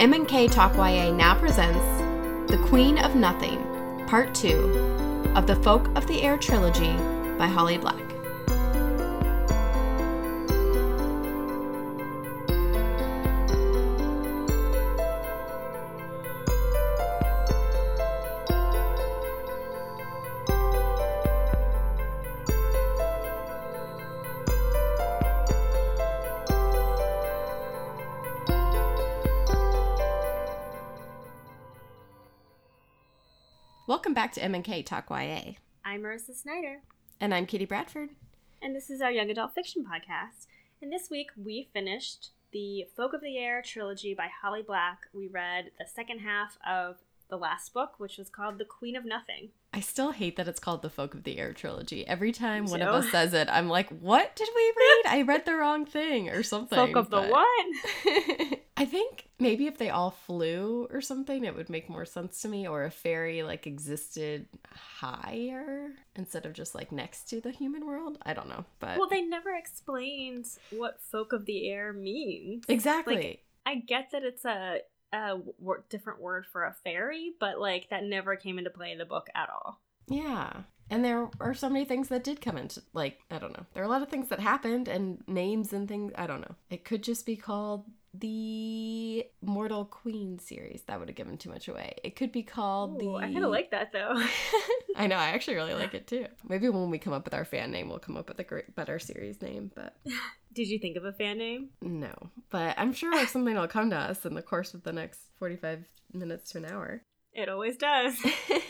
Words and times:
M&K 0.00 0.48
Talk 0.48 0.74
YA 0.76 1.12
now 1.12 1.34
presents 1.34 1.84
The 2.50 2.56
Queen 2.68 2.96
of 2.96 3.16
Nothing, 3.16 3.62
Part 4.06 4.34
2 4.34 5.32
of 5.36 5.46
the 5.46 5.56
Folk 5.56 5.94
of 5.94 6.06
the 6.06 6.22
Air 6.22 6.38
trilogy 6.38 6.94
by 7.36 7.46
Holly 7.46 7.76
Black. 7.76 8.09
To 34.40 34.44
M&K 34.46 34.82
Talk 34.82 35.10
YA. 35.10 35.52
I'm 35.84 36.02
Marissa 36.02 36.34
Snyder, 36.34 36.80
And 37.20 37.34
I'm 37.34 37.44
Kitty 37.46 37.66
Bradford. 37.66 38.08
and 38.62 38.74
this 38.74 38.88
is 38.90 39.00
our 39.02 39.10
young 39.10 39.30
adult 39.30 39.54
fiction 39.54 39.84
podcast. 39.84 40.46
And 40.80 40.90
this 40.92 41.10
week 41.10 41.28
we 41.36 41.68
finished 41.74 42.30
the 42.52 42.86
Folk 42.96 43.12
of 43.12 43.20
the 43.20 43.36
Air 43.36 43.60
trilogy 43.62 44.14
by 44.14 44.28
Holly 44.42 44.62
Black. 44.62 45.00
We 45.12 45.28
read 45.28 45.72
the 45.78 45.86
second 45.86 46.20
half 46.20 46.56
of 46.66 46.96
the 47.30 47.36
last 47.38 47.72
book, 47.72 47.94
which 47.98 48.18
was 48.18 48.28
called 48.28 48.58
The 48.58 48.64
Queen 48.64 48.96
of 48.96 49.04
Nothing. 49.04 49.50
I 49.72 49.80
still 49.80 50.10
hate 50.10 50.36
that 50.36 50.48
it's 50.48 50.58
called 50.60 50.82
the 50.82 50.90
Folk 50.90 51.14
of 51.14 51.22
the 51.22 51.38
Air 51.38 51.52
trilogy. 51.52 52.06
Every 52.06 52.32
time 52.32 52.66
one 52.66 52.82
of 52.82 52.88
us 52.92 53.10
says 53.10 53.32
it, 53.34 53.48
I'm 53.50 53.68
like, 53.68 53.88
what 53.88 54.34
did 54.34 54.48
we 54.54 54.72
read? 54.76 55.02
I 55.06 55.22
read 55.22 55.46
the 55.46 55.54
wrong 55.54 55.86
thing 55.86 56.28
or 56.28 56.42
something. 56.54 56.76
Folk 56.76 56.96
of 56.96 57.10
the 57.10 57.22
what? 57.22 57.66
I 58.76 58.84
think 58.84 59.28
maybe 59.38 59.66
if 59.66 59.76
they 59.78 59.90
all 59.90 60.10
flew 60.10 60.88
or 60.90 61.00
something, 61.00 61.44
it 61.44 61.54
would 61.54 61.68
make 61.70 61.88
more 61.88 62.04
sense 62.06 62.40
to 62.42 62.48
me. 62.48 62.66
Or 62.66 62.84
a 62.84 62.90
fairy 62.90 63.42
like 63.42 63.66
existed 63.66 64.46
higher 65.00 65.90
instead 66.16 66.46
of 66.46 66.52
just 66.52 66.74
like 66.74 66.90
next 66.92 67.28
to 67.30 67.40
the 67.40 67.50
human 67.50 67.86
world. 67.86 68.18
I 68.22 68.32
don't 68.34 68.48
know, 68.48 68.64
but 68.78 68.98
Well, 68.98 69.08
they 69.08 69.22
never 69.22 69.54
explained 69.54 70.46
what 70.70 71.00
Folk 71.00 71.32
of 71.32 71.44
the 71.46 71.68
Air 71.70 71.92
means. 71.92 72.64
exactly. 72.68 73.14
like- 73.16 73.44
I 73.66 73.74
get 73.76 74.10
that 74.12 74.22
it's 74.24 74.44
a, 74.46 74.78
a 75.12 75.36
different 75.88 76.20
word 76.20 76.46
for 76.52 76.64
a 76.64 76.74
fairy, 76.84 77.32
but 77.40 77.60
like 77.60 77.88
that 77.90 78.04
never 78.04 78.36
came 78.36 78.58
into 78.58 78.70
play 78.70 78.92
in 78.92 78.98
the 78.98 79.04
book 79.04 79.28
at 79.34 79.48
all. 79.50 79.80
yeah. 80.08 80.52
And 80.92 81.04
there 81.04 81.28
are 81.38 81.54
so 81.54 81.68
many 81.68 81.84
things 81.84 82.08
that 82.08 82.24
did 82.24 82.40
come 82.40 82.56
into 82.58 82.82
like 82.94 83.20
I 83.30 83.38
don't 83.38 83.56
know. 83.56 83.64
There 83.74 83.82
are 83.84 83.86
a 83.86 83.88
lot 83.88 84.02
of 84.02 84.08
things 84.08 84.28
that 84.30 84.40
happened 84.40 84.88
and 84.88 85.22
names 85.28 85.72
and 85.72 85.86
things. 85.86 86.12
I 86.18 86.26
don't 86.26 86.40
know. 86.40 86.56
It 86.68 86.84
could 86.84 87.04
just 87.04 87.24
be 87.24 87.36
called 87.36 87.84
the 88.12 89.24
Mortal 89.40 89.84
Queen 89.84 90.40
series. 90.40 90.82
That 90.88 90.98
would 90.98 91.08
have 91.08 91.14
given 91.14 91.38
too 91.38 91.48
much 91.48 91.68
away. 91.68 91.94
It 92.02 92.16
could 92.16 92.32
be 92.32 92.42
called 92.42 92.96
Ooh, 93.00 93.12
the. 93.18 93.24
I 93.24 93.32
kind 93.32 93.44
of 93.44 93.52
like 93.52 93.70
that 93.70 93.92
though. 93.92 94.20
I 94.96 95.06
know. 95.06 95.14
I 95.14 95.28
actually 95.28 95.54
really 95.54 95.74
like 95.74 95.94
it 96.00 96.08
too. 96.08 96.26
Maybe 96.48 96.68
when 96.68 96.90
we 96.90 96.98
come 96.98 97.12
up 97.12 97.24
with 97.24 97.34
our 97.34 97.44
fan 97.44 97.70
name, 97.70 97.88
we'll 97.88 98.00
come 98.00 98.16
up 98.16 98.28
with 98.28 98.40
a 98.40 98.44
great, 98.44 98.74
better 98.74 98.98
series 98.98 99.40
name. 99.40 99.70
But 99.72 99.96
Did 100.52 100.68
you 100.68 100.78
think 100.78 100.96
of 100.96 101.04
a 101.04 101.12
fan 101.12 101.38
name? 101.38 101.70
no. 101.80 102.30
But 102.50 102.74
I'm 102.78 102.92
sure 102.92 103.12
like 103.12 103.28
something 103.28 103.54
will 103.54 103.68
come 103.68 103.90
to 103.90 103.96
us 103.96 104.26
in 104.26 104.34
the 104.34 104.42
course 104.42 104.74
of 104.74 104.82
the 104.82 104.92
next 104.92 105.20
45 105.38 105.84
minutes 106.12 106.50
to 106.52 106.58
an 106.58 106.64
hour. 106.64 107.02
It 107.32 107.48
always 107.48 107.76
does. 107.76 108.18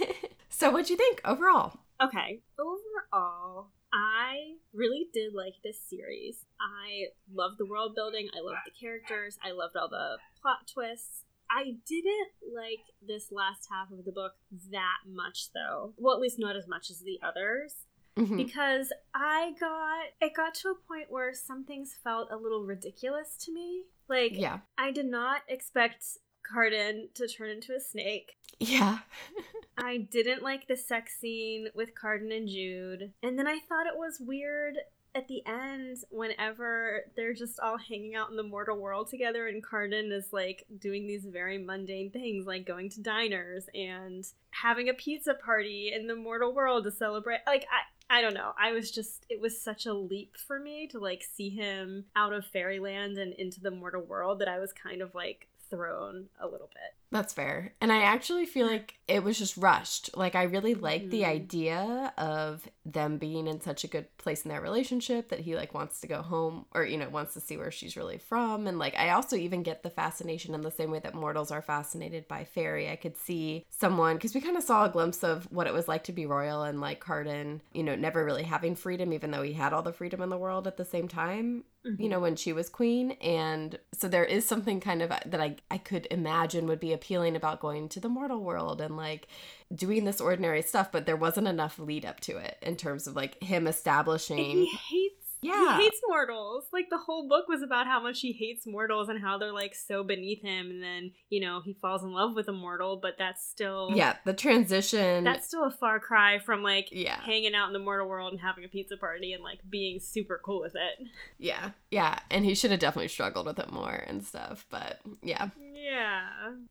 so, 0.50 0.70
what'd 0.70 0.90
you 0.90 0.96
think 0.96 1.22
overall? 1.24 1.80
Okay. 2.02 2.42
Overall, 2.58 3.68
I 3.92 4.54
really 4.72 5.08
did 5.12 5.32
like 5.34 5.54
this 5.64 5.80
series. 5.80 6.44
I 6.60 7.06
loved 7.32 7.58
the 7.58 7.66
world 7.66 7.94
building. 7.94 8.28
I 8.36 8.40
loved 8.40 8.60
the 8.66 8.78
characters. 8.78 9.38
I 9.42 9.52
loved 9.52 9.76
all 9.76 9.88
the 9.88 10.18
plot 10.40 10.70
twists. 10.72 11.24
I 11.50 11.74
didn't 11.88 12.54
like 12.54 12.84
this 13.04 13.32
last 13.32 13.66
half 13.70 13.90
of 13.90 14.04
the 14.04 14.12
book 14.12 14.34
that 14.70 15.08
much, 15.08 15.52
though. 15.52 15.94
Well, 15.96 16.14
at 16.14 16.20
least 16.20 16.38
not 16.38 16.54
as 16.54 16.68
much 16.68 16.90
as 16.90 17.00
the 17.00 17.18
others. 17.26 17.74
Mhm. 18.20 18.36
Because 18.36 18.92
I 19.14 19.54
got 19.58 20.04
it 20.20 20.34
got 20.34 20.54
to 20.56 20.68
a 20.68 20.74
point 20.74 21.10
where 21.10 21.32
some 21.32 21.64
things 21.64 21.96
felt 22.04 22.30
a 22.30 22.36
little 22.36 22.64
ridiculous 22.64 23.36
to 23.44 23.52
me. 23.52 23.84
Like 24.08 24.32
Yeah. 24.34 24.60
I 24.76 24.90
did 24.90 25.06
not 25.06 25.42
expect 25.48 26.04
Cardan 26.42 27.08
to 27.14 27.26
turn 27.28 27.50
into 27.50 27.74
a 27.74 27.80
snake. 27.80 28.36
Yeah. 28.58 28.98
I 29.78 29.96
didn't 30.10 30.42
like 30.42 30.68
the 30.68 30.76
sex 30.76 31.18
scene 31.18 31.68
with 31.74 31.94
Cardan 31.94 32.32
and 32.32 32.48
Jude. 32.48 33.12
And 33.22 33.38
then 33.38 33.46
I 33.46 33.58
thought 33.60 33.86
it 33.86 33.96
was 33.96 34.20
weird 34.20 34.76
at 35.14 35.26
the 35.26 35.44
end 35.44 35.98
whenever 36.10 37.04
they're 37.16 37.34
just 37.34 37.58
all 37.58 37.76
hanging 37.78 38.14
out 38.14 38.30
in 38.30 38.36
the 38.36 38.42
mortal 38.44 38.78
world 38.78 39.08
together 39.08 39.48
and 39.48 39.60
Cardan 39.64 40.12
is 40.12 40.32
like 40.32 40.64
doing 40.78 41.06
these 41.08 41.24
very 41.24 41.58
mundane 41.58 42.10
things 42.12 42.46
like 42.46 42.64
going 42.64 42.88
to 42.90 43.00
diners 43.02 43.66
and 43.74 44.24
having 44.50 44.88
a 44.88 44.94
pizza 44.94 45.34
party 45.34 45.90
in 45.92 46.06
the 46.06 46.14
mortal 46.14 46.54
world 46.54 46.84
to 46.84 46.92
celebrate 46.92 47.40
like 47.44 47.66
I 47.72 47.80
I 48.12 48.20
don't 48.22 48.34
know. 48.34 48.52
I 48.58 48.72
was 48.72 48.90
just 48.90 49.24
it 49.28 49.40
was 49.40 49.60
such 49.60 49.86
a 49.86 49.94
leap 49.94 50.36
for 50.36 50.58
me 50.58 50.88
to 50.88 50.98
like 50.98 51.22
see 51.22 51.48
him 51.48 52.06
out 52.16 52.32
of 52.32 52.44
fairyland 52.44 53.18
and 53.18 53.32
into 53.34 53.60
the 53.60 53.70
mortal 53.70 54.02
world 54.02 54.40
that 54.40 54.48
I 54.48 54.58
was 54.58 54.72
kind 54.72 55.00
of 55.00 55.14
like 55.14 55.46
thrown 55.70 56.26
a 56.40 56.46
little 56.48 56.68
bit. 56.74 56.99
That's 57.12 57.34
fair. 57.34 57.72
And 57.80 57.90
I 57.90 58.02
actually 58.02 58.46
feel 58.46 58.68
like 58.68 58.94
it 59.08 59.24
was 59.24 59.36
just 59.36 59.56
rushed. 59.56 60.16
Like, 60.16 60.36
I 60.36 60.44
really 60.44 60.74
like 60.74 61.10
the 61.10 61.22
Mhm. 61.22 61.26
idea 61.26 62.12
of 62.16 62.68
them 62.84 63.18
being 63.18 63.48
in 63.48 63.60
such 63.60 63.82
a 63.82 63.88
good 63.88 64.16
place 64.16 64.44
in 64.44 64.48
their 64.48 64.60
relationship 64.60 65.28
that 65.28 65.40
he, 65.40 65.56
like, 65.56 65.74
wants 65.74 66.00
to 66.00 66.06
go 66.06 66.22
home 66.22 66.66
or, 66.72 66.84
you 66.84 66.96
know, 66.96 67.08
wants 67.08 67.34
to 67.34 67.40
see 67.40 67.56
where 67.56 67.72
she's 67.72 67.96
really 67.96 68.18
from. 68.18 68.68
And, 68.68 68.78
like, 68.78 68.94
I 68.96 69.10
also 69.10 69.34
even 69.34 69.64
get 69.64 69.82
the 69.82 69.90
fascination 69.90 70.54
in 70.54 70.60
the 70.60 70.70
same 70.70 70.92
way 70.92 71.00
that 71.00 71.14
mortals 71.14 71.50
are 71.50 71.62
fascinated 71.62 72.28
by 72.28 72.44
fairy. 72.44 72.88
I 72.88 72.94
could 72.94 73.16
see 73.16 73.66
someone, 73.70 74.14
because 74.14 74.34
we 74.34 74.40
kind 74.40 74.56
of 74.56 74.62
saw 74.62 74.84
a 74.84 74.88
glimpse 74.88 75.24
of 75.24 75.50
what 75.50 75.66
it 75.66 75.74
was 75.74 75.88
like 75.88 76.04
to 76.04 76.12
be 76.12 76.26
royal 76.26 76.62
and, 76.62 76.80
like, 76.80 77.00
Cardan, 77.00 77.60
you 77.72 77.82
know, 77.82 77.96
never 77.96 78.24
really 78.24 78.44
having 78.44 78.76
freedom, 78.76 79.12
even 79.12 79.32
though 79.32 79.42
he 79.42 79.54
had 79.54 79.72
all 79.72 79.82
the 79.82 79.92
freedom 79.92 80.22
in 80.22 80.28
the 80.28 80.38
world 80.38 80.68
at 80.68 80.76
the 80.76 80.84
same 80.84 81.08
time 81.08 81.64
you 81.96 82.10
know 82.10 82.20
when 82.20 82.36
she 82.36 82.52
was 82.52 82.68
queen 82.68 83.12
and 83.22 83.78
so 83.94 84.06
there 84.06 84.22
is 84.26 84.46
something 84.46 84.80
kind 84.80 85.00
of 85.00 85.08
that 85.08 85.40
i 85.40 85.56
i 85.70 85.78
could 85.78 86.06
imagine 86.10 86.66
would 86.66 86.78
be 86.78 86.92
appealing 87.00 87.34
about 87.34 87.60
going 87.60 87.88
to 87.88 87.98
the 88.00 88.08
mortal 88.08 88.40
world 88.42 88.80
and 88.80 88.96
like 88.96 89.26
doing 89.74 90.04
this 90.04 90.20
ordinary 90.20 90.60
stuff 90.62 90.92
but 90.92 91.06
there 91.06 91.16
wasn't 91.16 91.46
enough 91.48 91.78
lead 91.78 92.04
up 92.04 92.20
to 92.20 92.36
it 92.36 92.56
in 92.60 92.76
terms 92.76 93.06
of 93.06 93.16
like 93.16 93.42
him 93.42 93.66
establishing 93.66 94.36
he 94.38 94.66
hates 94.66 95.14
Yeah. 95.42 95.78
he 95.78 95.84
hates 95.84 96.00
mortals. 96.06 96.64
Like 96.70 96.90
the 96.90 96.98
whole 96.98 97.26
book 97.26 97.48
was 97.48 97.62
about 97.62 97.86
how 97.86 98.02
much 98.02 98.20
he 98.20 98.32
hates 98.32 98.66
mortals 98.66 99.08
and 99.08 99.18
how 99.18 99.38
they're 99.38 99.54
like 99.54 99.74
so 99.74 100.04
beneath 100.04 100.42
him. 100.42 100.68
And 100.70 100.82
then 100.82 101.12
you 101.30 101.40
know 101.40 101.62
he 101.64 101.72
falls 101.72 102.02
in 102.02 102.12
love 102.12 102.34
with 102.34 102.48
a 102.48 102.52
mortal 102.52 102.98
but 103.00 103.14
that's 103.16 103.42
still 103.48 103.90
yeah 103.94 104.16
the 104.26 104.34
transition 104.34 105.24
that's 105.24 105.46
still 105.46 105.64
a 105.64 105.70
far 105.70 105.98
cry 105.98 106.38
from 106.40 106.62
like 106.62 106.88
yeah. 106.92 107.18
hanging 107.22 107.54
out 107.54 107.68
in 107.68 107.72
the 107.72 107.78
mortal 107.78 108.06
world 108.06 108.32
and 108.32 108.40
having 108.42 108.64
a 108.64 108.68
pizza 108.68 108.98
party 108.98 109.32
and 109.32 109.42
like 109.42 109.60
being 109.70 109.98
super 109.98 110.38
cool 110.44 110.60
with 110.60 110.74
it. 110.74 111.06
Yeah 111.38 111.70
yeah. 111.90 112.18
And 112.30 112.44
he 112.44 112.54
should 112.54 112.70
have 112.70 112.80
definitely 112.80 113.08
struggled 113.08 113.46
with 113.46 113.58
it 113.58 113.72
more 113.72 114.04
and 114.08 114.22
stuff 114.22 114.66
but 114.68 115.00
yeah. 115.22 115.48
Yeah 115.58 115.69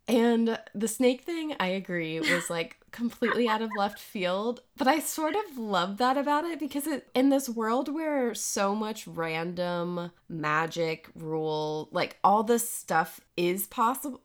And 0.07 0.59
the 0.73 0.87
snake 0.87 1.21
thing, 1.23 1.55
I 1.59 1.67
agree, 1.67 2.19
was 2.19 2.49
like 2.49 2.77
completely 2.91 3.47
out 3.47 3.61
of 3.61 3.75
left 3.75 3.99
field. 3.99 4.61
But 4.77 4.87
I 4.87 4.99
sort 4.99 5.35
of 5.35 5.57
love 5.57 5.97
that 5.97 6.17
about 6.17 6.45
it 6.45 6.59
because 6.59 6.87
it 6.87 7.07
in 7.13 7.29
this 7.29 7.49
world 7.49 7.93
where 7.93 8.33
so 8.33 8.75
much 8.75 9.07
random 9.07 10.11
magic 10.27 11.09
rule, 11.15 11.89
like 11.91 12.17
all 12.23 12.43
this 12.43 12.69
stuff 12.69 13.19
is 13.37 13.67
possible. 13.67 14.21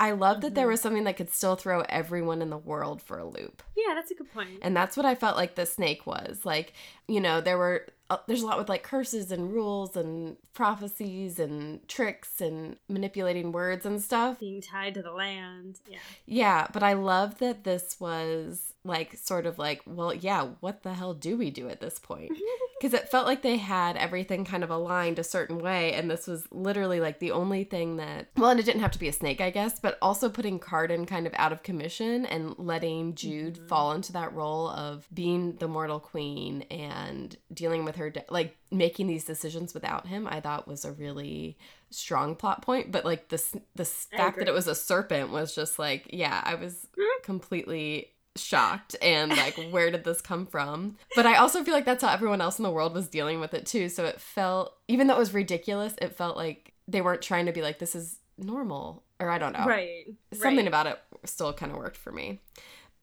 I 0.00 0.10
love 0.12 0.40
that 0.40 0.54
there 0.54 0.66
Mhm. 0.66 0.70
was 0.70 0.80
something 0.80 1.04
that 1.04 1.16
could 1.16 1.30
still 1.30 1.56
throw 1.56 1.82
everyone 1.88 2.42
in 2.42 2.50
the 2.50 2.56
world 2.56 3.00
for 3.02 3.18
a 3.18 3.24
loop. 3.26 3.62
yeah 3.76 3.94
that's 3.94 4.10
a 4.10 4.14
good 4.14 4.32
point. 4.32 4.48
point 4.48 4.58
And 4.62 4.76
that's 4.76 4.96
what 4.96 5.06
I 5.06 5.14
felt 5.14 5.36
like 5.36 5.54
the 5.54 5.66
snake 5.66 6.06
was. 6.06 6.44
Like, 6.44 6.72
you 7.06 7.20
know, 7.20 7.40
there 7.40 7.58
were 7.58 7.86
uh, 8.08 8.18
there's 8.28 8.42
a 8.42 8.46
lot 8.46 8.56
with 8.58 8.68
like 8.68 8.82
curses 8.84 9.32
and 9.32 9.52
rules 9.52 9.96
and 9.96 10.36
prophecies 10.54 11.40
and 11.40 11.86
tricks 11.88 12.40
and 12.40 12.76
manipulating 12.88 13.50
words 13.52 13.84
and 13.84 14.00
stuff. 14.00 14.38
being 14.38 14.60
tied 14.60 14.94
to 14.94 15.02
the 15.02 15.10
land 15.12 15.80
yeah 15.88 15.98
Yeah, 16.24 16.66
but 16.72 16.82
I 16.84 16.92
love 16.92 17.38
that 17.38 17.64
this 17.64 17.98
was 18.00 18.74
like 18.84 19.16
sort 19.16 19.44
of 19.46 19.58
like, 19.58 19.82
well, 19.86 20.14
yeah, 20.14 20.50
what 20.60 20.82
the 20.84 20.94
hell 20.94 21.14
do 21.14 21.36
we 21.36 21.50
do 21.50 21.68
at 21.68 21.80
this 21.80 21.98
point? 21.98 22.30
Because 22.80 22.92
it 22.92 23.08
felt 23.08 23.26
like 23.26 23.40
they 23.42 23.56
had 23.56 23.96
everything 23.96 24.44
kind 24.44 24.62
of 24.62 24.68
aligned 24.70 25.18
a 25.18 25.24
certain 25.24 25.58
way, 25.58 25.94
and 25.94 26.10
this 26.10 26.26
was 26.26 26.46
literally 26.50 27.00
like 27.00 27.20
the 27.20 27.30
only 27.32 27.64
thing 27.64 27.96
that, 27.96 28.28
well, 28.36 28.50
and 28.50 28.60
it 28.60 28.64
didn't 28.66 28.82
have 28.82 28.90
to 28.90 28.98
be 28.98 29.08
a 29.08 29.12
snake, 29.14 29.40
I 29.40 29.48
guess, 29.50 29.80
but 29.80 29.96
also 30.02 30.28
putting 30.28 30.58
Cardan 30.58 31.06
kind 31.06 31.26
of 31.26 31.32
out 31.36 31.52
of 31.52 31.62
commission 31.62 32.26
and 32.26 32.54
letting 32.58 33.14
Jude 33.14 33.54
Mhm. 33.60 33.68
fall 33.68 33.92
into 33.92 34.12
that 34.12 34.34
role 34.34 34.68
of 34.68 35.08
being 35.14 35.56
the 35.56 35.68
mortal 35.68 36.00
queen 36.00 36.62
and 36.70 37.36
dealing 37.52 37.86
with 37.86 37.96
her, 37.96 38.10
de- 38.10 38.24
like 38.28 38.56
making 38.70 39.06
these 39.06 39.24
decisions 39.24 39.72
without 39.72 40.06
him. 40.08 40.26
I 40.28 40.40
thought 40.40 40.68
was 40.68 40.84
a 40.84 40.92
really 40.92 41.56
strong 41.88 42.34
plot 42.36 42.60
point, 42.60 42.92
but 42.92 43.04
like 43.06 43.28
the 43.28 43.42
the 43.74 43.84
fact 43.86 44.38
that 44.38 44.48
it 44.48 44.54
was 44.54 44.66
a 44.66 44.74
serpent 44.74 45.30
was 45.30 45.54
just 45.54 45.78
like, 45.78 46.10
yeah, 46.12 46.42
I 46.44 46.56
was 46.56 46.86
completely 47.22 48.12
shocked 48.36 48.96
and 49.02 49.30
like 49.30 49.56
where 49.70 49.90
did 49.90 50.04
this 50.04 50.20
come 50.20 50.46
from 50.46 50.96
but 51.14 51.26
i 51.26 51.34
also 51.36 51.62
feel 51.64 51.74
like 51.74 51.84
that's 51.84 52.02
how 52.02 52.12
everyone 52.12 52.40
else 52.40 52.58
in 52.58 52.62
the 52.62 52.70
world 52.70 52.94
was 52.94 53.08
dealing 53.08 53.40
with 53.40 53.54
it 53.54 53.66
too 53.66 53.88
so 53.88 54.04
it 54.04 54.20
felt 54.20 54.74
even 54.88 55.06
though 55.06 55.16
it 55.16 55.18
was 55.18 55.34
ridiculous 55.34 55.94
it 56.00 56.14
felt 56.14 56.36
like 56.36 56.72
they 56.88 57.00
weren't 57.00 57.22
trying 57.22 57.46
to 57.46 57.52
be 57.52 57.62
like 57.62 57.78
this 57.78 57.94
is 57.94 58.18
normal 58.38 59.02
or 59.18 59.30
I 59.30 59.38
don't 59.38 59.52
know. 59.52 59.64
Right. 59.64 60.06
Something 60.32 60.56
right. 60.58 60.68
about 60.68 60.86
it 60.86 60.98
still 61.24 61.52
kind 61.52 61.72
of 61.72 61.78
worked 61.78 61.96
for 61.96 62.12
me. 62.12 62.40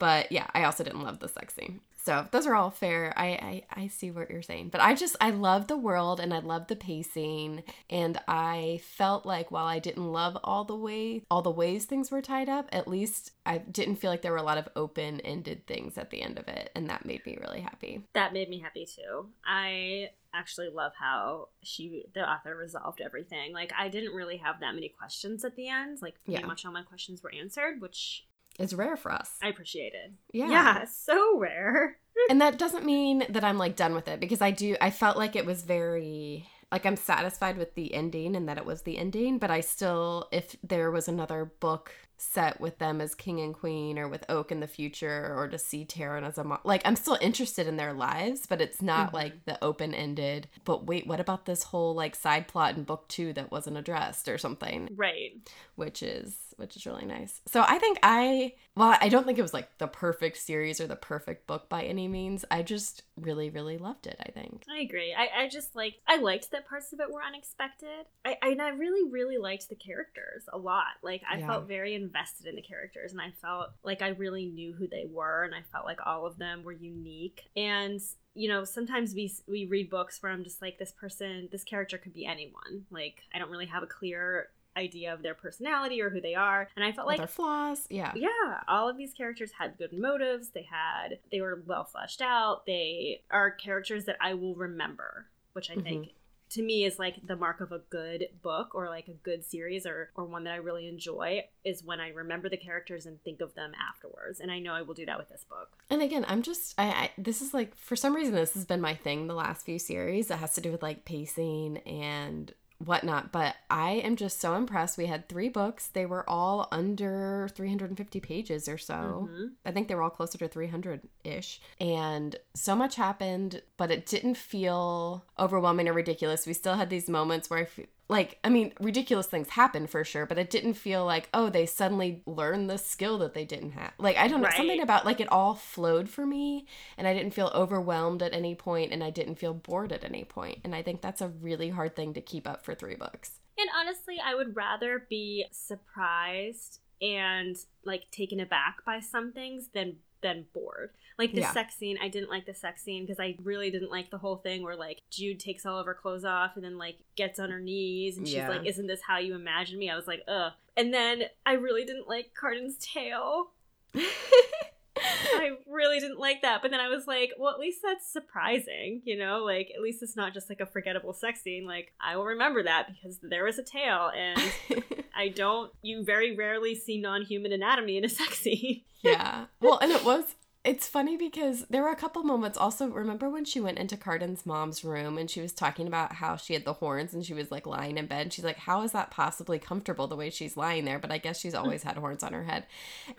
But 0.04 0.32
yeah, 0.34 0.48
I 0.54 0.66
also 0.66 0.84
didn't 0.84 1.04
love 1.04 1.20
the 1.20 1.30
sex 1.30 1.54
scene. 1.54 1.80
So 1.96 2.28
those 2.32 2.46
are 2.46 2.56
all 2.56 2.72
fair. 2.72 3.14
I, 3.16 3.64
I 3.76 3.84
I 3.84 3.88
see 3.88 4.12
what 4.12 4.30
you're 4.30 4.42
saying, 4.42 4.68
but 4.74 4.82
I 4.82 4.94
just 4.94 5.16
I 5.22 5.30
love 5.30 5.68
the 5.68 5.78
world 5.78 6.20
and 6.20 6.34
I 6.34 6.40
love 6.40 6.68
the 6.68 6.76
pacing, 6.76 7.64
and 7.90 8.20
I 8.28 8.82
felt 8.84 9.26
like 9.26 9.52
while 9.52 9.66
I 9.66 9.80
didn't 9.80 10.12
love 10.12 10.38
all 10.44 10.66
the 10.66 10.76
way 10.76 11.22
all 11.32 11.42
the 11.42 11.50
ways 11.62 11.86
things 11.86 12.12
were 12.12 12.22
tied 12.22 12.50
up, 12.50 12.68
at 12.74 12.90
least 12.90 13.32
I 13.46 13.60
didn't 13.60 13.96
feel 13.96 14.12
like 14.12 14.22
there 14.22 14.34
were 14.34 14.38
a 14.46 14.52
lot 14.52 14.58
of 14.58 14.68
open 14.76 15.22
ended 15.22 15.66
things 15.66 15.98
at 15.98 16.10
the 16.10 16.22
end 16.22 16.38
of 16.38 16.50
it, 16.50 16.70
and 16.76 16.90
that 16.90 17.06
made 17.06 17.26
me 17.26 17.38
really 17.40 17.62
happy. 17.62 18.02
That 18.14 18.34
made 18.34 18.50
me 18.50 18.60
happy 18.60 18.86
too. 18.86 19.28
I 19.48 20.10
actually 20.34 20.68
love 20.82 20.92
how 21.00 21.48
she 21.62 22.04
the 22.14 22.30
author 22.30 22.54
resolved 22.58 23.00
everything. 23.00 23.54
Like 23.54 23.72
I 23.80 23.88
didn't 23.88 24.14
really 24.14 24.38
have 24.38 24.60
that 24.60 24.76
many 24.76 24.90
questions 24.90 25.46
at 25.46 25.56
the 25.56 25.70
end. 25.70 26.02
Like 26.02 26.16
pretty 26.26 26.42
Yeah. 26.42 26.48
much 26.48 26.66
all 26.66 26.74
my 26.74 26.84
questions 26.84 27.24
were 27.24 27.32
answered, 27.34 27.80
which 27.80 28.26
It's 28.60 28.74
rare 28.74 28.96
for 28.98 29.12
us. 29.12 29.32
I 29.42 29.48
appreciated. 29.48 30.16
yeah. 30.32 30.50
Yeah, 30.50 30.86
so 30.86 31.38
rare. 31.40 31.98
and 32.30 32.40
that 32.42 32.60
doesn't 32.60 32.86
mean 32.86 33.26
that 33.30 33.44
I'm 33.44 33.58
like 33.58 33.76
done 33.76 33.96
with 33.96 34.08
it 34.08 34.20
because 34.20 34.42
I 34.42 34.52
do 34.52 34.76
I 34.80 34.92
felt 34.92 35.18
like 35.18 35.36
it 35.36 35.46
was 35.46 35.64
very 35.64 36.48
like 36.72 36.86
I'm 36.88 36.96
satisfied 36.96 37.58
with 37.58 37.76
the 37.76 37.94
ending 37.94 38.36
and 38.36 38.50
that 38.50 38.58
it 38.58 38.66
was 38.66 38.82
the 38.82 38.98
ending, 38.98 39.38
but 39.38 39.52
I 39.52 39.62
still 39.62 40.28
if 40.32 40.56
there 40.64 40.92
was 40.92 41.08
another 41.08 41.46
book 41.60 41.92
set 42.18 42.62
with 42.62 42.78
them 42.78 43.02
as 43.02 43.16
king 43.16 43.40
and 43.42 43.54
queen 43.54 44.00
or 44.00 44.08
with 44.08 44.24
Oak 44.30 44.52
in 44.52 44.60
the 44.60 44.68
future 44.68 45.34
or 45.38 45.48
to 45.50 45.58
see 45.58 45.84
Taryn 45.84 46.26
as 46.26 46.38
a 46.38 46.44
mo- 46.44 46.60
like 46.64 46.82
I'm 46.86 46.96
still 46.96 47.18
interested 47.20 47.68
in 47.68 47.76
their 47.78 47.92
lives, 47.94 48.46
but 48.46 48.62
it's 48.62 48.82
not 48.82 49.10
Mhm. 49.10 49.14
like 49.14 49.46
the 49.46 49.62
open-ended 49.64 50.48
but 50.64 50.86
wait, 50.86 51.06
what 51.06 51.20
about 51.20 51.46
this 51.46 51.64
whole 51.64 51.94
like 51.96 52.16
side 52.16 52.48
plot 52.48 52.76
in 52.78 52.84
book 52.84 53.08
2 53.10 53.34
that 53.34 53.52
wasn't 53.52 53.78
addressed 53.78 54.28
or 54.30 54.38
something 54.38 54.90
Right. 54.96 55.32
which 55.76 56.02
is 56.02 56.38
which 56.58 56.76
is 56.76 56.86
really 56.86 57.06
nice. 57.06 57.42
So 57.48 57.64
I 57.68 57.78
think 57.80 58.00
I 58.04 58.54
well, 58.76 58.98
I 59.00 59.10
don't 59.10 59.26
think 59.26 59.38
it 59.38 59.44
was 59.44 59.54
like 59.54 59.78
the 59.78 59.88
perfect 59.88 60.38
series 60.38 60.82
or 60.82 60.88
the 60.88 60.96
perfect 60.96 61.46
book 61.48 61.70
by 61.70 61.84
any 61.84 62.08
means. 62.08 62.44
I 62.50 62.64
just 62.64 63.04
really 63.16 63.50
really 63.50 63.78
loved 63.78 64.08
it, 64.08 64.18
I 64.20 64.32
think. 64.32 64.64
I 64.70 64.82
agree. 64.82 65.14
I, 65.14 65.44
I 65.44 65.50
just 65.50 65.76
like 65.76 65.96
I 66.08 66.18
liked 66.18 66.52
that 66.52 66.68
parts 66.68 66.92
of 66.94 67.00
it 67.00 67.12
were 67.12 67.24
unexpected. 67.24 68.06
I 68.26 68.38
and 68.42 68.62
I 68.62 68.70
really 68.70 69.10
really 69.12 69.38
liked 69.38 69.70
the 69.70 69.76
characters 69.76 70.44
a 70.52 70.58
lot. 70.58 70.96
Like 71.02 71.22
I 71.30 71.38
Yeah. 71.38 71.48
felt 71.48 71.68
very 71.68 71.96
invested 71.96 72.48
in 72.48 72.56
the 72.56 72.62
characters, 72.62 73.12
and 73.12 73.22
I 73.22 73.32
felt 73.42 73.70
like 73.84 74.02
I 74.02 74.10
really 74.10 74.46
knew 74.48 74.74
who 74.74 74.88
they 74.88 75.06
were, 75.10 75.44
and 75.44 75.54
I 75.54 75.62
felt 75.72 75.86
like 75.86 76.00
all 76.06 76.26
of 76.26 76.38
them 76.38 76.64
were 76.64 76.72
unique. 76.72 77.50
And 77.56 78.00
you 78.36 78.50
know, 78.50 78.64
sometimes 78.64 79.14
we 79.14 79.32
we 79.48 79.66
read 79.66 79.90
books 79.90 80.22
where 80.22 80.32
I'm 80.32 80.44
just 80.44 80.62
like, 80.62 80.80
this 80.80 80.92
person, 80.92 81.50
this 81.52 81.64
character 81.64 81.98
could 82.00 82.14
be 82.14 82.26
anyone. 82.26 82.86
Like 82.90 83.22
I 83.34 83.38
don't 83.40 83.52
really 83.52 83.68
have 83.68 83.84
a 83.84 83.88
clear 83.88 84.48
idea 84.78 85.14
of 85.14 85.24
their 85.24 85.36
personality 85.36 86.02
or 86.02 86.10
who 86.10 86.22
they 86.22 86.36
are, 86.36 86.70
and 86.76 86.84
I 86.84 86.92
felt 86.92 87.08
Like 87.08 87.18
their 87.18 87.28
flaws, 87.28 87.86
yeah. 87.90 88.12
yeah 88.16 88.62
all 88.68 88.90
of 88.90 88.98
these 88.98 89.14
characters 89.14 89.52
had 89.58 89.78
good 89.78 89.94
motives 89.94 90.50
they 90.50 90.68
had 90.70 91.20
they 91.32 91.42
were 91.42 91.64
well 91.66 91.84
fleshed 91.84 92.22
out 92.22 92.66
they 92.66 93.22
are 93.32 93.52
characters 93.52 94.06
that 94.06 94.18
i 94.22 94.34
will 94.34 94.56
remember 94.56 95.28
which 95.54 95.70
i 95.70 95.76
think 95.76 96.06
mm-hmm. 96.06 96.50
to 96.50 96.62
me 96.62 96.86
is 96.86 97.00
like 97.00 97.16
the 97.26 97.36
mark 97.36 97.62
of 97.62 97.72
a 97.72 97.80
good 97.90 98.28
book 98.42 98.74
or 98.74 98.90
like 98.90 99.08
a 99.08 99.14
good 99.14 99.44
series 99.46 99.86
or 99.86 100.10
or 100.16 100.26
one 100.26 100.44
that 100.44 100.54
i 100.54 100.58
really 100.58 100.88
enjoy 100.88 101.44
is 101.64 101.84
when 101.84 102.00
i 102.00 102.10
remember 102.10 102.50
the 102.50 102.58
characters 102.58 103.06
and 103.06 103.22
think 103.24 103.42
of 103.42 103.54
them 103.56 103.72
afterwards 103.90 104.40
and 104.40 104.52
i 104.52 104.60
know 104.60 104.74
i 104.74 104.82
will 104.82 104.94
do 104.94 105.06
that 105.06 105.18
with 105.18 105.30
this 105.30 105.46
book 105.50 105.70
And 105.90 106.02
again, 106.02 106.26
I'm 106.28 106.42
just 106.42 106.74
I, 106.80 106.86
I 106.86 107.12
this 107.18 107.42
is 107.42 107.54
like 107.54 107.76
for 107.76 107.96
some 107.96 108.16
reason 108.16 108.34
this 108.34 108.54
has 108.56 108.66
been 108.66 108.82
my 108.82 108.96
thing 108.96 109.28
the 109.28 109.36
last 109.36 109.64
few 109.66 109.78
series. 109.78 110.32
It 110.32 110.38
has 110.38 110.54
to 110.56 110.62
do 110.62 110.72
with 110.72 110.82
like 110.82 111.06
pacing 111.06 111.78
and 111.80 112.52
whatnot. 112.86 113.32
But 113.32 113.56
I 113.70 113.92
am 113.92 114.16
just 114.16 114.40
so 114.40 114.56
impressed. 114.56 114.98
We 114.98 115.06
had 115.08 115.28
three 115.30 115.50
books. 115.50 115.88
They 115.88 116.06
were 116.06 116.30
all 116.30 116.68
under 116.72 117.50
350 117.54 118.20
pages 118.20 118.68
or 118.68 118.78
so. 118.78 119.30
Mhm. 119.32 119.52
I 119.66 119.72
think 119.72 119.88
they 119.88 119.96
were 119.96 120.04
all 120.04 120.10
closer 120.10 120.38
to 120.38 120.48
300 120.48 121.08
ish. 121.24 121.62
And 121.80 122.36
so 122.56 122.76
much 122.76 122.96
happened, 122.96 123.62
but 123.78 123.92
it 123.92 124.06
didn't 124.06 124.36
feel 124.36 125.26
overwhelming 125.40 125.88
or 125.88 125.94
ridiculous. 125.94 126.46
We 126.46 126.54
still 126.54 126.76
had 126.76 126.90
these 126.90 127.10
moments 127.10 127.50
where 127.50 127.60
I 127.60 127.66
feel 127.66 127.86
like, 128.10 128.38
I 128.44 128.50
mean, 128.50 128.74
ridiculous 128.80 129.28
things 129.28 129.50
happen 129.50 129.88
for 129.88 130.04
sure, 130.04 130.26
but 130.26 130.38
it 130.38 130.50
didn't 130.50 130.74
feel 130.76 131.06
like, 131.06 131.30
oh, 131.34 131.50
they 131.50 131.66
suddenly 131.66 132.22
learned 132.26 132.70
the 132.70 132.78
skill 132.78 133.18
that 133.20 133.34
they 133.34 133.46
didn't 133.46 133.72
have. 133.72 133.94
Like, 133.98 134.18
I 134.18 134.28
don't 134.28 134.42
know, 134.42 134.50
something 134.56 134.82
about 134.82 135.06
like 135.06 135.20
it 135.20 135.32
all 135.32 135.56
flowed 135.56 136.10
for 136.10 136.26
me 136.26 136.68
and 136.98 137.08
I 137.08 137.14
didn't 137.14 137.34
feel 137.34 137.52
overwhelmed 137.56 138.22
at 138.22 138.34
any 138.34 138.56
point 138.56 138.92
and 138.92 139.04
I 139.04 139.10
didn't 139.10 139.36
feel 139.36 139.54
bored 139.54 139.92
at 139.92 140.04
any 140.04 140.24
point. 140.26 140.60
And 140.64 140.76
I 140.76 140.82
think 140.84 141.02
that's 141.02 141.22
a 141.22 141.30
really 141.30 141.70
hard 141.70 141.96
thing 141.96 142.14
to 142.14 142.22
keep 142.22 142.48
up 142.48 142.64
for 142.66 142.76
three 142.76 142.96
books. 142.96 143.40
and 143.58 143.70
honestly 143.80 144.18
i 144.24 144.34
would 144.34 144.56
rather 144.56 145.06
be 145.10 145.46
surprised 145.52 146.80
and 147.02 147.56
like 147.86 148.10
taken 148.12 148.40
aback 148.40 148.78
by 148.86 149.00
some 149.00 149.32
things 149.32 149.70
than 149.74 149.98
than 150.24 150.46
bored 150.54 150.90
like 151.20 151.32
the 151.34 151.42
Yeah. 151.42 151.54
sex 151.54 151.76
scene 151.76 151.98
i 152.02 152.08
didn't 152.08 152.30
like 152.32 152.48
the 152.48 152.54
sex 152.56 152.82
scene 152.82 153.04
because 153.04 153.20
i 153.20 153.36
really 153.44 153.70
didn't 153.70 153.92
like 153.92 154.10
the 154.10 154.18
whole 154.18 154.38
thing 154.38 154.64
where 154.64 154.76
like 154.76 155.02
jude 155.12 155.40
takes 155.40 155.64
all 155.66 155.78
of 155.78 155.86
her 155.86 155.94
clothes 155.94 156.26
off 156.26 156.56
and 156.56 156.64
then 156.66 156.80
like 156.80 156.98
gets 157.16 157.40
on 157.40 157.52
her 157.52 157.60
knees 157.60 158.18
and 158.18 158.26
she's 158.28 158.38
Yeah. 158.38 158.50
like 158.50 158.66
isn't 158.66 158.88
this 158.88 159.02
how 159.08 159.20
you 159.20 159.36
imagine 159.36 159.78
me 159.78 159.92
i 159.92 159.96
was 159.96 160.08
like 160.08 160.24
ugh 160.28 160.54
and 160.76 160.92
then 160.92 161.26
i 161.46 161.54
really 161.54 161.86
didn't 161.86 162.08
like 162.08 162.32
Cardan's 162.34 162.78
tail 162.78 163.52
I 165.04 165.52
really 165.68 166.00
didn't 166.00 166.20
like 166.20 166.42
that. 166.42 166.62
But 166.62 166.72
then 166.72 166.80
I 166.80 166.90
was 166.90 167.08
like, 167.08 167.32
well, 167.38 167.54
at 167.54 167.60
least 167.60 167.80
that's 167.84 168.12
surprising, 168.12 169.02
you 169.06 169.18
know? 169.18 169.44
Like, 169.44 169.72
at 169.76 169.82
least 169.82 170.02
it's 170.02 170.16
not 170.16 170.34
just 170.34 170.50
like 170.50 170.60
a 170.60 170.66
forgettable 170.66 171.14
sex 171.14 171.42
scene. 171.42 171.66
Like, 171.66 171.94
I 172.00 172.16
will 172.16 172.26
remember 172.26 172.64
that 172.64 172.88
because 172.88 173.20
there 173.22 173.44
was 173.44 173.60
a 173.60 173.64
tail, 173.64 174.12
and 174.16 174.40
I 175.16 175.30
don't, 175.30 175.72
you 175.82 176.04
very 176.04 176.36
rarely 176.36 176.76
see 176.76 177.00
non 177.00 177.24
human 177.24 177.52
anatomy 177.52 177.98
in 177.98 178.06
a 178.06 178.10
sex 178.10 178.40
scene. 178.40 178.82
yeah. 179.02 179.46
Well, 179.60 179.80
and 179.82 179.92
it 179.92 180.04
was 180.04 180.36
it's 180.64 180.88
funny 180.88 181.18
because 181.18 181.66
there 181.70 181.84
were 181.84 181.90
a 181.90 181.96
couple 181.96 182.24
moments 182.24 182.58
also 182.58 182.88
remember 182.88 183.30
when 183.30 183.46
she 183.46 183.60
went 183.60 183.78
into 183.78 183.98
Cardan's 183.98 184.46
mom's 184.46 184.84
room 184.84 185.18
and 185.18 185.30
she 185.30 185.42
was 185.42 185.52
talking 185.52 185.88
about 185.88 186.14
how 186.14 186.38
she 186.38 186.54
had 186.54 186.66
the 186.66 186.74
horns 186.74 187.14
and 187.14 187.26
she 187.26 187.34
was 187.34 187.52
like 187.52 187.68
lying 187.68 187.98
in 187.98 188.06
bed 188.06 188.32
she's 188.32 188.46
like 188.46 188.58
how 188.58 188.82
is 188.82 188.94
that 188.94 189.12
possibly 189.12 189.60
comfortable 189.60 190.08
the 190.08 190.16
way 190.16 190.30
she's 190.30 190.56
lying 190.58 190.86
there 190.86 191.00
but 191.00 191.12
I 191.12 191.18
guess 191.18 191.40
she's 191.40 191.54
always 191.54 191.84
had 191.84 191.98
horns 191.98 192.24
on 192.24 192.34
her 192.34 192.44
head. 192.44 192.66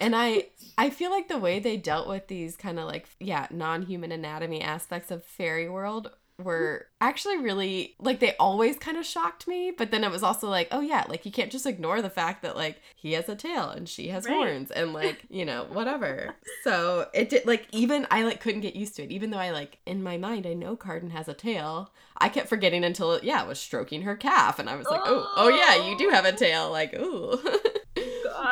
And 0.00 0.16
I 0.16 0.46
I 0.78 0.90
feel 0.90 1.10
like 1.10 1.28
the 1.28 1.38
way 1.38 1.58
they 1.58 1.76
dealt 1.76 2.08
with 2.08 2.28
these 2.28 2.56
kind 2.56 2.78
of 2.78 2.86
like 2.86 3.08
yeah, 3.20 3.46
non-human 3.50 4.12
anatomy 4.12 4.60
aspects 4.62 5.10
of 5.10 5.24
fairy 5.24 5.68
world 5.68 6.10
were 6.42 6.86
actually 7.00 7.36
really 7.36 7.94
like 8.00 8.18
they 8.18 8.34
always 8.38 8.76
kind 8.76 8.96
of 8.96 9.06
shocked 9.06 9.46
me 9.46 9.70
but 9.70 9.92
then 9.92 10.02
it 10.02 10.10
was 10.10 10.22
also 10.24 10.48
like 10.48 10.66
oh 10.72 10.80
yeah 10.80 11.04
like 11.08 11.24
you 11.24 11.30
can't 11.30 11.52
just 11.52 11.64
ignore 11.64 12.02
the 12.02 12.10
fact 12.10 12.42
that 12.42 12.56
like 12.56 12.80
he 12.96 13.12
has 13.12 13.28
a 13.28 13.36
tail 13.36 13.70
and 13.70 13.88
she 13.88 14.08
has 14.08 14.24
Right. 14.24 14.34
horns 14.34 14.70
and 14.72 14.92
like 15.00 15.24
you 15.30 15.44
know 15.44 15.66
whatever. 15.70 16.34
So 16.64 17.06
it 17.14 17.28
did 17.28 17.46
like 17.46 17.68
even 17.70 18.06
i 18.10 18.24
like 18.24 18.40
couldn't 18.40 18.62
get 18.62 18.74
used 18.74 18.96
to 18.96 19.04
it. 19.04 19.12
Even 19.12 19.30
though 19.30 19.38
i 19.38 19.50
like 19.50 19.78
in 19.86 20.02
my 20.02 20.16
mind 20.16 20.44
i 20.46 20.54
know 20.54 20.76
Cardan 20.76 21.10
has 21.10 21.28
a 21.28 21.34
tail 21.34 21.92
i 22.16 22.28
kept 22.28 22.48
forgetting 22.48 22.84
until 22.84 23.20
yeah 23.22 23.42
it 23.42 23.48
was 23.48 23.60
stroking 23.60 24.02
her 24.02 24.16
calf 24.16 24.58
and 24.58 24.68
i 24.68 24.76
was 24.76 24.86
like 24.86 25.02
oh 25.04 25.30
oh 25.36 25.48
yeah 25.48 25.88
you 25.88 25.96
do 25.98 26.08
have 26.10 26.24
a 26.24 26.32
oh. 26.32 26.36
tail 26.36 26.70
like 26.70 26.94
ooh 26.94 27.38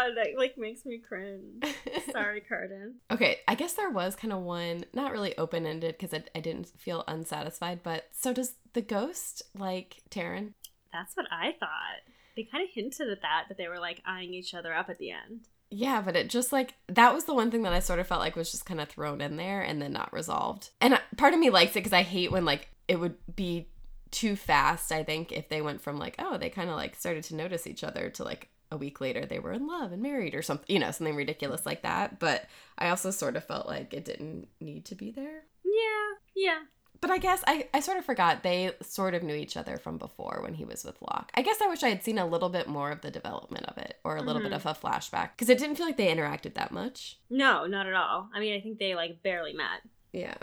God, 0.02 0.16
that 0.16 0.38
like 0.38 0.58
makes 0.58 0.84
me 0.84 0.98
cringe. 0.98 1.64
Sorry, 2.10 2.42
Cardan. 2.50 2.94
Okay, 3.10 3.38
I 3.48 3.54
guess 3.54 3.74
there 3.74 3.90
was 3.90 4.16
kind 4.16 4.32
of 4.32 4.40
one, 4.40 4.84
not 4.92 5.12
really 5.12 5.36
open 5.38 5.66
ended 5.66 5.96
because 5.98 6.14
I, 6.14 6.24
I 6.34 6.40
didn't 6.40 6.68
feel 6.78 7.04
unsatisfied, 7.08 7.82
but 7.82 8.08
so 8.12 8.32
does 8.32 8.54
the 8.72 8.82
ghost 8.82 9.42
like 9.56 10.02
Taryn? 10.10 10.54
That's 10.92 11.16
what 11.16 11.26
I 11.30 11.52
thought. 11.58 12.02
They 12.36 12.44
kind 12.44 12.64
of 12.64 12.70
hinted 12.72 13.10
at 13.10 13.22
that, 13.22 13.44
that 13.48 13.58
they 13.58 13.68
were 13.68 13.78
like 13.78 14.02
eyeing 14.06 14.34
each 14.34 14.54
other 14.54 14.74
up 14.74 14.88
at 14.88 14.98
the 14.98 15.10
end. 15.10 15.48
Yeah, 15.70 16.02
but 16.02 16.16
it 16.16 16.28
just 16.28 16.52
like 16.52 16.74
that 16.88 17.14
was 17.14 17.24
the 17.24 17.34
one 17.34 17.50
thing 17.50 17.62
that 17.62 17.72
I 17.72 17.80
sort 17.80 17.98
of 17.98 18.06
felt 18.06 18.20
like 18.20 18.36
was 18.36 18.50
just 18.50 18.66
kind 18.66 18.80
of 18.80 18.88
thrown 18.88 19.20
in 19.20 19.36
there 19.36 19.62
and 19.62 19.80
then 19.80 19.92
not 19.92 20.12
resolved. 20.12 20.70
And 20.80 20.94
uh, 20.94 20.98
part 21.16 21.34
of 21.34 21.40
me 21.40 21.50
likes 21.50 21.72
it 21.72 21.80
because 21.80 21.92
I 21.92 22.02
hate 22.02 22.30
when 22.30 22.44
like 22.44 22.68
it 22.88 22.96
would 22.96 23.16
be 23.34 23.68
too 24.10 24.36
fast. 24.36 24.92
I 24.92 25.02
think 25.02 25.32
if 25.32 25.48
they 25.48 25.62
went 25.62 25.80
from 25.80 25.98
like 25.98 26.16
oh 26.18 26.36
they 26.36 26.50
kind 26.50 26.68
of 26.68 26.76
like 26.76 26.94
started 26.96 27.24
to 27.24 27.36
notice 27.36 27.66
each 27.66 27.84
other 27.84 28.10
to 28.10 28.24
like 28.24 28.50
a 28.72 28.76
week 28.76 29.00
later 29.00 29.24
they 29.26 29.38
were 29.38 29.52
in 29.52 29.66
love 29.68 29.92
and 29.92 30.02
married 30.02 30.34
or 30.34 30.42
something, 30.42 30.66
you 30.68 30.80
know, 30.80 30.90
something 30.90 31.14
ridiculous 31.14 31.64
like 31.66 31.82
that. 31.82 32.18
But 32.18 32.46
I 32.78 32.88
also 32.88 33.10
sort 33.12 33.36
of 33.36 33.44
felt 33.44 33.66
like 33.68 33.92
it 33.94 34.04
didn't 34.04 34.48
need 34.60 34.84
to 34.86 34.94
be 34.94 35.10
there. 35.12 35.44
Yeah, 35.64 36.10
yeah. 36.34 36.58
But 37.00 37.10
I 37.10 37.18
guess 37.18 37.42
I, 37.48 37.68
I 37.74 37.80
sort 37.80 37.98
of 37.98 38.04
forgot 38.04 38.42
they 38.44 38.70
sort 38.80 39.14
of 39.14 39.22
knew 39.24 39.34
each 39.34 39.56
other 39.56 39.76
from 39.76 39.98
before 39.98 40.38
when 40.42 40.54
he 40.54 40.64
was 40.64 40.84
with 40.84 41.02
Locke. 41.02 41.32
I 41.34 41.42
guess 41.42 41.60
I 41.60 41.66
wish 41.66 41.82
I 41.82 41.88
had 41.88 42.04
seen 42.04 42.16
a 42.18 42.26
little 42.26 42.48
bit 42.48 42.68
more 42.68 42.92
of 42.92 43.00
the 43.00 43.10
development 43.10 43.66
of 43.66 43.76
it 43.76 43.98
or 44.04 44.16
a 44.16 44.22
little 44.22 44.40
bit 44.40 44.52
Mhm. 44.52 44.56
of 44.56 44.66
a 44.66 44.74
flashback 44.74 45.30
because 45.36 45.48
it 45.48 45.58
didn't 45.58 45.74
feel 45.76 45.86
like 45.86 45.96
they 45.96 46.14
interacted 46.14 46.54
that 46.54 46.70
much. 46.70 47.18
No, 47.28 47.66
not 47.66 47.86
at 47.88 47.94
all. 47.94 48.28
I 48.32 48.38
mean, 48.40 48.54
I 48.54 48.60
think 48.60 48.78
they 48.78 48.94
like 48.94 49.22
barely 49.22 49.52
met. 49.52 49.80
Yeah. 50.12 50.34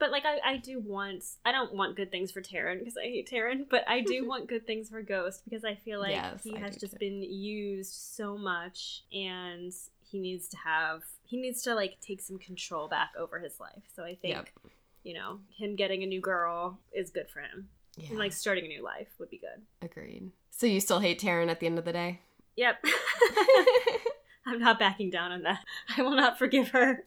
But 0.00 0.10
like, 0.10 0.24
I, 0.24 0.38
I 0.44 0.56
do 0.56 0.80
want. 0.80 1.22
I 1.44 1.52
don't 1.52 1.74
want 1.74 1.94
good 1.94 2.10
things 2.10 2.32
for 2.32 2.40
Taryn 2.42 2.80
because 2.80 2.96
I 2.96 3.02
hate 3.04 3.30
Taryn. 3.30 3.66
But 3.70 3.84
I 3.88 4.00
do 4.00 4.26
want 4.28 4.48
good 4.48 4.66
things 4.66 4.88
for 4.90 5.00
Ghost 5.02 5.42
because 5.44 5.64
I 5.64 5.76
feel 5.76 6.00
like 6.00 6.10
Yes, 6.12 6.42
he 6.42 6.56
I 6.56 6.58
has 6.58 6.76
just 6.76 6.94
too. 6.94 6.98
been 6.98 7.22
used 7.22 7.92
so 7.92 8.36
much, 8.36 9.02
and 9.12 9.72
he 10.10 10.18
needs 10.18 10.48
to 10.48 10.56
have. 10.56 11.02
He 11.24 11.36
needs 11.40 11.62
to 11.62 11.74
like 11.76 11.98
take 12.00 12.20
some 12.20 12.38
control 12.38 12.88
back 12.88 13.10
over 13.16 13.38
his 13.38 13.60
life. 13.60 13.82
So 13.94 14.02
I 14.02 14.16
think, 14.16 14.34
Yep. 14.34 14.48
you 15.04 15.14
know, 15.14 15.38
him 15.56 15.76
getting 15.76 16.02
a 16.02 16.06
new 16.06 16.20
girl 16.20 16.80
is 16.92 17.10
good 17.10 17.28
for 17.30 17.38
him. 17.40 17.68
Yeah. 17.96 18.08
And 18.10 18.18
like 18.18 18.32
starting 18.32 18.64
a 18.64 18.68
new 18.68 18.82
life 18.82 19.08
would 19.18 19.30
be 19.30 19.38
good. 19.38 19.62
agreed. 19.82 20.30
So 20.50 20.66
you 20.66 20.80
still 20.80 20.98
hate 21.00 21.20
Taryn 21.20 21.48
at 21.50 21.60
the 21.60 21.66
end 21.66 21.78
of 21.78 21.84
the 21.84 21.92
day? 21.92 22.20
Yep. 22.56 22.82
I'm 24.46 24.58
not 24.58 24.78
backing 24.78 25.10
down 25.10 25.32
on 25.32 25.42
that. 25.42 25.60
I 25.96 26.02
will 26.02 26.16
not 26.16 26.38
forgive 26.38 26.68
her. 26.70 27.04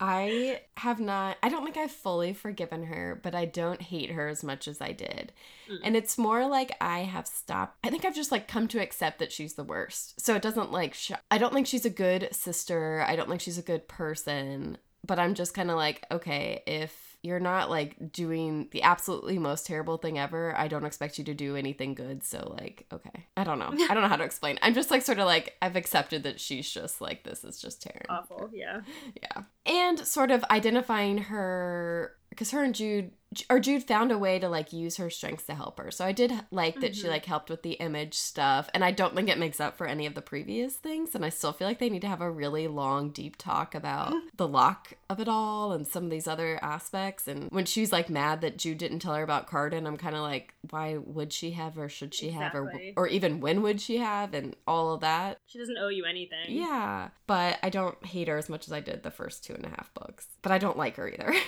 I 0.00 0.60
have 0.76 1.00
not, 1.00 1.38
I 1.42 1.48
don't 1.48 1.64
think 1.64 1.76
I've 1.76 1.90
fully 1.90 2.32
forgiven 2.32 2.84
her, 2.84 3.20
but 3.22 3.34
I 3.34 3.46
don't 3.46 3.82
hate 3.82 4.10
her 4.12 4.28
as 4.28 4.44
much 4.44 4.68
as 4.68 4.80
I 4.80 4.92
did. 4.92 5.32
Mm. 5.68 5.78
And 5.82 5.96
it's 5.96 6.16
more 6.16 6.46
like 6.46 6.76
I 6.80 7.00
have 7.00 7.26
stopped, 7.26 7.78
I 7.82 7.90
think 7.90 8.04
I've 8.04 8.14
just 8.14 8.30
like 8.30 8.46
come 8.46 8.68
to 8.68 8.80
accept 8.80 9.18
that 9.18 9.32
she's 9.32 9.54
the 9.54 9.64
worst. 9.64 10.20
So 10.20 10.34
it 10.34 10.42
doesn't 10.42 10.70
like, 10.70 10.94
sh- 10.94 11.12
I 11.30 11.38
don't 11.38 11.52
think 11.52 11.66
she's 11.66 11.84
a 11.84 11.90
good 11.90 12.28
sister. 12.32 13.04
I 13.06 13.16
don't 13.16 13.28
think 13.28 13.40
she's 13.40 13.58
a 13.58 13.62
good 13.62 13.88
person, 13.88 14.78
but 15.04 15.18
I'm 15.18 15.34
just 15.34 15.54
kind 15.54 15.70
of 15.70 15.76
like, 15.76 16.06
okay, 16.12 16.62
if 16.66 17.07
you're 17.22 17.40
not 17.40 17.68
like 17.68 18.12
doing 18.12 18.68
the 18.70 18.82
absolutely 18.82 19.38
most 19.38 19.66
terrible 19.66 19.96
thing 19.96 20.18
ever. 20.18 20.56
I 20.56 20.68
don't 20.68 20.84
expect 20.84 21.18
you 21.18 21.24
to 21.24 21.34
do 21.34 21.56
anything 21.56 21.94
good. 21.94 22.22
So 22.22 22.54
like, 22.58 22.86
okay. 22.92 23.26
I 23.36 23.44
don't 23.44 23.58
know. 23.58 23.72
I 23.72 23.94
don't 23.94 24.02
know 24.02 24.08
how 24.08 24.16
to 24.16 24.24
explain. 24.24 24.58
I'm 24.62 24.74
just 24.74 24.90
like 24.90 25.02
sort 25.02 25.18
of 25.18 25.26
like 25.26 25.56
I've 25.60 25.76
accepted 25.76 26.22
that 26.22 26.40
she's 26.40 26.70
just 26.70 27.00
like 27.00 27.24
this 27.24 27.44
is 27.44 27.60
just 27.60 27.82
Taryn. 27.82 28.06
Awful, 28.08 28.50
yeah. 28.52 28.82
Yeah. 29.20 29.42
And 29.66 29.98
sort 30.06 30.30
of 30.30 30.44
identifying 30.50 31.18
her 31.18 32.14
because 32.30 32.52
her 32.52 32.62
and 32.62 32.74
Jude 32.74 33.10
or 33.50 33.58
Jude 33.58 33.82
found 33.82 34.12
a 34.12 34.18
way 34.18 34.38
to 34.38 34.48
like 34.48 34.72
use 34.72 34.96
her 34.96 35.10
strengths 35.10 35.44
to 35.46 35.54
help 35.54 35.78
her. 35.78 35.90
So 35.90 36.04
I 36.04 36.12
did 36.12 36.32
like 36.50 36.76
that 36.80 36.92
mm-hmm. 36.92 37.00
she 37.00 37.08
like 37.08 37.24
helped 37.24 37.50
with 37.50 37.62
the 37.62 37.72
image 37.72 38.14
stuff 38.14 38.70
and 38.72 38.84
I 38.84 38.90
don't 38.92 39.14
think 39.14 39.28
it 39.28 39.38
makes 39.38 39.60
up 39.60 39.76
for 39.76 39.86
any 39.86 40.06
of 40.06 40.14
the 40.14 40.22
previous 40.22 40.74
things 40.74 41.14
and 41.14 41.24
I 41.24 41.30
still 41.30 41.52
feel 41.52 41.66
like 41.66 41.78
they 41.80 41.90
need 41.90 42.02
to 42.02 42.08
have 42.08 42.20
a 42.20 42.30
really 42.30 42.68
long 42.68 43.10
deep 43.10 43.36
talk 43.36 43.74
about 43.74 44.14
the 44.36 44.48
Locke 44.48 44.94
of 45.10 45.20
it 45.20 45.28
all 45.28 45.72
and 45.72 45.86
some 45.86 46.04
of 46.04 46.10
these 46.10 46.28
other 46.28 46.58
aspects 46.62 47.26
and 47.26 47.50
when 47.50 47.64
she's 47.64 47.92
like 47.92 48.10
mad 48.10 48.40
that 48.42 48.58
Jude 48.58 48.78
didn't 48.78 48.98
tell 48.98 49.14
her 49.14 49.22
about 49.22 49.48
Cardan, 49.48 49.86
I'm 49.86 49.96
kind 49.96 50.14
of 50.14 50.22
like 50.22 50.54
why 50.70 50.98
would 50.98 51.32
she 51.32 51.52
have 51.52 51.78
or 51.78 51.88
should 51.88 52.14
she 52.14 52.28
exactly. 52.28 52.60
have 52.60 52.96
or 52.96 53.04
or 53.04 53.08
even 53.08 53.40
when 53.40 53.62
would 53.62 53.80
she 53.80 53.98
have 53.98 54.34
and 54.34 54.54
all 54.66 54.94
of 54.94 55.00
that. 55.00 55.38
She 55.46 55.58
doesn't 55.58 55.78
owe 55.78 55.88
you 55.88 56.04
anything. 56.04 56.46
Yeah, 56.48 57.08
but 57.26 57.58
I 57.62 57.70
don't 57.70 58.04
hate 58.04 58.28
her 58.28 58.36
as 58.36 58.48
much 58.48 58.66
as 58.66 58.72
I 58.72 58.80
did 58.80 59.02
the 59.02 59.10
first 59.10 59.44
two 59.44 59.54
and 59.54 59.64
a 59.64 59.70
half 59.70 59.92
books. 59.94 60.26
But 60.42 60.52
I 60.52 60.58
don't 60.58 60.76
like 60.76 60.96
her 60.96 61.08
either. 61.08 61.34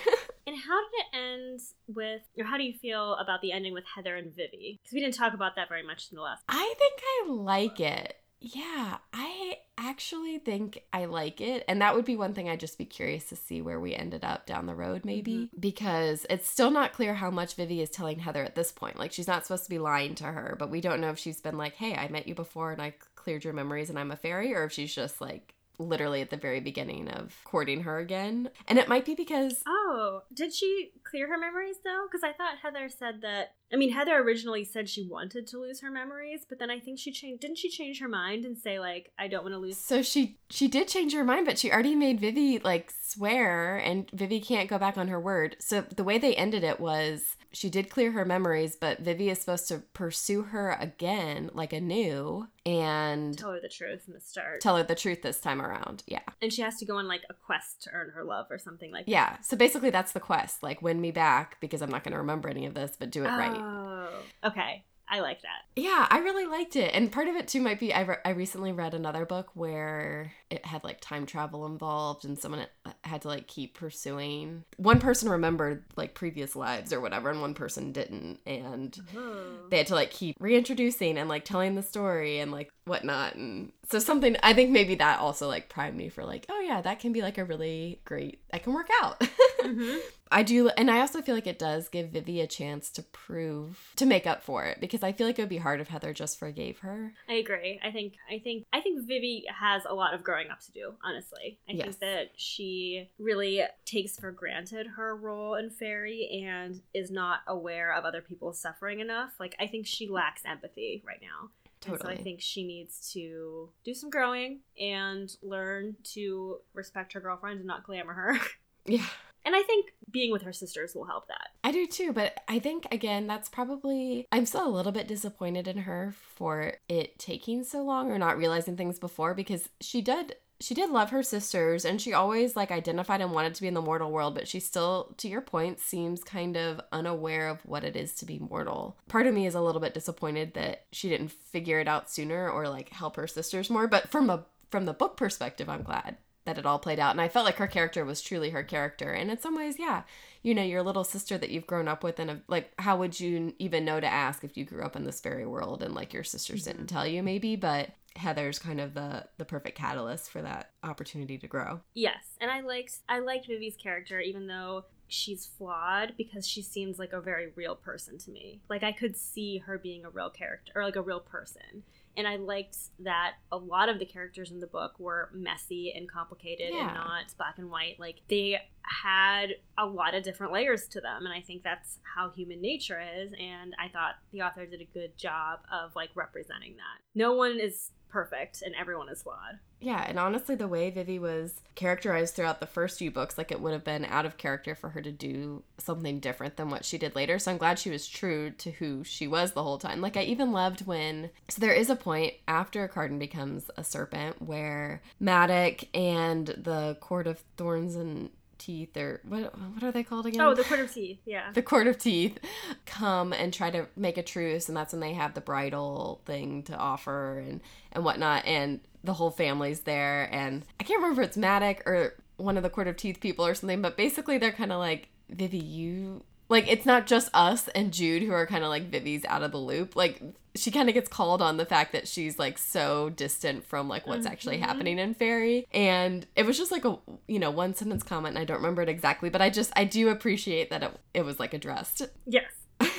And 0.46 0.58
how 0.58 0.80
did 0.80 0.98
it 0.98 1.16
end 1.16 1.60
with, 1.86 2.22
or 2.36 2.44
how 2.44 2.56
do 2.56 2.64
you 2.64 2.72
feel 2.72 3.14
about 3.14 3.40
the 3.40 3.52
ending 3.52 3.72
with 3.72 3.84
Heather 3.94 4.16
and 4.16 4.34
Vivi? 4.34 4.80
Because 4.82 4.92
we 4.92 4.98
didn't 4.98 5.14
talk 5.14 5.32
about 5.32 5.54
that 5.54 5.68
very 5.68 5.86
much 5.86 6.08
in 6.10 6.16
the 6.16 6.22
last. 6.22 6.42
I 6.48 6.74
think 6.76 7.00
I 7.00 7.30
like 7.30 7.78
it. 7.78 8.16
Yeah, 8.40 8.96
I 9.12 9.58
actually 9.76 10.38
think 10.38 10.82
I 10.92 11.04
like 11.04 11.40
it. 11.40 11.64
And 11.68 11.82
that 11.82 11.94
would 11.94 12.06
be 12.06 12.16
one 12.16 12.32
thing 12.32 12.48
I'd 12.48 12.60
just 12.60 12.78
be 12.78 12.86
curious 12.86 13.24
to 13.28 13.36
see 13.36 13.60
where 13.60 13.78
we 13.78 13.94
ended 13.94 14.24
up 14.24 14.46
down 14.46 14.66
the 14.66 14.74
road, 14.74 15.04
maybe. 15.04 15.32
Mm-hmm. 15.32 15.60
Because 15.60 16.26
it's 16.30 16.48
still 16.48 16.70
not 16.70 16.92
clear 16.94 17.14
how 17.14 17.30
much 17.30 17.54
Vivi 17.54 17.82
is 17.82 17.90
telling 17.90 18.20
Heather 18.20 18.42
at 18.42 18.54
this 18.54 18.72
point. 18.72 18.98
Like, 18.98 19.12
she's 19.12 19.28
not 19.28 19.44
supposed 19.44 19.64
to 19.64 19.70
be 19.70 19.78
lying 19.78 20.14
to 20.16 20.24
her, 20.24 20.56
but 20.58 20.70
we 20.70 20.80
don't 20.80 21.00
know 21.00 21.10
if 21.10 21.18
she's 21.18 21.40
been 21.40 21.58
like, 21.58 21.74
hey, 21.74 21.94
I 21.94 22.08
met 22.08 22.26
you 22.26 22.34
before 22.34 22.72
and 22.72 22.80
I 22.80 22.94
cleared 23.14 23.44
your 23.44 23.52
memories 23.52 23.90
and 23.90 23.98
I'm 23.98 24.10
a 24.10 24.16
fairy, 24.16 24.54
or 24.54 24.64
if 24.64 24.72
she's 24.72 24.94
just 24.94 25.20
like, 25.20 25.54
literally 25.80 26.20
at 26.20 26.30
the 26.30 26.36
very 26.36 26.60
beginning 26.60 27.08
of 27.08 27.34
courting 27.44 27.82
her 27.82 27.98
again. 27.98 28.50
And 28.68 28.78
it 28.78 28.88
might 28.88 29.04
be 29.04 29.14
because. 29.14 29.62
Oh, 29.66 30.22
did 30.32 30.52
she 30.54 30.92
clear 31.04 31.28
her 31.28 31.38
memories 31.38 31.76
though? 31.84 32.06
Because 32.06 32.22
I 32.22 32.32
thought 32.32 32.58
Heather 32.62 32.88
said 32.88 33.22
that. 33.22 33.54
I 33.72 33.76
mean, 33.76 33.92
Heather 33.92 34.16
originally 34.16 34.64
said 34.64 34.88
she 34.88 35.06
wanted 35.08 35.46
to 35.48 35.58
lose 35.58 35.80
her 35.80 35.90
memories, 35.90 36.44
but 36.48 36.58
then 36.58 36.70
I 36.70 36.80
think 36.80 36.98
she 36.98 37.12
changed. 37.12 37.40
Didn't 37.40 37.58
she 37.58 37.70
change 37.70 38.00
her 38.00 38.08
mind 38.08 38.44
and 38.44 38.58
say 38.58 38.78
like, 38.78 39.12
"I 39.18 39.28
don't 39.28 39.42
want 39.42 39.54
to 39.54 39.58
lose"? 39.58 39.78
So 39.78 40.02
she 40.02 40.38
she 40.50 40.68
did 40.68 40.88
change 40.88 41.12
her 41.14 41.24
mind, 41.24 41.46
but 41.46 41.58
she 41.58 41.70
already 41.70 41.94
made 41.94 42.20
Vivi 42.20 42.58
like 42.58 42.92
swear, 43.00 43.76
and 43.76 44.10
Vivi 44.12 44.40
can't 44.40 44.68
go 44.68 44.78
back 44.78 44.98
on 44.98 45.08
her 45.08 45.20
word. 45.20 45.56
So 45.60 45.82
the 45.82 46.04
way 46.04 46.18
they 46.18 46.34
ended 46.34 46.64
it 46.64 46.80
was 46.80 47.36
she 47.52 47.68
did 47.68 47.90
clear 47.90 48.12
her 48.12 48.24
memories, 48.24 48.76
but 48.76 49.00
Vivi 49.00 49.30
is 49.30 49.40
supposed 49.40 49.68
to 49.68 49.78
pursue 49.92 50.42
her 50.42 50.76
again, 50.78 51.50
like 51.52 51.72
anew, 51.72 52.46
and 52.64 53.36
tell 53.36 53.52
her 53.52 53.60
the 53.60 53.68
truth 53.68 54.04
in 54.06 54.14
the 54.14 54.20
start. 54.20 54.60
Tell 54.60 54.76
her 54.76 54.82
the 54.82 54.94
truth 54.94 55.22
this 55.22 55.40
time 55.40 55.60
around. 55.60 56.02
Yeah. 56.06 56.20
And 56.40 56.52
she 56.52 56.62
has 56.62 56.76
to 56.78 56.84
go 56.84 56.96
on 56.96 57.08
like 57.08 57.22
a 57.28 57.34
quest 57.34 57.82
to 57.82 57.90
earn 57.92 58.10
her 58.10 58.24
love 58.24 58.46
or 58.50 58.58
something 58.58 58.92
like 58.92 59.04
yeah. 59.06 59.30
that. 59.30 59.38
Yeah. 59.40 59.42
So 59.42 59.56
basically, 59.56 59.90
that's 59.90 60.12
the 60.12 60.20
quest. 60.20 60.62
Like, 60.62 60.80
win 60.80 61.00
me 61.00 61.10
back 61.10 61.60
because 61.60 61.82
I'm 61.82 61.90
not 61.90 62.04
going 62.04 62.12
to 62.12 62.18
remember 62.18 62.48
any 62.48 62.66
of 62.66 62.74
this, 62.74 62.92
but 62.98 63.10
do 63.10 63.24
it 63.24 63.30
oh, 63.30 63.36
right. 63.36 63.56
Oh. 63.56 64.48
Okay. 64.48 64.84
I 65.10 65.20
like 65.20 65.42
that. 65.42 65.62
Yeah, 65.74 66.06
I 66.08 66.18
really 66.18 66.46
liked 66.46 66.76
it. 66.76 66.94
And 66.94 67.10
part 67.10 67.26
of 67.26 67.34
it 67.34 67.48
too 67.48 67.60
might 67.60 67.80
be 67.80 67.92
I, 67.92 68.02
re- 68.02 68.16
I 68.24 68.30
recently 68.30 68.70
read 68.70 68.94
another 68.94 69.26
book 69.26 69.50
where 69.54 70.32
it 70.50 70.64
had 70.64 70.84
like 70.84 71.00
time 71.00 71.26
travel 71.26 71.66
involved 71.66 72.24
and 72.24 72.38
someone 72.38 72.66
had 73.02 73.22
to 73.22 73.28
like 73.28 73.48
keep 73.48 73.74
pursuing. 73.74 74.64
One 74.76 75.00
person 75.00 75.28
remembered 75.28 75.84
like 75.96 76.14
previous 76.14 76.54
lives 76.54 76.92
or 76.92 77.00
whatever 77.00 77.28
and 77.28 77.40
one 77.40 77.54
person 77.54 77.90
didn't 77.90 78.38
and 78.46 78.96
uh-huh. 79.16 79.68
they 79.70 79.78
had 79.78 79.88
to 79.88 79.96
like 79.96 80.12
keep 80.12 80.36
reintroducing 80.38 81.18
and 81.18 81.28
like 81.28 81.44
telling 81.44 81.74
the 81.74 81.82
story 81.82 82.38
and 82.38 82.52
like 82.52 82.70
whatnot 82.84 83.34
and 83.34 83.72
so 83.88 83.98
something 83.98 84.36
I 84.42 84.54
think 84.54 84.70
maybe 84.70 84.94
that 84.96 85.18
also 85.18 85.48
like 85.48 85.68
primed 85.68 85.96
me 85.96 86.08
for 86.08 86.24
like 86.24 86.46
oh 86.48 86.60
yeah 86.60 86.80
that 86.82 87.00
can 87.00 87.12
be 87.12 87.22
like 87.22 87.38
a 87.38 87.44
really 87.44 88.00
great 88.04 88.40
that 88.50 88.62
can 88.62 88.74
work 88.74 88.88
out. 89.02 89.20
mm-hmm. 89.60 89.98
I 90.32 90.44
do, 90.44 90.68
and 90.68 90.90
I 90.90 91.00
also 91.00 91.22
feel 91.22 91.34
like 91.34 91.46
it 91.46 91.58
does 91.58 91.88
give 91.88 92.10
Vivi 92.10 92.40
a 92.40 92.46
chance 92.46 92.88
to 92.90 93.02
prove 93.02 93.92
to 93.96 94.06
make 94.06 94.26
up 94.26 94.42
for 94.42 94.64
it 94.64 94.80
because 94.80 95.02
I 95.02 95.12
feel 95.12 95.26
like 95.26 95.38
it 95.38 95.42
would 95.42 95.48
be 95.48 95.58
hard 95.58 95.80
if 95.80 95.88
Heather 95.88 96.12
just 96.12 96.38
forgave 96.38 96.78
her. 96.80 97.12
I 97.28 97.34
agree. 97.34 97.80
I 97.82 97.90
think 97.90 98.14
I 98.30 98.38
think 98.38 98.66
I 98.72 98.80
think 98.80 99.06
Vivi 99.06 99.44
has 99.48 99.82
a 99.86 99.94
lot 99.94 100.14
of 100.14 100.22
growing 100.22 100.50
up 100.50 100.60
to 100.60 100.72
do. 100.72 100.94
Honestly, 101.02 101.58
I 101.68 101.72
yes. 101.72 101.84
think 101.84 101.98
that 102.00 102.30
she 102.36 103.10
really 103.18 103.62
takes 103.84 104.16
for 104.18 104.30
granted 104.30 104.86
her 104.86 105.16
role 105.16 105.54
in 105.54 105.70
Fairy 105.70 106.44
and 106.46 106.80
is 106.94 107.10
not 107.10 107.40
aware 107.48 107.92
of 107.92 108.04
other 108.04 108.20
people's 108.20 108.60
suffering 108.60 109.00
enough. 109.00 109.32
Like 109.40 109.56
I 109.58 109.66
think 109.66 109.86
she 109.86 110.06
lacks 110.06 110.42
empathy 110.44 111.02
right 111.04 111.20
now. 111.20 111.50
Totally. 111.80 112.12
And 112.12 112.18
so 112.18 112.20
I 112.20 112.22
think 112.22 112.40
she 112.40 112.64
needs 112.64 113.10
to 113.14 113.70
do 113.84 113.94
some 113.94 114.10
growing 114.10 114.60
and 114.78 115.34
learn 115.42 115.96
to 116.12 116.58
respect 116.74 117.14
her 117.14 117.20
girlfriend 117.20 117.58
and 117.58 117.66
not 117.66 117.84
glamour 117.84 118.12
her. 118.12 118.38
Yeah. 118.86 119.04
And 119.44 119.54
I 119.56 119.62
think 119.62 119.92
being 120.10 120.32
with 120.32 120.42
her 120.42 120.52
sisters 120.52 120.94
will 120.94 121.04
help 121.04 121.28
that. 121.28 121.48
I 121.64 121.72
do 121.72 121.86
too, 121.86 122.12
but 122.12 122.40
I 122.48 122.58
think 122.58 122.86
again 122.90 123.26
that's 123.26 123.48
probably 123.48 124.26
I'm 124.32 124.46
still 124.46 124.66
a 124.66 124.70
little 124.70 124.92
bit 124.92 125.08
disappointed 125.08 125.68
in 125.68 125.78
her 125.78 126.14
for 126.34 126.74
it 126.88 127.18
taking 127.18 127.64
so 127.64 127.82
long 127.82 128.10
or 128.10 128.18
not 128.18 128.38
realizing 128.38 128.76
things 128.76 128.98
before 128.98 129.34
because 129.34 129.68
she 129.80 130.00
did 130.00 130.36
she 130.60 130.74
did 130.74 130.90
love 130.90 131.10
her 131.10 131.22
sisters 131.22 131.84
and 131.86 132.00
she 132.00 132.12
always 132.12 132.54
like 132.54 132.70
identified 132.70 133.22
and 133.22 133.32
wanted 133.32 133.54
to 133.54 133.62
be 133.62 133.68
in 133.68 133.74
the 133.74 133.80
mortal 133.80 134.10
world 134.10 134.34
but 134.34 134.46
she 134.46 134.60
still 134.60 135.14
to 135.16 135.26
your 135.26 135.40
point 135.40 135.80
seems 135.80 136.22
kind 136.22 136.56
of 136.56 136.80
unaware 136.92 137.48
of 137.48 137.64
what 137.64 137.82
it 137.82 137.96
is 137.96 138.12
to 138.14 138.26
be 138.26 138.38
mortal 138.38 138.98
part 139.08 139.26
of 139.26 139.34
me 139.34 139.46
is 139.46 139.54
a 139.54 139.60
little 139.60 139.80
bit 139.80 139.94
disappointed 139.94 140.52
that 140.54 140.84
she 140.92 141.08
didn't 141.08 141.32
figure 141.32 141.80
it 141.80 141.88
out 141.88 142.10
sooner 142.10 142.48
or 142.48 142.68
like 142.68 142.90
help 142.90 143.16
her 143.16 143.26
sisters 143.26 143.70
more 143.70 143.88
but 143.88 144.10
from 144.10 144.28
a 144.28 144.44
from 144.70 144.84
the 144.84 144.92
book 144.92 145.16
perspective 145.16 145.68
i'm 145.68 145.82
glad 145.82 146.16
that 146.50 146.58
it 146.58 146.66
all 146.66 146.80
played 146.80 146.98
out. 146.98 147.12
And 147.12 147.20
I 147.20 147.28
felt 147.28 147.46
like 147.46 147.56
her 147.56 147.68
character 147.68 148.04
was 148.04 148.20
truly 148.20 148.50
her 148.50 148.64
character. 148.64 149.12
And 149.12 149.30
in 149.30 149.38
some 149.38 149.56
ways, 149.56 149.76
yeah, 149.78 150.02
you 150.42 150.52
know, 150.52 150.62
your 150.62 150.82
little 150.82 151.04
sister 151.04 151.38
that 151.38 151.50
you've 151.50 151.66
grown 151.66 151.86
up 151.86 152.02
with, 152.02 152.18
and 152.18 152.30
uh, 152.30 152.34
like, 152.48 152.72
how 152.78 152.96
would 152.96 153.20
you 153.20 153.54
even 153.60 153.84
know 153.84 154.00
to 154.00 154.06
ask 154.06 154.42
if 154.42 154.56
you 154.56 154.64
grew 154.64 154.84
up 154.84 154.96
in 154.96 155.04
this 155.04 155.20
fairy 155.20 155.46
world 155.46 155.82
and 155.82 155.94
like 155.94 156.12
your 156.12 156.24
sisters 156.24 156.64
didn't 156.64 156.86
mm-hmm. 156.86 156.96
tell 156.96 157.06
you, 157.06 157.22
maybe? 157.22 157.54
But 157.54 157.90
Heather's 158.16 158.58
kind 158.58 158.80
of 158.80 158.94
the 158.94 159.26
the 159.38 159.44
perfect 159.44 159.78
catalyst 159.78 160.30
for 160.30 160.42
that 160.42 160.72
opportunity 160.82 161.38
to 161.38 161.46
grow. 161.46 161.80
Yes, 161.94 162.36
and 162.40 162.50
I 162.50 162.60
liked 162.60 162.98
I 163.08 163.20
liked 163.20 163.46
Vivi's 163.46 163.76
character, 163.76 164.18
even 164.18 164.48
though 164.48 164.86
she's 165.06 165.46
flawed 165.46 166.14
because 166.16 166.46
she 166.46 166.62
seems 166.62 166.98
like 166.98 167.12
a 167.12 167.20
very 167.20 167.52
real 167.54 167.76
person 167.76 168.18
to 168.18 168.30
me. 168.32 168.60
Like 168.68 168.82
I 168.82 168.92
could 168.92 169.16
see 169.16 169.58
her 169.58 169.78
being 169.78 170.04
a 170.04 170.10
real 170.10 170.30
character 170.30 170.72
or 170.74 170.84
like 170.84 170.96
a 170.96 171.02
real 171.02 171.20
person 171.20 171.84
and 172.20 172.28
I 172.28 172.36
liked 172.36 172.76
that 173.00 173.32
a 173.50 173.56
lot 173.56 173.88
of 173.88 173.98
the 173.98 174.04
characters 174.04 174.50
in 174.52 174.60
the 174.60 174.66
book 174.66 174.92
were 175.00 175.30
messy 175.34 175.92
and 175.96 176.08
complicated 176.08 176.68
yeah. 176.72 176.86
and 176.86 176.94
not 176.94 177.24
black 177.36 177.58
and 177.58 177.70
white. 177.70 177.98
Like 177.98 178.20
they 178.28 178.58
had 178.82 179.54
a 179.76 179.86
lot 179.86 180.14
of 180.14 180.22
different 180.22 180.52
layers 180.52 180.86
to 180.88 181.00
them, 181.00 181.24
and 181.24 181.34
I 181.34 181.40
think 181.40 181.62
that's 181.62 181.98
how 182.14 182.30
human 182.30 182.60
nature 182.60 183.00
is. 183.00 183.32
And 183.32 183.74
I 183.82 183.88
thought 183.88 184.16
the 184.32 184.42
author 184.42 184.66
did 184.66 184.80
a 184.80 184.84
good 184.84 185.16
job 185.16 185.60
of 185.72 185.96
like 185.96 186.10
representing 186.14 186.76
that. 186.76 187.02
No 187.14 187.34
one 187.34 187.58
is 187.58 187.90
perfect 188.10 188.62
and 188.62 188.74
everyone 188.74 189.08
is 189.08 189.22
flawed. 189.22 189.58
Yeah, 189.80 190.04
and 190.06 190.18
honestly, 190.18 190.54
the 190.54 190.68
way 190.68 190.90
Vivi 190.90 191.18
was 191.18 191.62
characterized 191.74 192.34
throughout 192.34 192.60
the 192.60 192.66
first 192.66 192.98
few 192.98 193.10
books, 193.10 193.38
like 193.38 193.50
it 193.50 193.60
would 193.60 193.72
have 193.72 193.84
been 193.84 194.04
out 194.04 194.26
of 194.26 194.36
character 194.36 194.74
for 194.74 194.90
her 194.90 195.00
to 195.00 195.10
do 195.10 195.62
something 195.78 196.20
different 196.20 196.56
than 196.56 196.68
what 196.68 196.84
she 196.84 196.98
did 196.98 197.14
later. 197.14 197.38
So 197.38 197.50
I'm 197.50 197.56
glad 197.56 197.78
she 197.78 197.88
was 197.90 198.06
true 198.06 198.50
to 198.50 198.72
who 198.72 199.04
she 199.04 199.26
was 199.26 199.52
the 199.52 199.62
whole 199.62 199.78
time. 199.78 200.02
Like, 200.02 200.18
I 200.18 200.22
even 200.22 200.52
loved 200.52 200.86
when. 200.86 201.30
So 201.48 201.60
there 201.60 201.72
is 201.72 201.88
a 201.88 201.96
point 201.96 202.34
after 202.46 202.86
Cardan 202.88 203.18
becomes 203.18 203.70
a 203.78 203.84
serpent 203.84 204.42
where 204.42 205.00
Madoc 205.18 205.88
and 205.94 206.48
the 206.48 206.98
Court 207.00 207.26
of 207.26 207.42
Thorns 207.56 207.96
and 207.96 208.28
teeth 208.60 208.96
or 208.96 209.20
what 209.24 209.58
what 209.72 209.82
are 209.82 209.90
they 209.90 210.04
called 210.04 210.26
again? 210.26 210.40
Oh, 210.40 210.54
the 210.54 210.62
court 210.62 210.78
of 210.80 210.92
teeth. 210.92 211.18
Yeah. 211.24 211.50
the 211.52 211.62
court 211.62 211.88
of 211.88 211.98
teeth 211.98 212.38
come 212.86 213.32
and 213.32 213.52
try 213.52 213.70
to 213.70 213.86
make 213.96 214.16
a 214.18 214.22
truce, 214.22 214.68
and 214.68 214.76
that's 214.76 214.92
when 214.92 215.00
they 215.00 215.14
have 215.14 215.34
the 215.34 215.40
bridal 215.40 216.20
thing 216.26 216.62
to 216.64 216.76
offer 216.76 217.38
and 217.38 217.60
and 217.92 218.04
whatnot, 218.04 218.44
and 218.46 218.80
the 219.02 219.14
whole 219.14 219.30
family's 219.30 219.80
there, 219.80 220.28
and 220.30 220.64
I 220.78 220.84
can't 220.84 221.00
remember 221.02 221.22
if 221.22 221.28
it's 221.28 221.36
Madoc 221.36 221.80
or 221.86 222.14
one 222.36 222.56
of 222.56 222.62
the 222.62 222.70
court 222.70 222.86
of 222.86 222.96
teeth 222.96 223.20
people 223.20 223.44
or 223.46 223.54
something, 223.54 223.82
but 223.82 223.96
basically 223.96 224.38
they're 224.38 224.52
kind 224.52 224.72
of 224.72 224.78
like 224.78 225.08
Vivi, 225.28 225.58
you 225.58 226.22
like 226.50 226.68
it's 226.70 226.84
not 226.84 227.06
just 227.06 227.30
us 227.32 227.68
and 227.68 227.90
Jude 227.92 228.22
who 228.24 228.32
are 228.32 228.46
kind 228.46 228.62
of 228.64 228.68
like 228.68 228.90
Vivi's 228.90 229.24
out 229.24 229.42
of 229.42 229.50
the 229.52 229.58
loop. 229.58 229.96
Like 229.96 230.20
she 230.54 230.70
kind 230.70 230.88
of 230.88 230.94
gets 230.94 231.08
called 231.08 231.40
on 231.40 231.56
the 231.56 231.64
fact 231.64 231.92
that 231.92 232.06
she's 232.08 232.38
like 232.38 232.58
so 232.58 233.08
distant 233.10 233.64
from 233.64 233.88
like 233.88 234.06
what's 234.06 234.26
actually 234.26 234.58
Mhm. 234.58 234.62
happening 234.62 234.98
in 234.98 235.14
fairy 235.14 235.64
and 235.72 236.26
it 236.34 236.44
was 236.44 236.58
just 236.58 236.72
like 236.72 236.84
a 236.84 236.98
you 237.28 237.38
know 237.38 237.52
one 237.52 237.72
sentence 237.72 238.02
comment 238.02 238.34
and 238.34 238.42
i 238.42 238.44
don't 238.44 238.56
remember 238.56 238.82
it 238.82 238.88
exactly 238.88 239.30
but 239.30 239.40
i 239.40 239.48
just 239.48 239.72
i 239.76 239.84
do 239.84 240.08
appreciate 240.08 240.68
that 240.70 240.82
it, 240.82 240.90
it 241.14 241.24
was 241.24 241.38
like 241.38 241.54
addressed 241.54 242.02
Yes. 242.26 242.50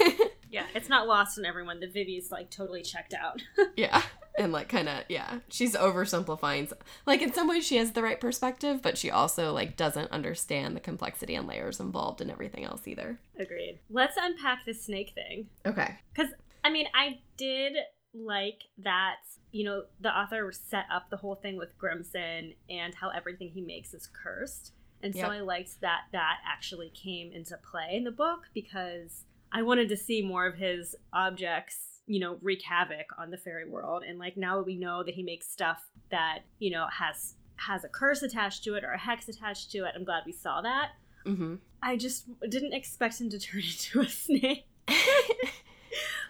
Yeah, 0.49 0.65
it's 0.75 0.89
not 0.89 1.07
lost 1.07 1.37
on 1.39 1.45
everyone 1.45 1.79
that 1.79 1.93
Vivi's 1.93 2.29
like 2.31 2.49
totally 2.49 2.81
checked 2.81 3.13
out. 3.13 3.41
yeah 3.77 4.01
and 4.37 4.51
like 4.51 4.69
kind 4.69 4.87
of 4.87 5.03
yeah 5.09 5.39
she's 5.49 5.75
oversimplifying 5.75 6.71
like 7.05 7.21
in 7.21 7.33
some 7.33 7.47
ways 7.47 7.65
she 7.65 7.77
has 7.77 7.91
the 7.91 8.01
right 8.01 8.19
perspective 8.21 8.81
but 8.81 8.97
she 8.97 9.11
also 9.11 9.51
like 9.51 9.75
doesn't 9.75 10.11
understand 10.11 10.75
the 10.75 10.79
complexity 10.79 11.35
and 11.35 11.47
layers 11.47 11.79
involved 11.79 12.21
and 12.21 12.31
everything 12.31 12.63
else 12.63 12.87
either 12.87 13.19
Agreed. 13.39 13.79
Let's 13.89 14.17
unpack 14.21 14.65
the 14.65 14.73
snake 14.73 15.13
thing. 15.15 15.47
okay 15.65 15.97
Because, 16.13 16.31
I 16.63 16.69
mean, 16.69 16.85
I 16.93 17.19
did 17.37 17.73
like 18.13 18.63
that, 18.79 19.15
you 19.51 19.63
know, 19.65 19.83
the 19.99 20.09
author 20.15 20.51
set 20.51 20.85
up 20.93 21.09
the 21.09 21.17
whole 21.17 21.35
thing 21.35 21.57
with 21.57 21.77
Grimsen 21.79 22.55
and 22.69 22.93
how 22.93 23.09
everything 23.09 23.49
he 23.49 23.61
makes 23.61 23.93
is 23.93 24.07
cursed. 24.23 24.73
And 25.01 25.13
so 25.15 25.21
Yep. 25.21 25.31
I 25.31 25.39
liked 25.41 25.81
that 25.81 26.01
that 26.11 26.37
actually 26.47 26.89
came 26.89 27.31
into 27.31 27.57
play 27.57 27.89
in 27.93 28.03
the 28.03 28.11
book 28.11 28.49
because 28.53 29.25
I 29.51 29.63
wanted 29.63 29.89
to 29.89 29.97
see 29.97 30.21
more 30.21 30.45
of 30.45 30.55
his 30.55 30.95
objects, 31.11 31.90
you 32.11 32.19
know, 32.19 32.37
wreak 32.41 32.61
havoc 32.63 33.07
on 33.17 33.31
the 33.31 33.37
fairy 33.37 33.67
world. 33.69 34.03
And 34.07 34.19
like 34.19 34.35
now 34.37 34.57
that 34.57 34.65
we 34.65 34.75
know 34.75 35.03
that 35.03 35.15
he 35.15 35.23
makes 35.23 35.47
stuff 35.49 35.81
that, 36.09 36.39
you 36.59 36.71
know, 36.71 36.87
has 36.99 37.35
has 37.55 37.83
a 37.83 37.89
curse 37.89 38.21
attached 38.23 38.63
to 38.65 38.73
it 38.75 38.83
or 38.83 38.91
a 38.91 38.97
hex 38.97 39.29
attached 39.29 39.71
to 39.71 39.79
it, 39.85 39.93
I'm 39.95 40.03
glad 40.03 40.23
we 40.25 40.31
saw 40.33 40.61
that. 40.61 40.89
mm-hmm 41.25 41.55
I 41.83 41.97
just 41.97 42.25
didn't 42.47 42.73
expect 42.73 43.19
him 43.19 43.29
to 43.31 43.39
turn 43.39 43.61
into 43.71 44.01
a 44.01 44.09
snake. 44.09 44.65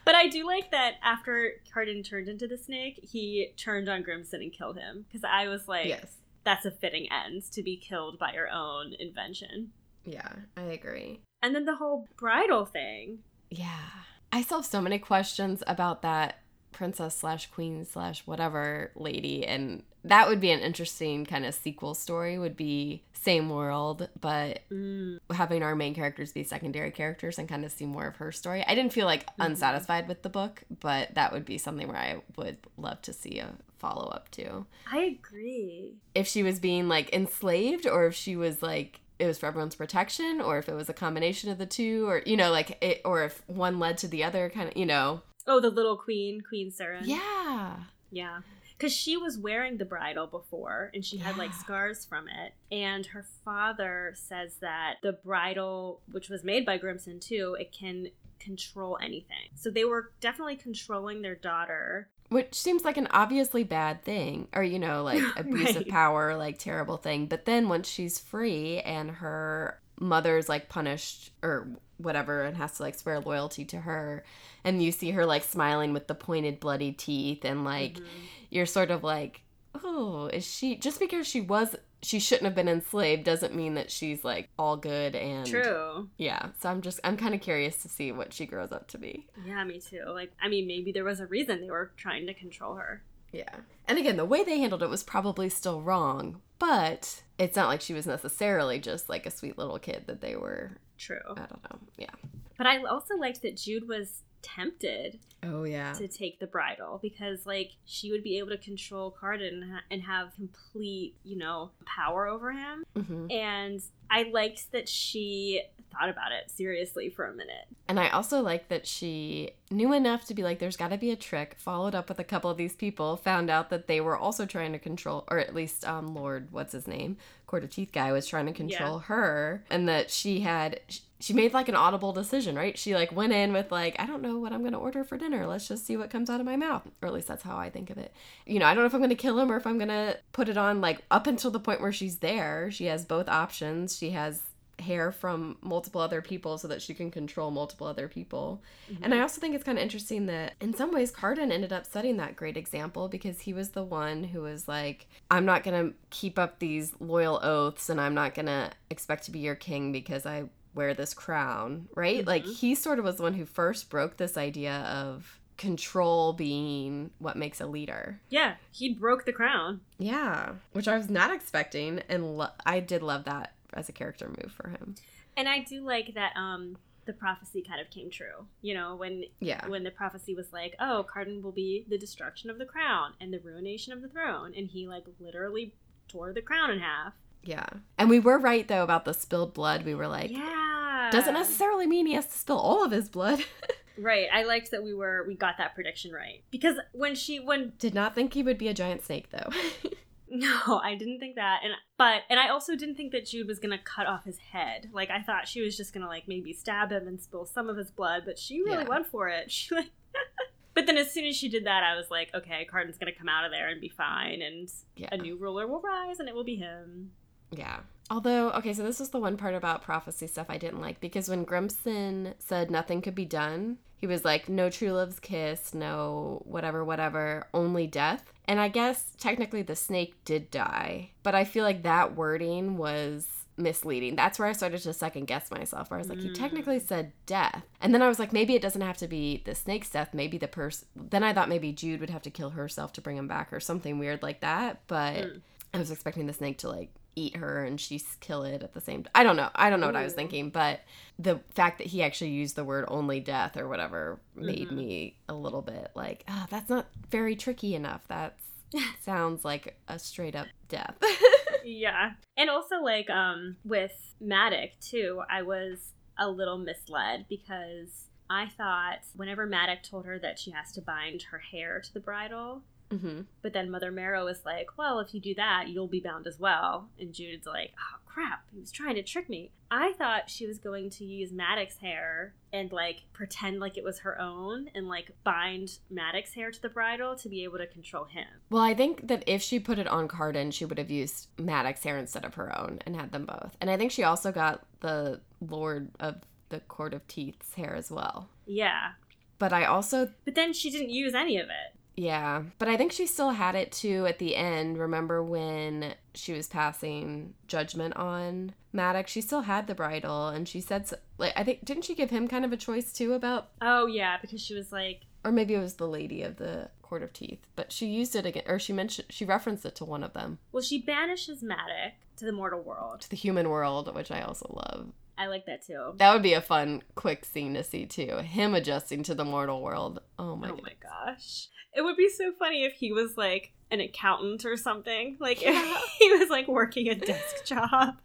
But 0.03 0.15
I 0.15 0.27
do 0.29 0.47
like 0.47 0.71
that 0.71 0.93
after 1.03 1.61
Cardan 1.71 2.01
turned 2.03 2.27
into 2.27 2.47
the 2.47 2.57
snake, 2.57 2.99
he 3.03 3.53
turned 3.55 3.87
on 3.87 4.03
Grimsen 4.03 4.41
and 4.41 4.51
killed 4.51 4.77
him. 4.77 5.05
Because 5.07 5.23
I 5.23 5.47
was 5.47 5.67
like, 5.67 5.87
yes 5.87 6.17
that's 6.43 6.65
a 6.65 6.71
fitting 6.71 7.07
end 7.11 7.43
to 7.51 7.61
be 7.61 7.77
killed 7.77 8.17
by 8.17 8.33
your 8.33 8.49
own 8.49 8.93
invention. 8.99 9.71
yeah 10.03 10.31
i 10.57 10.63
agree 10.63 11.21
And 11.43 11.53
then 11.55 11.65
the 11.65 11.75
whole 11.75 12.07
bridal 12.17 12.65
thing. 12.65 13.19
Yeah. 13.51 13.89
I 14.31 14.41
still 14.41 14.59
have 14.59 14.65
so 14.65 14.81
many 14.81 14.99
questions 14.99 15.63
about 15.67 16.01
that 16.03 16.39
princess 16.71 17.17
slash 17.17 17.47
queen 17.51 17.85
slash 17.85 18.21
whatever 18.25 18.91
lady. 18.95 19.45
And 19.45 19.83
that 20.05 20.27
would 20.29 20.39
be 20.39 20.51
an 20.51 20.61
interesting 20.61 21.25
kind 21.25 21.45
of 21.45 21.53
sequel 21.53 21.93
story, 21.93 22.39
would 22.39 22.55
be 22.55 23.03
same 23.13 23.49
world, 23.49 24.07
but 24.19 24.61
Mm, 24.71 25.19
having 25.31 25.61
our 25.61 25.75
main 25.75 25.93
characters 25.93 26.31
be 26.31 26.43
secondary 26.43 26.89
characters 26.91 27.37
and 27.37 27.47
kind 27.47 27.65
of 27.65 27.71
see 27.71 27.85
more 27.85 28.07
of 28.07 28.15
her 28.15 28.31
story. 28.31 28.63
I 28.65 28.73
didn't 28.73 28.93
feel 28.93 29.05
like 29.05 29.25
Mhm. 29.27 29.45
unsatisfied 29.47 30.07
with 30.07 30.23
the 30.23 30.29
book, 30.29 30.63
but 30.79 31.13
that 31.15 31.31
would 31.33 31.45
be 31.45 31.57
something 31.59 31.87
where 31.87 31.97
I 31.97 32.21
would 32.37 32.57
love 32.77 33.01
to 33.03 33.13
see 33.13 33.37
a 33.37 33.53
follow 33.77 34.07
up 34.07 34.31
to. 34.31 34.65
I 34.91 34.99
agree. 35.01 35.97
If 36.15 36.27
she 36.27 36.41
was 36.41 36.59
being 36.59 36.87
like 36.87 37.13
enslaved 37.13 37.85
or 37.85 38.07
if 38.07 38.15
she 38.15 38.35
was 38.35 38.63
like 38.63 39.00
it 39.21 39.27
was 39.27 39.37
for 39.37 39.45
everyone's 39.45 39.75
protection 39.75 40.41
or 40.41 40.57
if 40.57 40.67
it 40.67 40.73
was 40.73 40.89
a 40.89 40.93
combination 40.93 41.49
of 41.51 41.57
the 41.57 41.65
two 41.65 42.07
or 42.09 42.21
you 42.25 42.35
know 42.35 42.51
like 42.51 42.77
it 42.83 43.01
or 43.05 43.23
if 43.23 43.41
one 43.47 43.79
led 43.79 43.97
to 43.99 44.07
the 44.07 44.23
other 44.23 44.49
kind 44.49 44.67
of 44.69 44.75
you 44.75 44.85
know 44.85 45.21
Oh, 45.47 45.59
the 45.59 45.69
little 45.69 45.97
queen, 45.97 46.41
Queen 46.47 46.71
Suren. 46.71 47.01
yeah 47.03 47.77
Yeah. 48.11 48.39
Because 48.77 48.93
she 48.93 49.15
was 49.17 49.37
wearing 49.37 49.77
the 49.77 49.85
bridle 49.85 50.25
before 50.27 50.89
and 50.93 51.05
she 51.05 51.17
had 51.17 51.37
like 51.37 51.53
scars 51.53 52.03
from 52.05 52.25
it. 52.27 52.53
And 52.75 53.05
her 53.07 53.25
father 53.45 54.13
says 54.15 54.55
that 54.61 54.95
the 55.03 55.13
bridle, 55.13 56.01
which 56.11 56.29
was 56.29 56.43
made 56.43 56.65
by 56.65 56.77
Grimsen 56.79 57.19
too, 57.19 57.55
it 57.59 57.71
can 57.71 58.07
control 58.39 58.97
anything. 59.01 59.49
So 59.55 59.69
they 59.69 59.85
were 59.85 60.11
definitely 60.19 60.55
controlling 60.55 61.21
their 61.21 61.35
daughter. 61.35 62.09
Which 62.31 62.55
seems 62.55 62.83
like 62.85 62.95
an 62.97 63.07
obviously 63.11 63.63
bad 63.63 64.01
thing 64.03 64.47
or 64.55 64.63
you 64.63 64.79
know 64.79 65.03
like 65.03 65.21
abuse 65.37 65.75
of 65.75 65.87
power 65.87 66.35
like 66.37 66.57
terrible 66.57 66.97
thing 66.97 67.25
but 67.27 67.45
then 67.45 67.67
once 67.69 67.87
she's 67.89 68.17
free 68.17 68.79
and 68.79 69.11
her 69.11 69.77
mother's 69.99 70.47
like 70.49 70.67
punished 70.69 71.31
or 71.43 71.67
whatever 71.97 72.41
and 72.43 72.57
has 72.57 72.77
to 72.77 72.83
like 72.83 72.95
swear 72.95 73.19
loyalty 73.19 73.63
to 73.65 73.77
her 73.81 74.23
and 74.63 74.81
you 74.81 74.91
see 74.91 75.11
her 75.11 75.25
like 75.25 75.43
smiling 75.43 75.93
with 75.93 76.07
the 76.07 76.15
pointed 76.15 76.59
bloody 76.59 76.91
teeth 76.91 77.45
and 77.45 77.63
like 77.63 77.95
Mhm. 77.95 78.05
you're 78.49 78.65
sort 78.65 78.89
of 78.91 79.03
like 79.03 79.41
oh 79.83 80.27
is 80.33 80.45
she 80.45 80.75
just 80.75 80.99
because 80.99 81.27
she 81.27 81.41
was 81.41 81.75
she 82.03 82.19
shouldn't 82.19 82.45
have 82.45 82.55
been 82.55 82.67
enslaved 82.67 83.23
doesn't 83.23 83.55
mean 83.55 83.75
that 83.75 83.91
she's 83.91 84.23
like 84.23 84.49
all 84.57 84.75
good 84.75 85.15
and 85.15 85.45
True. 85.45 86.09
yeah 86.17 86.47
so 86.59 86.69
i'm 86.69 86.81
just 86.81 86.99
i'm 87.03 87.15
kind 87.17 87.35
of 87.35 87.41
curious 87.41 87.77
to 87.83 87.89
see 87.89 88.11
what 88.11 88.33
she 88.33 88.45
grows 88.45 88.71
up 88.71 88.87
to 88.89 88.97
be 88.97 89.27
Yeah, 89.45 89.63
me 89.63 89.79
too. 89.79 90.01
Like, 90.07 90.31
I 90.41 90.47
mean, 90.49 90.67
maybe 90.67 90.91
there 90.91 91.03
was 91.03 91.19
a 91.19 91.25
reason 91.27 91.61
they 91.61 91.69
were 91.71 91.91
trying 91.97 92.27
to 92.27 92.33
control 92.33 92.75
her. 92.75 93.03
Yeah. 93.31 93.55
And 93.87 93.97
again, 93.97 94.17
the 94.17 94.25
way 94.25 94.43
they 94.43 94.59
handled 94.59 94.83
it 94.83 94.89
was 94.89 95.03
probably 95.03 95.47
still 95.49 95.81
wrong, 95.81 96.41
but 96.59 97.23
it's 97.37 97.55
not 97.55 97.67
like 97.69 97.81
she 97.81 97.93
was 97.93 98.05
necessarily 98.05 98.79
just 98.79 99.07
like 99.09 99.25
a 99.25 99.31
sweet 99.31 99.57
little 99.57 99.79
kid 99.79 100.03
that 100.07 100.21
they 100.21 100.35
were. 100.35 100.77
True. 100.97 101.21
I 101.31 101.39
don't 101.45 101.63
know. 101.71 101.79
Yeah. 101.97 102.11
But 102.57 102.67
I 102.67 102.83
also 102.83 103.15
liked 103.15 103.41
that 103.41 103.57
Jude 103.57 103.87
was 103.87 104.23
tempted 104.41 105.19
Oh, 105.43 105.63
yeah. 105.63 105.93
to 105.93 106.07
take 106.07 106.39
the 106.39 106.45
bridle 106.47 106.99
because 107.01 107.45
like 107.47 107.71
she 107.85 108.11
would 108.11 108.23
be 108.23 108.37
able 108.37 108.49
to 108.49 108.57
control 108.57 109.09
Cardan 109.11 109.47
and 109.63 109.71
ha- 109.71 109.81
and 109.89 110.03
have 110.03 110.33
complete, 110.35 111.15
you 111.23 111.37
know, 111.37 111.71
power 111.85 112.27
over 112.27 112.51
him. 112.51 112.83
hmm 112.95 113.27
And 113.31 113.81
I 114.09 114.23
liked 114.23 114.71
that 114.71 114.87
she 114.87 115.63
thought 115.91 116.09
about 116.09 116.31
it 116.31 116.49
seriously 116.49 117.09
for 117.09 117.25
a 117.25 117.33
minute. 117.33 117.65
And 117.87 117.99
I 117.99 118.09
also 118.09 118.41
like 118.41 118.69
that 118.69 118.87
she 118.87 119.51
knew 119.69 119.93
enough 119.93 120.25
to 120.25 120.33
be 120.33 120.43
like, 120.43 120.59
there's 120.59 120.77
got 120.77 120.89
to 120.89 120.97
be 120.97 121.11
a 121.11 121.15
trick, 121.15 121.55
followed 121.57 121.95
up 121.95 122.09
with 122.09 122.19
a 122.19 122.23
couple 122.23 122.49
of 122.49 122.57
these 122.57 122.75
people, 122.75 123.17
found 123.17 123.49
out 123.49 123.69
that 123.69 123.87
they 123.87 124.01
were 124.01 124.17
also 124.17 124.45
trying 124.45 124.71
to 124.73 124.79
control, 124.79 125.25
or 125.29 125.39
at 125.39 125.53
least 125.53 125.87
um, 125.87 126.13
Lord, 126.13 126.47
what's 126.51 126.73
his 126.73 126.87
name? 126.87 127.17
Quarter 127.47 127.67
Teeth 127.67 127.91
guy 127.91 128.11
was 128.11 128.27
trying 128.27 128.45
to 128.45 128.53
control 128.53 128.99
her, 128.99 129.65
and 129.69 129.87
that 129.89 130.09
she 130.09 130.39
had. 130.39 130.79
She 131.19 131.33
made 131.33 131.53
like 131.53 131.69
an 131.69 131.75
audible 131.75 132.13
decision, 132.13 132.55
right? 132.55 132.75
She 132.79 132.95
like 132.95 133.11
went 133.11 133.31
in 133.31 133.53
with 133.53 133.71
like, 133.71 133.95
I 133.99 134.07
don't 134.07 134.23
know 134.23 134.39
what 134.39 134.51
I'm 134.51 134.63
gonna 134.63 134.79
order 134.79 135.03
for 135.03 135.17
dinner. 135.17 135.45
Let's 135.45 135.67
just 135.67 135.85
see 135.85 135.95
what 135.95 136.09
comes 136.09 136.31
out 136.31 136.39
of 136.39 136.47
my 136.47 136.55
mouth. 136.55 136.81
Or 137.01 137.07
at 137.07 137.13
least 137.13 137.27
that's 137.27 137.43
how 137.43 137.57
I 137.57 137.69
think 137.69 137.91
of 137.91 137.99
it. 137.99 138.11
You 138.47 138.57
know, 138.57 138.65
I 138.65 138.73
don't 138.73 138.83
know 138.83 138.87
if 138.87 138.95
I'm 138.95 139.01
gonna 139.01 139.13
kill 139.13 139.37
him 139.37 139.51
or 139.51 139.57
if 139.57 139.67
I'm 139.67 139.77
gonna 139.77 140.15
put 140.31 140.49
it 140.49 140.57
on. 140.57 140.81
Like 140.81 141.03
up 141.11 141.27
until 141.27 141.51
the 141.51 141.59
point 141.59 141.79
where 141.79 141.91
she's 141.91 142.17
there, 142.19 142.71
she 142.71 142.85
has 142.85 143.05
both 143.05 143.29
options. 143.29 143.97
She 143.97 144.11
has 144.11 144.41
hair 144.81 145.11
from 145.11 145.57
multiple 145.61 146.01
other 146.01 146.21
people 146.21 146.57
so 146.57 146.67
that 146.67 146.81
she 146.81 146.93
can 146.93 147.09
control 147.11 147.51
multiple 147.51 147.87
other 147.87 148.07
people. 148.07 148.61
And 149.01 149.13
I 149.13 149.21
also 149.21 149.39
think 149.39 149.55
it's 149.55 149.63
kind 149.63 149.77
of 149.77 149.81
interesting 149.83 150.25
that 150.25 150.55
in 150.59 150.73
some 150.73 150.91
ways 150.91 151.11
Cardan 151.11 151.51
ended 151.51 151.71
up 151.71 151.85
setting 151.85 152.17
that 152.17 152.35
great 152.35 152.57
example 152.57 153.07
because 153.07 153.41
he 153.41 153.53
was 153.53 153.69
the 153.69 153.83
one 153.83 154.23
who 154.25 154.41
was 154.41 154.67
like, 154.67 155.07
I'm 155.29 155.45
not 155.45 155.63
going 155.63 155.89
to 155.89 155.95
keep 156.09 156.37
up 156.37 156.59
these 156.59 156.93
loyal 156.99 157.39
oaths 157.43 157.89
and 157.89 158.01
I'm 158.01 158.13
not 158.13 158.33
going 158.35 158.47
to 158.47 158.71
expect 158.89 159.23
to 159.25 159.31
be 159.31 159.39
your 159.39 159.55
king 159.55 159.91
because 159.91 160.25
I 160.25 160.45
wear 160.73 160.93
this 160.93 161.13
crown, 161.13 161.87
right? 161.95 162.25
Like 162.25 162.45
Mhm. 162.45 162.55
he 162.55 162.75
sort 162.75 162.97
of 162.99 163.05
was 163.05 163.17
the 163.17 163.23
one 163.23 163.33
who 163.33 163.45
first 163.45 163.89
broke 163.89 164.17
this 164.17 164.37
idea 164.37 164.73
of 164.79 165.37
control 165.57 166.33
being 166.33 167.11
what 167.19 167.35
makes 167.37 167.61
a 167.61 167.67
leader. 167.67 168.19
Yeah, 168.29 168.55
he 168.71 168.93
broke 168.95 169.25
the 169.25 169.31
crown. 169.33 169.81
Yeah, 169.99 170.53
which 170.73 170.87
I 170.87 170.97
was 170.97 171.09
not 171.09 171.31
expecting 171.31 172.01
and 172.09 172.37
lo- 172.37 172.47
I 172.65 172.79
did 172.79 173.03
love 173.03 173.25
that 173.25 173.53
as 173.73 173.89
a 173.89 173.91
character 173.93 174.27
move 174.27 174.51
for 174.51 174.69
him. 174.69 174.95
And 175.37 175.47
I 175.47 175.59
do 175.59 175.81
like 175.81 176.13
that 176.15 176.33
um 176.35 176.77
the 177.05 177.13
prophecy 177.13 177.63
kind 177.67 177.81
of 177.81 177.89
came 177.89 178.09
true. 178.11 178.45
You 178.61 178.73
know, 178.75 178.95
when 178.95 179.23
Yeah. 179.39 179.65
when 179.67 179.83
the 179.83 179.91
prophecy 179.91 180.35
was 180.35 180.53
like, 180.53 180.75
"Oh, 180.79 181.05
Cardan 181.11 181.41
will 181.41 181.51
be 181.51 181.85
the 181.89 181.97
destruction 181.97 182.49
of 182.49 182.59
the 182.59 182.65
crown 182.65 183.13
and 183.19 183.33
the 183.33 183.39
ruination 183.39 183.91
of 183.93 184.01
the 184.01 184.07
throne," 184.07 184.53
and 184.55 184.67
he 184.69 184.87
like 184.87 185.05
literally 185.19 185.73
tore 186.07 186.31
the 186.33 186.41
crown 186.41 186.69
in 186.71 186.79
half. 186.79 187.13
Yeah. 187.43 187.65
And 187.97 188.07
we 188.09 188.19
were 188.19 188.37
right 188.37 188.67
though 188.67 188.83
about 188.83 189.05
the 189.05 189.13
spilled 189.13 189.53
blood. 189.55 189.83
We 189.83 189.95
were 189.95 190.07
like, 190.07 190.29
yeah, 190.29 191.09
doesn't 191.11 191.33
necessarily 191.33 191.87
mean 191.87 192.05
he 192.05 192.13
has 192.13 192.27
to 192.27 192.37
spill 192.37 192.59
all 192.59 192.83
of 192.85 192.91
his 192.91 193.09
blood. 193.09 193.39
right. 193.97 194.27
I 194.31 194.43
liked 194.43 194.69
that 194.71 194.83
we 194.83 194.93
were 194.93 195.25
we 195.27 195.33
got 195.35 195.57
that 195.57 195.73
prediction 195.73 196.11
right 196.11 196.43
because 196.51 196.75
when 196.91 197.15
she 197.15 197.39
when 197.39 197.73
Did 197.79 197.95
not 197.95 198.13
think 198.13 198.33
he 198.35 198.43
would 198.43 198.59
be 198.59 198.67
a 198.67 198.73
giant 198.75 199.03
snake 199.03 199.29
though. 199.31 199.49
no, 200.31 200.79
I 200.83 200.95
didn't 200.95 201.19
think 201.19 201.35
that, 201.35 201.61
and 201.63 201.73
but 201.97 202.21
and 202.29 202.39
I 202.39 202.49
also 202.49 202.75
didn't 202.75 202.95
think 202.95 203.11
that 203.11 203.25
Jude 203.25 203.47
was 203.47 203.59
gonna 203.59 203.77
cut 203.77 204.07
off 204.07 204.23
his 204.23 204.37
head. 204.37 204.89
Like 204.93 205.09
I 205.11 205.21
thought 205.21 205.47
she 205.47 205.61
was 205.61 205.77
just 205.77 205.93
gonna 205.93 206.07
like 206.07 206.27
maybe 206.27 206.53
stab 206.53 206.91
him 206.91 207.07
and 207.07 207.21
spill 207.21 207.45
some 207.45 207.69
of 207.69 207.77
his 207.77 207.91
blood, 207.91 208.23
but 208.25 208.39
she 208.39 208.61
really 208.61 208.83
Yeah. 208.83 208.89
went 208.89 209.07
for 209.07 209.29
it. 209.29 209.51
She 209.51 209.75
like. 209.75 209.91
But 210.73 210.85
then, 210.85 210.97
as 210.97 211.11
soon 211.13 211.25
as 211.25 211.35
she 211.35 211.49
did 211.49 211.65
that, 211.65 211.83
I 211.83 211.97
was 211.97 212.05
like, 212.09 212.33
okay, 212.33 212.63
Cardan's 212.63 212.97
gonna 212.97 213.11
come 213.11 213.27
out 213.27 213.43
of 213.43 213.51
there 213.51 213.67
and 213.67 213.81
be 213.81 213.89
fine, 213.89 214.41
and 214.41 214.71
yeah. 214.95 215.09
a 215.11 215.17
new 215.17 215.35
ruler 215.35 215.67
will 215.67 215.81
rise, 215.81 216.19
and 216.19 216.29
it 216.29 216.33
will 216.33 216.45
be 216.45 216.55
him. 216.55 217.11
Yeah. 217.51 217.81
Although, 218.09 218.51
okay, 218.51 218.71
so 218.73 218.83
this 218.83 218.99
was 218.99 219.09
the 219.09 219.19
one 219.19 219.35
part 219.35 219.53
about 219.53 219.83
prophecy 219.83 220.27
stuff 220.27 220.47
I 220.49 220.57
didn't 220.57 220.79
like 220.79 221.01
because 221.01 221.27
when 221.29 221.45
Grimsen 221.45 222.33
said 222.39 222.71
nothing 222.71 223.01
could 223.01 223.15
be 223.15 223.25
done, 223.25 223.79
he 223.97 224.07
was 224.07 224.23
like, 224.25 224.47
no 224.47 224.69
true 224.69 224.91
love's 224.93 225.19
kiss, 225.19 225.73
no 225.73 226.41
whatever, 226.45 226.83
whatever, 226.85 227.47
only 227.53 227.85
death. 227.85 228.30
And 228.51 228.59
I 228.59 228.67
guess 228.67 229.13
technically 229.17 229.61
the 229.61 229.77
snake 229.77 230.25
did 230.25 230.51
die, 230.51 231.11
but 231.23 231.33
I 231.33 231.45
feel 231.45 231.63
like 231.63 231.83
that 231.83 232.17
wording 232.17 232.75
was 232.75 233.25
misleading. 233.55 234.17
That's 234.17 234.37
where 234.37 234.47
I 234.49 234.51
started 234.51 234.81
to 234.81 234.91
second 234.91 235.27
guess 235.27 235.49
myself. 235.49 235.89
Where 235.89 235.97
I 235.97 236.01
was 236.01 236.09
like, 236.09 236.19
he 236.19 236.27
hmm. 236.27 236.33
technically 236.33 236.79
said 236.79 237.13
death, 237.25 237.63
and 237.79 237.93
then 237.93 238.01
I 238.01 238.09
was 238.09 238.19
like, 238.19 238.33
maybe 238.33 238.53
it 238.53 238.61
doesn't 238.61 238.81
have 238.81 238.97
to 238.97 239.07
be 239.07 239.41
the 239.45 239.55
snake's 239.55 239.89
death. 239.89 240.09
Maybe 240.13 240.37
the 240.37 240.49
person. 240.49 240.85
Then 240.97 241.23
I 241.23 241.31
thought 241.31 241.47
maybe 241.47 241.71
Jude 241.71 242.01
would 242.01 242.09
have 242.09 242.23
to 242.23 242.29
kill 242.29 242.49
herself 242.49 242.91
to 242.91 243.01
bring 243.01 243.15
him 243.15 243.29
back 243.29 243.53
or 243.53 243.61
something 243.61 243.99
weird 243.99 244.21
like 244.21 244.41
that. 244.41 244.81
But 244.87 245.23
hmm. 245.23 245.37
I 245.73 245.77
was 245.77 245.89
expecting 245.89 246.27
the 246.27 246.33
snake 246.33 246.57
to 246.57 246.67
like 246.67 246.89
eat 247.15 247.35
her 247.35 247.63
and 247.65 247.79
she 247.79 248.01
kill 248.19 248.43
it 248.43 248.63
at 248.63 248.73
the 248.73 248.81
same 248.81 249.05
I 249.13 249.23
don't 249.23 249.35
know. 249.35 249.49
I 249.55 249.69
don't 249.69 249.79
know 249.79 249.87
what 249.87 249.95
I 249.95 250.03
was 250.03 250.13
thinking, 250.13 250.49
but 250.49 250.79
the 251.19 251.39
fact 251.53 251.77
that 251.79 251.87
he 251.87 252.01
actually 252.03 252.31
used 252.31 252.55
the 252.55 252.63
word 252.63 252.85
only 252.87 253.19
death 253.19 253.57
or 253.57 253.67
whatever 253.67 254.19
made 254.35 254.69
Mhm. 254.69 254.71
me 254.77 255.17
a 255.29 255.33
little 255.33 255.61
bit 255.61 255.91
like, 255.95 256.23
oh, 256.27 256.45
that's 256.49 256.69
not 256.69 256.87
very 257.09 257.35
tricky 257.35 257.75
enough. 257.75 258.07
That 258.07 258.37
sounds 259.01 259.43
like 259.43 259.77
a 259.87 259.99
straight 259.99 260.35
up 260.35 260.47
death. 260.69 260.95
yeah. 261.65 262.11
And 262.37 262.49
also 262.49 262.77
like 262.81 263.09
um 263.09 263.57
with 263.65 264.15
Maddox 264.19 264.75
too, 264.89 265.21
I 265.29 265.41
was 265.41 265.93
a 266.17 266.29
little 266.29 266.57
misled 266.57 267.25
because 267.29 268.07
I 268.29 268.47
thought 268.47 268.99
whenever 269.15 269.45
Maddox 269.45 269.89
told 269.89 270.05
her 270.05 270.17
that 270.19 270.39
she 270.39 270.51
has 270.51 270.71
to 270.73 270.81
bind 270.81 271.23
her 271.31 271.39
hair 271.39 271.81
to 271.81 271.93
the 271.93 271.99
bridle, 271.99 272.63
hmm 272.91 273.21
but 273.41 273.53
then 273.53 273.71
Mother 273.71 273.91
Marrow 273.91 274.25
was 274.25 274.45
like, 274.45 274.77
"Well, 274.77 274.99
if 274.99 275.13
you 275.13 275.19
do 275.19 275.33
that, 275.35 275.69
you'll 275.69 275.87
be 275.87 275.99
bound 275.99 276.27
as 276.27 276.39
well." 276.39 276.89
And 276.99 277.13
Jude's 277.13 277.47
like, 277.47 277.71
"Oh 277.79 277.97
crap, 278.05 278.43
he 278.51 278.59
was 278.59 278.71
trying 278.71 278.95
to 278.95 279.03
trick 279.03 279.29
me." 279.29 279.51
I 279.71 279.93
thought 279.93 280.29
she 280.29 280.45
was 280.45 280.57
going 280.59 280.89
to 280.91 281.05
use 281.05 281.31
Maddox's 281.31 281.79
hair 281.79 282.33
and 282.51 282.71
like 282.71 283.03
pretend 283.13 283.59
like 283.59 283.77
it 283.77 283.83
was 283.83 283.99
her 283.99 284.19
own 284.19 284.69
and 284.75 284.87
like 284.87 285.11
bind 285.23 285.79
Maddox's 285.89 286.35
hair 286.35 286.51
to 286.51 286.61
the 286.61 286.69
bridle 286.69 287.15
to 287.15 287.29
be 287.29 287.43
able 287.45 287.57
to 287.57 287.67
control 287.67 288.03
him. 288.05 288.27
Well, 288.49 288.61
I 288.61 288.73
think 288.73 289.07
that 289.07 289.23
if 289.25 289.41
she 289.41 289.59
put 289.59 289.79
it 289.79 289.87
on 289.87 290.07
Cardan, 290.07 290.51
she 290.51 290.65
would 290.65 290.77
have 290.77 290.91
used 290.91 291.29
Maddox's 291.39 291.85
hair 291.85 291.97
instead 291.97 292.25
of 292.25 292.35
her 292.35 292.57
own 292.59 292.79
and 292.85 292.95
had 292.95 293.11
them 293.11 293.25
both. 293.25 293.55
And 293.61 293.69
I 293.69 293.77
think 293.77 293.91
she 293.91 294.03
also 294.03 294.31
got 294.31 294.65
the 294.81 295.21
Lord 295.39 295.89
of 295.99 296.15
the 296.49 296.59
Court 296.59 296.93
of 296.93 297.07
Teeth's 297.07 297.53
hair 297.53 297.73
as 297.73 297.89
well. 297.89 298.27
Yeah. 298.45 298.91
But 299.39 299.53
I 299.53 299.63
also 299.65 300.11
But 300.25 300.35
then 300.35 300.53
she 300.53 300.69
didn't 300.69 300.89
use 300.89 301.15
any 301.15 301.37
of 301.37 301.47
it. 301.47 301.79
Yeah, 302.01 302.41
but 302.57 302.67
I 302.67 302.77
think 302.77 302.91
she 302.91 303.05
still 303.05 303.29
had 303.29 303.53
it 303.53 303.71
too 303.71 304.07
at 304.07 304.17
the 304.17 304.35
end. 304.35 304.79
Remember 304.79 305.21
when 305.21 305.93
she 306.15 306.33
was 306.33 306.47
passing 306.47 307.35
judgment 307.47 307.95
on 307.95 308.55
Maddox? 308.73 309.11
She 309.11 309.21
still 309.21 309.41
had 309.41 309.67
the 309.67 309.75
bridle, 309.75 310.29
and 310.29 310.49
she 310.49 310.61
said, 310.61 310.89
like, 311.19 311.33
I 311.35 311.43
think 311.43 311.63
didn't 311.63 311.85
she 311.85 311.93
give 311.93 312.09
him 312.09 312.27
kind 312.27 312.43
of 312.43 312.51
a 312.51 312.57
choice 312.57 312.91
too 312.91 313.13
about, 313.13 313.49
Oh 313.61 313.85
yeah, 313.85 314.17
because 314.19 314.41
she 314.41 314.55
was 314.55 314.71
like, 314.71 315.01
or 315.23 315.31
maybe 315.31 315.53
it 315.53 315.59
was 315.59 315.75
the 315.75 315.87
lady 315.87 316.23
of 316.23 316.37
the 316.37 316.71
Court 316.81 317.03
of 317.03 317.13
Teeth, 317.13 317.45
but 317.55 317.71
she 317.71 317.85
used 317.85 318.15
it 318.15 318.25
again, 318.25 318.45
or 318.47 318.57
she 318.57 318.73
mentioned 318.73 319.05
she 319.11 319.23
referenced 319.23 319.63
it 319.67 319.75
to 319.75 319.85
one 319.85 320.03
of 320.03 320.13
them, 320.13 320.39
well, 320.51 320.63
she 320.63 320.81
banishes 320.81 321.43
Maddox 321.43 321.93
to 322.17 322.25
the 322.25 322.31
mortal 322.31 322.61
world. 322.63 323.01
to 323.01 323.09
the 323.11 323.15
human 323.15 323.47
world, 323.47 323.93
which 323.93 324.09
I 324.09 324.21
also 324.21 324.51
love. 324.51 324.91
I 325.21 325.27
like 325.27 325.45
that 325.45 325.63
too. 325.65 325.93
That 325.97 326.13
would 326.13 326.23
be 326.23 326.33
a 326.33 326.41
fun, 326.41 326.81
quick 326.95 327.25
scene 327.25 327.53
to 327.53 327.63
see 327.63 327.85
too. 327.85 328.17
Him 328.17 328.55
adjusting 328.55 329.03
to 329.03 329.13
the 329.15 329.23
mortal 329.25 329.61
world. 329.61 330.01
Oh 330.17 330.35
my 330.35 330.49
oh 330.49 330.59
my 330.63 330.73
gosh. 330.81 331.47
It 331.75 331.81
would 331.83 331.95
be 331.95 332.09
so 332.09 332.31
funny 332.39 332.63
if 332.65 332.73
he 332.73 332.91
was 332.91 333.17
like 333.17 333.53
an 333.69 333.79
accountant 333.81 334.45
or 334.45 334.57
something. 334.57 335.17
Like 335.19 335.41
Yeah. 335.43 335.77
he 335.99 336.11
was 336.13 336.29
like 336.29 336.47
working 336.47 336.89
a 336.89 336.95
desk 336.95 337.45
job. 337.45 337.99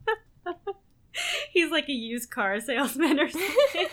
He's 1.50 1.70
like 1.70 1.88
a 1.88 1.92
used 1.92 2.30
car 2.30 2.60
salesman 2.60 3.18
or 3.18 3.30
something. 3.30 3.86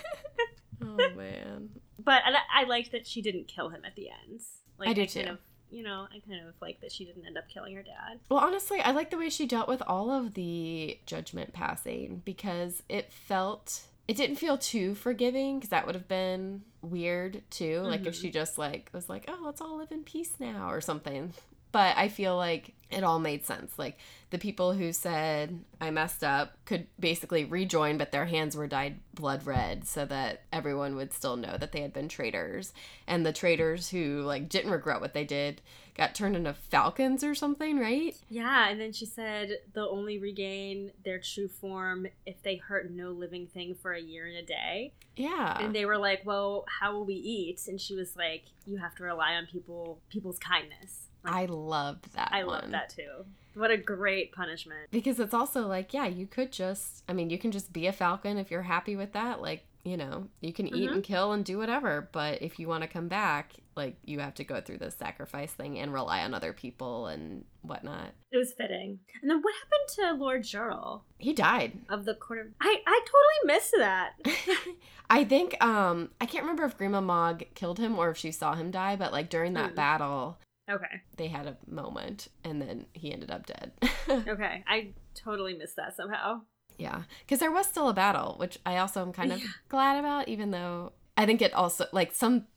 Oh 0.82 0.98
man. 1.16 1.70
but 1.98 2.22
I, 2.26 2.64
I 2.64 2.64
liked 2.66 2.92
that 2.92 3.08
she 3.08 3.22
didn't 3.22 3.48
kill 3.48 3.70
him 3.70 3.86
at 3.86 3.96
the 3.96 4.10
end. 4.10 4.42
Like 4.78 4.90
I 4.90 4.94
do 4.94 5.02
kind 5.02 5.10
too. 5.10 5.32
of 5.34 5.40
you 5.74 5.84
know, 5.84 6.08
I 6.14 6.20
kind 6.28 6.48
of 6.48 6.54
like 6.62 6.80
that 6.82 6.92
she 6.92 7.04
didn't 7.06 7.26
end 7.26 7.38
up 7.38 7.50
killing 7.50 7.76
her 7.76 7.84
dad. 7.84 8.20
Well, 8.30 8.40
honestly, 8.40 8.80
I 8.80 8.92
like 8.92 9.10
the 9.10 9.18
way 9.18 9.30
she 9.30 9.46
dealt 9.48 9.68
with 9.68 9.82
all 9.88 10.12
of 10.12 10.34
the 10.36 11.00
judgment 11.06 11.52
passing 11.54 12.22
because 12.24 12.84
it 12.88 13.12
felt 13.12 13.82
it 14.08 14.18
didn't 14.18 14.36
feel 14.36 14.58
too 14.58 14.96
forgiving 14.96 15.58
because 15.60 15.70
that 15.70 15.86
would 15.86 15.96
have 15.96 16.08
been 16.10 16.62
weird 16.82 17.42
too. 17.50 17.80
Like 17.82 18.06
if 18.06 18.14
Mhm. 18.16 18.22
she 18.22 18.32
just 18.32 18.58
like 18.58 18.90
was 18.94 19.08
like, 19.10 19.26
"Oh, 19.30 19.40
let's 19.46 19.62
all 19.62 19.78
live 19.78 19.92
in 19.92 20.04
peace 20.04 20.36
now" 20.40 20.70
or 20.70 20.82
something. 20.82 21.34
But 21.74 21.98
I 21.98 22.08
feel 22.08 22.38
like 22.38 22.74
it 22.90 23.04
all 23.04 23.20
made 23.20 23.46
sense. 23.46 23.78
Like 23.78 23.98
the 24.30 24.38
people 24.38 24.74
who 24.74 24.94
said 24.94 25.60
I 25.82 25.90
messed 25.90 26.24
up 26.24 26.56
could 26.66 26.88
basically 27.00 27.44
rejoin, 27.44 27.98
but 27.98 28.12
their 28.12 28.26
hands 28.26 28.56
were 28.56 28.68
dyed 28.68 29.00
blood 29.14 29.46
red 29.46 29.86
so 29.86 30.06
that 30.06 30.44
everyone 30.54 30.96
would 30.96 31.14
still 31.14 31.36
know 31.36 31.58
that 31.58 31.72
they 31.72 31.82
had 31.82 31.92
been 31.92 32.08
traitors. 32.08 32.74
And 33.08 33.26
the 33.26 33.34
traitors 33.34 33.90
who 33.90 34.22
like 34.22 34.50
didn't 34.50 34.72
regret 34.72 35.02
what 35.02 35.14
they 35.14 35.26
did 35.26 35.62
got 35.96 36.16
turned 36.16 36.36
into 36.36 36.54
falcons 36.54 37.24
or 37.24 37.36
something, 37.36 37.80
right? 37.80 38.16
Yeah, 38.30 38.70
and 38.70 38.80
then 38.80 38.94
she 38.94 39.06
said 39.06 39.58
they'll 39.74 39.86
only 39.86 40.20
regain 40.20 40.92
their 41.04 41.20
true 41.20 41.48
form 41.48 42.08
if 42.26 42.42
they 42.44 42.58
hurt 42.58 42.92
no 42.92 43.12
living 43.12 43.48
thing 43.48 43.76
for 43.76 43.94
a 43.94 44.02
year 44.02 44.28
and 44.28 44.38
a 44.38 44.46
day. 44.46 44.94
Yeah. 45.16 45.60
And 45.60 45.76
they 45.76 45.86
were 45.86 45.98
like, 45.98 46.22
"Well, 46.24 46.66
how 46.80 46.94
will 46.94 47.06
we 47.06 47.16
eat?" 47.16 47.68
And 47.68 47.82
she 47.82 47.96
was 47.96 48.16
like, 48.16 48.46
"You 48.66 48.78
have 48.78 48.96
to 48.96 49.04
rely 49.04 49.34
on 49.34 49.48
people 49.48 50.00
people's 50.10 50.40
kindness." 50.40 51.10
Like, 51.24 51.34
I 51.34 51.46
loved 51.46 52.14
that. 52.16 52.30
I 52.32 52.44
love 52.44 52.70
that 52.72 52.90
too. 52.90 53.26
What 53.56 53.70
a 53.72 53.78
great 53.78 54.32
punishment. 54.32 54.90
because 54.92 55.20
it's 55.20 55.34
also 55.34 55.68
like, 55.68 55.94
yeah, 55.94 56.08
you 56.08 56.26
could 56.26 56.52
just. 56.52 57.04
I 57.08 57.14
mean, 57.14 57.30
you 57.30 57.38
can 57.38 57.52
just 57.52 57.72
be 57.72 57.86
a 57.88 57.92
falcon 57.94 58.38
if 58.38 58.50
you're 58.50 58.64
happy 58.64 58.96
with 58.96 59.14
that. 59.14 59.42
Like, 59.42 59.64
you 59.86 59.96
know, 59.98 60.28
you 60.42 60.54
can 60.54 60.68
eat 60.74 60.90
Mhm. 60.90 60.94
and 60.96 61.04
kill 61.04 61.34
and 61.34 61.46
do 61.46 61.58
whatever. 61.60 62.10
But 62.12 62.42
if 62.42 62.58
you 62.58 62.68
want 62.68 62.82
to 62.84 62.88
come 62.88 63.08
back, 63.10 63.52
like, 63.76 63.96
you 64.06 64.20
have 64.20 64.34
to 64.36 64.44
go 64.44 64.60
through 64.62 64.78
the 64.80 64.90
sacrifice 64.90 65.52
thing 65.54 65.78
and 65.78 65.94
rely 65.94 66.24
on 66.24 66.34
other 66.34 66.52
people 66.54 67.08
and 67.08 67.44
whatnot. 67.62 68.12
It 68.32 68.38
was 68.38 68.54
fitting. 68.54 69.00
And 69.22 69.30
then 69.30 69.42
what 69.42 69.54
happened 69.54 70.18
to 70.18 70.24
Lord 70.24 70.44
Jarel 70.44 71.02
He 71.20 71.34
died. 71.34 71.74
of 71.90 72.06
the 72.06 72.16
court 72.16 72.40
of 72.40 72.48
I 72.60 72.82
I 72.88 73.02
totally 73.06 73.56
missed 73.56 73.76
that. 73.78 74.14
I 75.12 75.24
think 75.26 75.64
um 75.64 76.10
I 76.20 76.26
can't 76.26 76.44
remember 76.44 76.64
if 76.66 76.78
Grima 76.78 77.04
Mog 77.04 77.44
killed 77.54 77.78
him 77.78 78.00
or 78.00 78.10
if 78.10 78.18
she 78.18 78.32
saw 78.32 78.56
him 78.56 78.72
die, 78.72 78.96
but 78.96 79.12
like 79.12 79.30
during 79.30 79.54
that 79.54 79.74
Mm. 79.74 79.76
battle, 79.76 80.38
okay. 80.70 81.02
they 81.18 81.28
had 81.28 81.48
a 81.48 81.58
moment 81.68 82.28
and 82.44 82.62
then 82.62 82.86
he 82.94 83.12
ended 83.14 83.32
up 83.32 83.46
dead. 83.46 83.72
Okay. 84.28 84.64
I 84.68 84.94
totally 85.16 85.54
missed 85.56 85.76
that 85.78 85.96
somehow. 85.96 86.42
yeah, 86.78 87.04
because 87.22 87.40
there 87.40 87.52
was 87.52 87.66
still 87.68 87.90
a 87.90 87.94
battle, 87.94 88.36
which 88.38 88.58
I 88.66 88.78
also 88.78 89.02
am 89.02 89.14
kind 89.14 89.32
of 89.32 89.40
Yeah. 89.40 89.48
glad 89.70 89.98
about, 89.98 90.28
even 90.28 90.52
though 90.52 90.94
I 91.18 91.26
think 91.26 91.42
it 91.42 91.54
also 91.54 91.86
like 91.94 92.14
some 92.14 92.48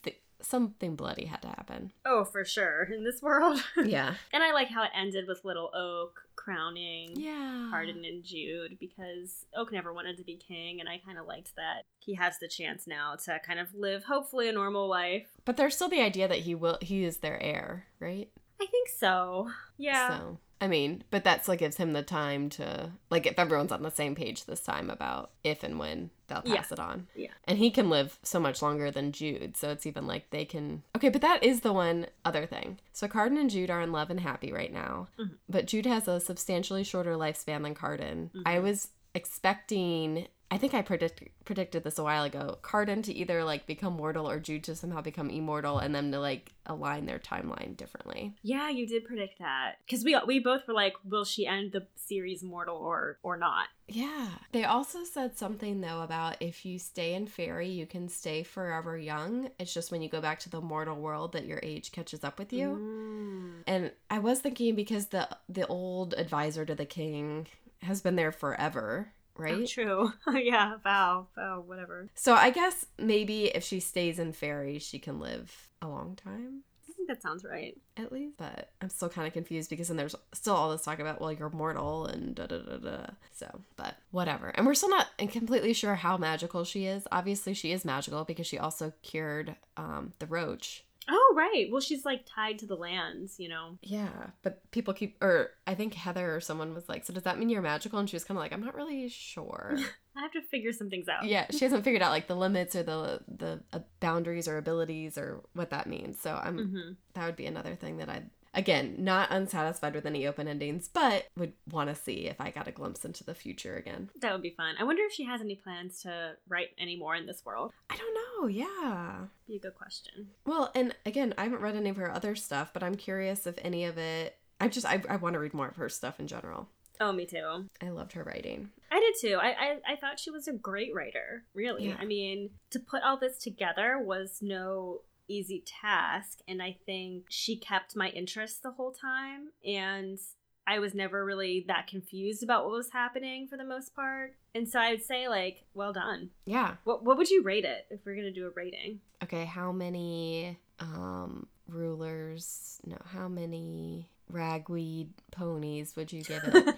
something 0.40 0.96
bloody 0.96 1.27
had 1.27 1.42
to 1.42 1.49
happen. 1.49 1.92
Oh, 2.05 2.25
for 2.25 2.44
sure. 2.44 2.85
In 2.85 3.05
this 3.05 3.22
world. 3.22 3.62
Yeah, 3.87 4.14
and 4.33 4.42
I 4.42 4.53
like 4.53 4.68
how 4.68 4.83
it 4.83 4.90
ended 4.94 5.27
with 5.29 5.44
little 5.44 5.70
Oak 5.75 6.22
crowning 6.35 7.11
yeah. 7.14 7.68
Cardan 7.70 8.05
and 8.05 8.25
Jude 8.25 8.79
because 8.81 9.46
Oak 9.55 9.70
never 9.72 9.92
wanted 9.92 10.16
to 10.16 10.25
be 10.25 10.37
king, 10.37 10.81
and 10.81 10.88
I 10.88 10.99
kind 10.99 11.18
of 11.18 11.27
liked 11.27 11.55
that 11.57 11.83
he 11.99 12.14
has 12.14 12.38
the 12.38 12.49
chance 12.49 12.87
now 12.87 13.14
to 13.25 13.38
kind 13.46 13.61
of 13.61 13.75
live, 13.75 14.05
hopefully, 14.05 14.49
a 14.49 14.53
normal 14.53 14.88
life. 14.88 15.29
But 15.44 15.57
there's 15.57 15.77
still 15.77 15.88
the 15.88 16.01
idea 16.01 16.27
that 16.27 16.40
he 16.40 16.55
will 16.55 16.79
he 16.81 17.05
is 17.05 17.18
their 17.18 17.40
heir, 17.40 17.87
right? 18.01 18.29
I 18.61 18.66
think 18.66 18.88
so. 18.88 19.51
Yeah. 19.77 20.18
So 20.18 20.38
I 20.60 20.68
mean, 20.68 21.04
but 21.10 21.24
that 21.24 21.42
still 21.42 21.56
gives 21.56 21.76
him 21.76 21.92
the 21.92 22.02
time 22.02 22.48
to 22.50 22.90
like 23.10 23.26
if 23.26 23.38
everyone's 23.38 23.72
on 23.72 23.82
the 23.82 23.90
same 23.90 24.14
page 24.14 24.44
this 24.46 24.60
time 24.60 24.88
about 24.88 25.30
if 25.44 25.62
and 25.62 25.78
when 25.78 26.10
they'll 26.28 26.42
Yeah. 26.46 26.56
pass 26.56 26.72
it 26.72 26.78
on. 26.80 27.06
Yeah. 27.14 27.30
And 27.44 27.58
he 27.58 27.70
can 27.70 27.90
live 27.90 28.18
so 28.22 28.40
much 28.40 28.62
longer 28.62 28.90
than 28.90 29.12
Jude, 29.12 29.56
so 29.56 29.70
it's 29.70 29.86
even 29.86 30.06
like 30.06 30.30
they 30.30 30.44
can 30.46 30.82
Okay, 30.96 31.10
but 31.10 31.20
that 31.20 31.42
is 31.44 31.60
the 31.60 31.72
one 31.74 32.06
other 32.24 32.46
thing. 32.46 32.78
So 32.92 33.06
Cardan 33.06 33.36
and 33.38 33.50
Jude 33.50 33.70
are 33.70 33.82
in 33.82 33.92
love 33.92 34.08
and 34.10 34.20
happy 34.20 34.50
right 34.52 34.72
now. 34.72 35.08
Mhm. 35.18 35.36
But 35.48 35.66
Jude 35.66 35.86
has 35.86 36.08
a 36.08 36.20
substantially 36.20 36.84
shorter 36.84 37.16
lifespan 37.16 37.62
than 37.62 37.74
Cardan. 37.74 38.30
I 38.46 38.56
Mhm. 38.56 38.62
was 38.62 38.88
expecting 39.14 40.26
I 40.50 40.59
think 40.59 40.74
I 40.74 40.82
predict, 40.82 41.22
predicted 41.44 41.82
this 41.82 41.98
a 41.98 42.04
while 42.04 42.24
ago. 42.24 42.59
Cardan 42.62 43.02
to 43.02 43.12
either 43.12 43.42
like 43.42 43.66
become 43.66 43.94
mortal 43.94 44.28
or 44.28 44.38
Jude 44.38 44.64
to 44.64 44.76
somehow 44.76 45.00
become 45.00 45.28
immortal 45.28 45.78
and 45.78 45.94
them 45.94 46.12
to 46.12 46.20
like 46.20 46.52
align 46.66 47.06
their 47.06 47.18
timeline 47.18 47.76
differently. 47.76 48.32
Yeah, 48.42 48.70
you 48.70 48.87
did 48.87 49.04
predict 49.04 49.40
that 49.40 49.76
because 49.85 50.04
we 50.04 50.16
we 50.26 50.38
both 50.38 50.66
were 50.68 50.74
like, 50.74 50.94
will 51.04 51.24
she 51.24 51.46
end 51.46 51.72
the 51.72 51.87
series 51.96 52.44
mortal 52.44 52.76
or 52.76 53.18
or 53.22 53.37
not? 53.37 53.68
Yeah. 53.88 54.28
They 54.52 54.64
also 54.64 55.04
said 55.04 55.37
something 55.37 55.80
though 55.80 56.02
about 56.02 56.37
if 56.40 56.64
you 56.64 56.78
stay 56.78 57.14
in 57.14 57.26
fairy, 57.26 57.68
you 57.68 57.87
can 57.87 58.09
stay 58.09 58.42
forever 58.44 58.96
young. 58.96 59.50
It's 59.59 59.74
just 59.74 59.90
when 59.90 60.02
you 60.02 60.09
go 60.09 60.20
back 60.20 60.38
to 60.40 60.50
the 60.50 60.61
mortal 60.61 60.96
world 60.96 61.32
that 61.32 61.46
your 61.46 61.61
age 61.62 61.90
catches 61.90 62.22
up 62.22 62.38
with 62.38 62.52
you. 62.52 62.68
Mm. 62.68 63.62
And 63.66 63.92
I 64.11 64.20
was 64.20 64.40
thinking 64.40 64.76
because 64.76 65.06
the 65.06 65.28
the 65.48 65.66
old 65.66 66.14
advisor 66.14 66.64
to 66.64 66.74
the 66.74 66.87
king 66.87 67.48
has 67.82 68.00
been 68.00 68.16
there 68.16 68.32
forever, 68.32 69.12
Oh, 69.38 69.42
right? 69.42 69.68
true. 69.68 70.12
yeah, 70.35 70.77
vow, 70.83 71.29
vow, 71.35 71.62
whatever. 71.66 72.09
So 72.14 72.35
I 72.35 72.51
guess 72.51 72.87
maybe 72.99 73.46
if 73.46 73.62
she 73.64 73.81
stays 73.81 74.18
in 74.18 74.33
fairy, 74.33 74.79
she 74.79 74.99
can 74.99 75.20
live 75.20 75.70
a 75.83 75.88
long 75.88 76.16
time 76.16 76.62
I 76.88 76.92
think 76.92 77.09
that 77.09 77.22
sounds 77.22 77.44
right. 77.44 77.77
at 77.96 78.11
least. 78.11 78.37
But 78.38 78.70
I'm 78.81 78.88
still 78.88 79.09
kind 79.09 79.27
of 79.27 79.33
confused 79.33 79.68
because 79.70 79.88
then 79.88 79.96
there's 79.96 80.14
still 80.33 80.55
all 80.55 80.70
this 80.70 80.83
talk 80.83 80.99
about, 80.99 81.20
well, 81.20 81.33
you're 81.33 81.51
mortal 81.51 82.07
and 82.07 82.35
da 82.35 82.46
da 82.46 82.59
da 82.59 82.77
da. 82.79 83.07
So, 83.33 83.61
but 83.77 83.96
whatever. 84.12 84.49
And 84.49 84.66
we're 84.66 84.75
still 84.75 84.88
not 84.88 85.09
completely 85.31 85.72
sure 85.72 85.94
how 85.94 86.16
magical 86.16 86.64
she 86.64 86.87
is. 86.87 87.07
Obviously, 87.12 87.55
she 87.55 87.72
is 87.72 87.85
magical 87.85 88.25
because 88.25 88.46
she 88.46 88.59
also 88.59 88.92
cured 89.03 89.57
um, 89.77 90.14
the 90.20 90.27
roach. 90.27 90.85
Oh, 91.08 91.34
right. 91.36 91.68
Well, 91.70 91.80
she's 91.80 92.04
like 92.04 92.26
tied 92.26 92.58
to 92.60 92.66
the 92.66 92.74
lands, 92.76 93.36
you 93.38 93.48
know. 93.48 93.78
Yeah, 93.82 94.30
but 94.42 94.68
people 94.72 94.92
keep, 94.92 95.22
or 95.22 95.50
I 95.66 95.74
think 95.74 95.94
Heather 95.94 96.34
or 96.34 96.40
someone 96.40 96.74
was 96.74 96.88
like, 96.88 97.04
"So 97.04 97.12
does 97.12 97.22
that 97.22 97.38
mean 97.38 97.48
you're 97.48 97.62
magical?" 97.62 97.98
And 98.00 98.10
she 98.10 98.16
was 98.16 98.24
kind 98.24 98.36
of 98.36 98.42
like, 98.42 98.52
"I'm 98.52 98.64
not 98.64 98.74
really 98.74 99.08
sure." 99.08 99.76
I 100.16 100.22
have 100.22 100.32
to 100.32 100.42
figure 100.42 100.72
some 100.72 100.88
things 100.90 101.08
out. 101.08 101.24
yeah, 101.26 101.46
she 101.50 101.64
hasn't 101.64 101.84
figured 101.84 102.02
out 102.02 102.10
like 102.10 102.26
the 102.26 102.34
limits 102.34 102.74
or 102.74 102.82
the 102.82 103.20
the 103.28 103.62
uh, 103.72 103.80
boundaries 104.00 104.48
or 104.48 104.58
abilities 104.58 105.16
or 105.18 105.42
what 105.52 105.70
that 105.70 105.86
means. 105.86 106.20
So 106.20 106.34
I'm 106.42 106.58
hmm 106.58 106.92
that 107.14 107.24
would 107.26 107.36
be 107.36 107.46
another 107.46 107.74
thing 107.76 107.98
that 107.98 108.08
I'd 108.10 108.28
again 108.56 108.96
not 108.98 109.30
unsatisfied 109.30 109.94
with 109.94 110.06
any 110.06 110.26
open 110.26 110.48
endings, 110.48 110.88
but 110.88 111.28
would 111.36 111.52
want 111.70 111.90
to 111.90 111.94
see 111.94 112.26
if 112.26 112.40
I 112.40 112.50
got 112.50 112.66
a 112.66 112.72
glimpse 112.72 113.04
into 113.04 113.22
the 113.22 113.34
future 113.34 113.76
again. 113.76 114.10
That 114.20 114.32
would 114.32 114.42
be 114.42 114.54
fun. 114.56 114.74
I 114.80 114.84
wonder 114.84 115.02
if 115.04 115.12
she 115.12 115.24
has 115.24 115.40
any 115.40 115.54
plans 115.54 116.02
to 116.02 116.36
write 116.48 116.70
any 116.78 116.96
more 116.96 117.14
in 117.14 117.26
this 117.26 117.44
world. 117.44 117.72
I 117.90 117.96
don't 117.96 118.14
know. 118.14 118.48
Yeah. 118.48 119.16
Be 119.46 119.56
a 119.56 119.60
good 119.60 119.74
question. 119.76 120.28
Well, 120.44 120.72
and 120.74 120.94
again, 121.04 121.34
I 121.38 121.44
haven't 121.44 121.60
read 121.60 121.76
any 121.76 121.90
of 121.90 121.96
her 121.96 122.10
other 122.10 122.34
stuff, 122.34 122.70
but 122.72 122.82
I'm 122.82 122.96
curious 122.96 123.46
if 123.46 123.56
any 123.62 123.84
of 123.84 123.98
it. 123.98 124.36
I 124.60 124.68
just 124.68 124.86
I, 124.86 125.02
I 125.08 125.16
want 125.16 125.34
to 125.34 125.40
read 125.40 125.54
more 125.54 125.68
of 125.68 125.76
her 125.76 125.88
stuff 125.88 126.18
in 126.18 126.26
general. 126.26 126.68
Oh, 126.98 127.12
me 127.12 127.26
too. 127.26 127.66
I 127.82 127.90
loved 127.90 128.12
her 128.12 128.22
writing. 128.22 128.70
I 128.90 129.00
did 129.00 129.14
too. 129.20 129.36
I, 129.36 129.48
I 129.48 129.92
I 129.92 129.96
thought 129.96 130.18
she 130.18 130.30
was 130.30 130.48
a 130.48 130.52
great 130.52 130.94
writer. 130.94 131.44
Really. 131.54 131.88
Yeah. 131.88 131.96
I 132.00 132.06
mean, 132.06 132.50
to 132.70 132.80
put 132.80 133.02
all 133.02 133.18
this 133.18 133.36
together 133.38 133.98
was 133.98 134.38
no 134.40 135.02
easy 135.28 135.62
task, 135.66 136.40
and 136.48 136.62
I 136.62 136.76
think 136.86 137.26
she 137.28 137.56
kept 137.56 137.96
my 137.96 138.08
interest 138.08 138.62
the 138.62 138.72
whole 138.72 138.92
time, 138.92 139.48
and 139.64 140.18
I 140.66 140.80
was 140.80 140.94
never 140.94 141.24
really 141.24 141.64
that 141.68 141.86
confused 141.86 142.42
about 142.42 142.64
what 142.64 142.72
was 142.72 142.90
happening 142.90 143.46
for 143.46 143.56
the 143.56 143.64
most 143.64 143.94
part. 143.94 144.34
And 144.54 144.68
so 144.68 144.80
I'd 144.80 145.02
say 145.02 145.28
like, 145.28 145.64
well 145.74 145.92
done. 145.92 146.30
Yeah. 146.44 146.74
What 146.84 147.04
what 147.04 147.16
would 147.18 147.30
you 147.30 147.42
rate 147.42 147.64
it 147.64 147.86
if 147.90 148.00
we're 148.04 148.16
gonna 148.16 148.32
do 148.32 148.46
a 148.46 148.50
rating? 148.50 149.00
Okay, 149.22 149.44
how 149.44 149.70
many 149.70 150.58
um 150.80 151.46
rulers? 151.68 152.80
No, 152.84 152.96
how 153.04 153.28
many 153.28 154.08
ragweed 154.28 155.10
ponies 155.30 155.94
would 155.94 156.12
you 156.12 156.22
give 156.22 156.42
it? 156.44 156.76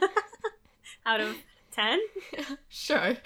Out 1.07 1.21
of 1.21 1.37
ten, 1.73 1.99
sure. 2.69 3.17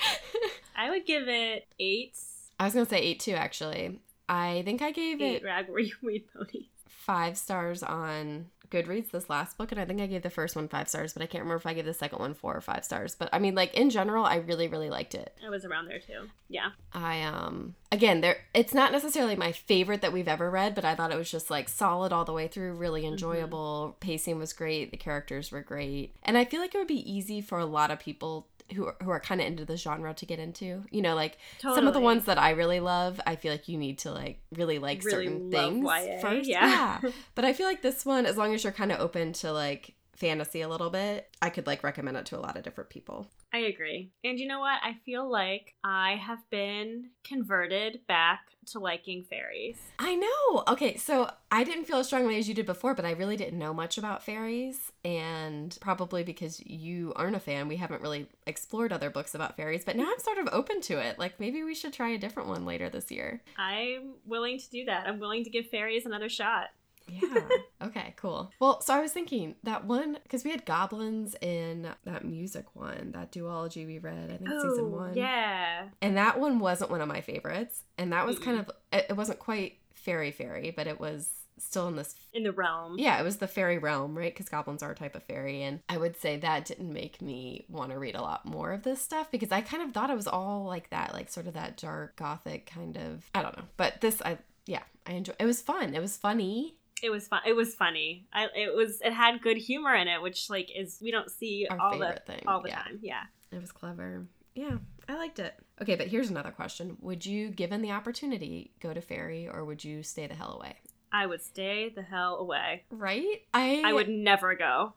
I 0.76 0.90
would 0.90 1.06
give 1.06 1.26
it 1.26 1.66
eight. 1.80 2.16
I 2.61 2.64
was 2.66 2.74
gonna 2.74 2.87
say 2.87 3.00
eight 3.00 3.18
too. 3.18 3.32
Actually, 3.32 3.98
I 4.28 4.62
think 4.64 4.82
I 4.82 4.90
gave 4.90 5.20
Eight 5.20 5.42
it 5.42 5.44
ragweed 5.44 5.92
ponies. 6.35 6.66
five 6.87 7.37
stars 7.37 7.82
on 7.82 8.46
Goodreads. 8.70 9.11
This 9.11 9.28
last 9.28 9.58
book, 9.58 9.70
and 9.70 9.78
I 9.78 9.85
think 9.85 10.00
I 10.00 10.06
gave 10.06 10.22
the 10.22 10.30
first 10.30 10.56
one 10.56 10.66
five 10.66 10.88
stars, 10.88 11.12
but 11.12 11.22
I 11.22 11.26
can't 11.26 11.42
remember 11.44 11.56
if 11.58 11.66
I 11.66 11.74
gave 11.74 11.85
the 11.85 11.92
second 11.92 12.20
one 12.20 12.32
four 12.32 12.56
or 12.56 12.61
five 12.62 12.87
stars. 12.87 13.14
But 13.14 13.28
I 13.30 13.38
mean, 13.38 13.54
like 13.54 13.74
in 13.74 13.90
general, 13.90 14.24
I 14.24 14.37
really, 14.37 14.66
really 14.66 14.88
liked 14.88 15.14
it. 15.14 15.37
I 15.44 15.50
was 15.50 15.66
around 15.66 15.88
there 15.88 15.98
too. 15.98 16.28
Yeah. 16.48 16.70
I 16.94 17.22
um 17.22 17.74
again 17.90 18.20
there 18.22 18.37
it's 18.54 18.72
not 18.72 18.92
necessarily 18.92 19.37
my 19.37 19.52
favorite 19.52 20.00
that 20.02 20.12
we've 20.12 20.28
ever 20.28 20.50
read, 20.50 20.74
but 20.74 20.85
I 20.87 20.94
thought 20.94 21.12
it 21.12 21.18
was 21.18 21.30
just 21.30 21.50
like 21.50 21.68
solid 21.68 22.12
all 22.14 22.24
the 22.24 22.32
way 22.32 22.48
through, 22.48 22.72
really 22.74 23.04
enjoyable. 23.04 23.96
Pacing 24.00 24.38
was 24.38 24.54
great, 24.54 24.90
the 24.90 24.96
characters 24.96 25.50
were 25.52 25.61
great. 25.62 26.14
And 26.22 26.38
I 26.38 26.46
feel 26.46 26.61
like 26.61 26.74
it 26.74 26.78
would 26.78 26.87
be 26.88 27.11
easy 27.12 27.42
for 27.42 27.58
a 27.58 27.66
lot 27.66 27.90
of 27.90 27.98
people 27.98 28.48
who 28.72 28.87
are, 28.87 28.96
who 29.02 29.11
are 29.11 29.20
kind 29.20 29.40
of 29.40 29.46
into 29.46 29.64
the 29.64 29.76
genre 29.76 30.14
to 30.14 30.26
get 30.26 30.38
into. 30.38 30.85
You 30.90 31.02
know, 31.02 31.14
like 31.14 31.38
some 31.61 31.87
of 31.87 31.94
the 31.94 32.00
ones 32.00 32.24
that 32.26 32.38
I 32.38 32.50
really 32.50 32.80
love, 32.80 33.20
I 33.26 33.37
feel 33.37 33.52
like 33.52 33.68
you 33.68 33.78
need 33.78 33.98
to 34.00 34.12
like 34.12 34.40
really 34.56 34.78
like 34.78 35.04
Really 35.04 35.26
certain 35.26 35.50
things 35.50 35.85
YA, 35.85 36.20
first. 36.20 36.48
yeah. 36.48 37.00
But 37.35 37.44
I 37.44 37.52
feel 37.52 37.66
like 37.66 37.82
this 37.82 38.04
one 38.04 38.26
as 38.26 38.37
long 38.37 38.54
as 38.54 38.64
you're 38.64 38.72
kind 38.72 38.92
of 38.92 39.00
open 39.00 39.32
to 39.35 39.52
like 39.52 39.94
fantasy 40.22 40.61
a 40.61 40.68
little 40.68 40.88
bit, 40.88 41.28
I 41.42 41.50
could 41.50 41.66
like 41.66 41.82
recommend 41.82 42.16
it 42.16 42.26
to 42.26 42.38
a 42.38 42.40
lot 42.40 42.56
of 42.56 42.62
different 42.62 42.90
people. 42.90 43.26
I 43.52 43.58
agree. 43.58 44.12
And 44.22 44.38
you 44.38 44.46
know 44.46 44.61
what? 44.61 44.80
I 44.80 44.94
feel 45.04 45.28
like 45.28 45.74
I 45.82 46.14
have 46.14 46.38
been 46.48 47.11
converted 47.24 48.00
back 48.06 48.40
to 48.68 48.78
liking 48.78 49.24
fairies. 49.24 49.76
I 49.98 50.14
know. 50.14 50.62
Okay, 50.68 50.96
so 50.96 51.28
I 51.50 51.64
didn't 51.64 51.87
feel 51.87 51.98
as 51.98 52.06
strongly 52.06 52.38
as 52.38 52.48
you 52.48 52.54
did 52.54 52.66
before, 52.66 52.94
but 52.94 53.04
I 53.04 53.11
really 53.11 53.37
didn't 53.37 53.58
know 53.58 53.74
much 53.74 53.98
about 53.98 54.22
fairies. 54.22 54.92
And 55.04 55.76
probably 55.80 56.22
because 56.22 56.64
you 56.64 57.12
aren't 57.16 57.35
a 57.35 57.40
fan, 57.40 57.66
we 57.66 57.76
haven't 57.76 58.00
really 58.00 58.28
explored 58.46 58.92
other 58.92 59.11
books 59.11 59.35
about 59.35 59.56
fairies. 59.56 59.85
But 59.85 59.96
now 59.96 60.06
I'm 60.08 60.20
sort 60.20 60.38
of 60.38 60.48
open 60.52 60.80
to 60.82 60.98
it. 61.04 61.18
Like 61.18 61.40
maybe 61.40 61.64
we 61.64 61.74
should 61.74 61.92
try 61.92 62.11
a 62.11 62.18
different 62.18 62.48
one 62.48 62.64
later 62.64 62.88
this 62.88 63.11
year. 63.11 63.42
I'm 63.58 64.14
willing 64.24 64.61
to 64.61 64.70
do 64.70 64.85
that. 64.85 65.08
I'm 65.08 65.18
willing 65.18 65.42
to 65.42 65.50
give 65.50 65.66
fairies 65.66 66.06
another 66.06 66.28
shot. 66.28 66.68
Yeah. 67.08 67.48
okay, 67.82 68.14
cool. 68.16 68.52
Well, 68.60 68.80
so 68.80 68.94
I 68.94 69.00
was 69.00 69.12
thinking 69.12 69.56
that 69.62 69.84
one, 69.84 70.18
because 70.22 70.44
we 70.44 70.50
had 70.50 70.64
goblins 70.64 71.34
in 71.40 71.88
that 72.04 72.24
music 72.24 72.64
one, 72.74 73.12
that 73.12 73.32
duology 73.32 73.86
we 73.86 73.98
read, 73.98 74.30
I 74.30 74.36
think 74.36 74.48
season 74.48 74.84
oh, 74.86 74.88
one. 74.88 75.10
Oh, 75.10 75.16
yeah. 75.16 75.88
And 76.00 76.16
that 76.16 76.38
one 76.38 76.58
wasn't 76.58 76.90
one 76.90 77.00
of 77.00 77.08
my 77.08 77.20
favorites. 77.20 77.84
And 77.98 78.12
that 78.12 78.26
was 78.26 78.38
kind 78.38 78.58
of, 78.58 78.70
it 78.92 79.06
it 79.10 79.16
wasn't 79.16 79.38
quite 79.38 79.78
fairy 79.94 80.30
fairy, 80.30 80.72
but 80.74 80.86
it 80.86 80.98
was 80.98 81.42
still 81.58 81.88
in 81.88 81.96
this 81.96 82.14
In 82.32 82.42
the 82.42 82.52
realm. 82.52 82.98
Yeah, 82.98 83.20
it 83.20 83.22
was 83.22 83.36
the 83.36 83.46
fairy 83.46 83.78
realm, 83.78 84.16
right? 84.16 84.32
Because 84.32 84.48
goblins 84.48 84.82
are 84.82 84.90
a 84.90 84.94
type 84.94 85.14
of 85.14 85.22
fairy. 85.22 85.62
And 85.62 85.80
I 85.88 85.96
would 85.96 86.16
say 86.16 86.36
that 86.38 86.64
didn't 86.64 86.92
make 86.92 87.22
me 87.22 87.66
want 87.68 87.90
to 87.90 87.98
read 87.98 88.14
a 88.14 88.22
lot 88.22 88.44
more 88.44 88.72
of 88.72 88.82
this 88.82 89.00
stuff 89.00 89.30
because 89.30 89.52
I 89.52 89.60
kind 89.60 89.82
of 89.82 89.92
thought 89.92 90.10
it 90.10 90.16
was 90.16 90.26
all 90.26 90.64
like 90.64 90.90
that, 90.90 91.12
like 91.12 91.30
sort 91.30 91.46
of 91.46 91.54
that 91.54 91.76
dark 91.76 92.16
gothic 92.16 92.66
kind 92.66 92.96
of. 92.96 93.28
I 93.34 93.42
don't 93.42 93.56
know. 93.56 93.64
But 93.76 94.00
this, 94.00 94.20
I, 94.22 94.38
yeah, 94.66 94.82
I 95.06 95.12
enjoy 95.12 95.34
It 95.38 95.46
was 95.46 95.60
fun. 95.60 95.94
It 95.94 96.00
was 96.00 96.16
funny. 96.16 96.76
It 97.02 97.10
was 97.10 97.26
fun. 97.26 97.42
It 97.44 97.54
was 97.54 97.74
funny. 97.74 98.26
I 98.32 98.48
it 98.54 98.74
was 98.74 99.00
it 99.00 99.12
had 99.12 99.42
good 99.42 99.56
humor 99.56 99.94
in 99.94 100.08
it, 100.08 100.22
which 100.22 100.48
like 100.48 100.70
is 100.74 100.98
we 101.02 101.10
don't 101.10 101.30
see 101.30 101.66
Our 101.68 101.78
all 101.78 101.98
the 101.98 102.20
thing, 102.26 102.42
all 102.46 102.62
the 102.62 102.68
yeah. 102.68 102.82
time. 102.82 103.00
Yeah. 103.02 103.22
It 103.50 103.60
was 103.60 103.72
clever. 103.72 104.26
Yeah, 104.54 104.78
I 105.08 105.16
liked 105.16 105.38
it. 105.38 105.54
Okay, 105.80 105.96
but 105.96 106.06
here's 106.06 106.30
another 106.30 106.50
question 106.50 106.96
Would 107.00 107.26
you, 107.26 107.50
given 107.50 107.82
the 107.82 107.90
opportunity, 107.90 108.72
go 108.80 108.94
to 108.94 109.00
fairy 109.00 109.48
or 109.48 109.64
would 109.64 109.82
you 109.82 110.02
stay 110.02 110.26
the 110.26 110.34
hell 110.34 110.54
away? 110.60 110.76
I 111.12 111.26
would 111.26 111.42
stay 111.42 111.90
the 111.90 112.02
hell 112.02 112.36
away. 112.36 112.84
Right? 112.90 113.42
I 113.52 113.82
I 113.84 113.92
would 113.92 114.08
never 114.08 114.54
go. 114.54 114.94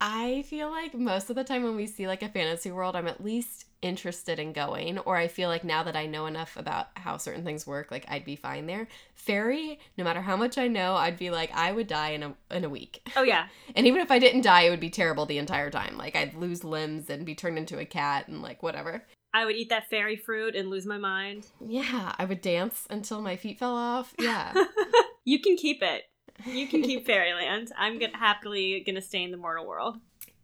I 0.00 0.42
feel 0.48 0.70
like 0.70 0.94
most 0.94 1.30
of 1.30 1.36
the 1.36 1.44
time 1.44 1.62
when 1.62 1.76
we 1.76 1.86
see 1.86 2.06
like 2.06 2.22
a 2.22 2.28
fantasy 2.28 2.70
world, 2.70 2.96
I'm 2.96 3.06
at 3.06 3.24
least 3.24 3.66
interested 3.80 4.38
in 4.38 4.52
going, 4.52 4.98
or 5.00 5.16
I 5.16 5.28
feel 5.28 5.48
like 5.48 5.62
now 5.62 5.82
that 5.82 5.96
I 5.96 6.06
know 6.06 6.26
enough 6.26 6.56
about 6.56 6.88
how 6.94 7.16
certain 7.16 7.44
things 7.44 7.66
work, 7.66 7.90
like 7.90 8.04
I'd 8.08 8.24
be 8.24 8.36
fine 8.36 8.66
there. 8.66 8.88
Fairy, 9.14 9.78
no 9.96 10.04
matter 10.04 10.20
how 10.20 10.36
much 10.36 10.58
I 10.58 10.68
know, 10.68 10.94
I'd 10.94 11.18
be 11.18 11.30
like 11.30 11.54
I 11.54 11.72
would 11.72 11.86
die 11.86 12.10
in 12.10 12.22
a 12.22 12.34
in 12.50 12.64
a 12.64 12.68
week, 12.68 13.08
Oh 13.16 13.22
yeah. 13.22 13.46
and 13.76 13.86
even 13.86 14.00
if 14.00 14.10
I 14.10 14.18
didn't 14.18 14.42
die, 14.42 14.62
it 14.62 14.70
would 14.70 14.80
be 14.80 14.90
terrible 14.90 15.26
the 15.26 15.38
entire 15.38 15.70
time. 15.70 15.96
Like 15.96 16.16
I'd 16.16 16.34
lose 16.34 16.64
limbs 16.64 17.08
and 17.10 17.24
be 17.24 17.34
turned 17.34 17.58
into 17.58 17.78
a 17.78 17.84
cat 17.84 18.28
and 18.28 18.42
like 18.42 18.62
whatever. 18.62 19.04
I 19.32 19.44
would 19.44 19.56
eat 19.56 19.68
that 19.70 19.90
fairy 19.90 20.16
fruit 20.16 20.54
and 20.54 20.70
lose 20.70 20.86
my 20.86 20.98
mind. 20.98 21.48
Yeah, 21.66 22.14
I 22.18 22.24
would 22.24 22.40
dance 22.40 22.86
until 22.88 23.20
my 23.20 23.36
feet 23.36 23.58
fell 23.58 23.74
off. 23.74 24.14
Yeah, 24.18 24.54
you 25.24 25.40
can 25.40 25.56
keep 25.56 25.82
it. 25.82 26.04
You 26.46 26.66
can 26.68 26.82
keep 26.82 27.06
Fairyland. 27.06 27.70
I'm 27.78 27.98
gonna 27.98 28.16
happily 28.16 28.82
gonna 28.86 29.00
stay 29.02 29.22
in 29.22 29.30
the 29.30 29.36
mortal 29.36 29.66
world. 29.66 29.98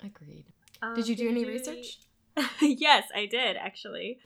agreed. 0.04 0.46
Um, 0.82 0.94
Did 0.94 1.08
you 1.08 1.16
do 1.16 1.28
any 1.28 1.44
research? 1.44 1.98
yes, 2.62 3.08
I 3.14 3.26
did 3.26 3.56
actually. 3.56 4.18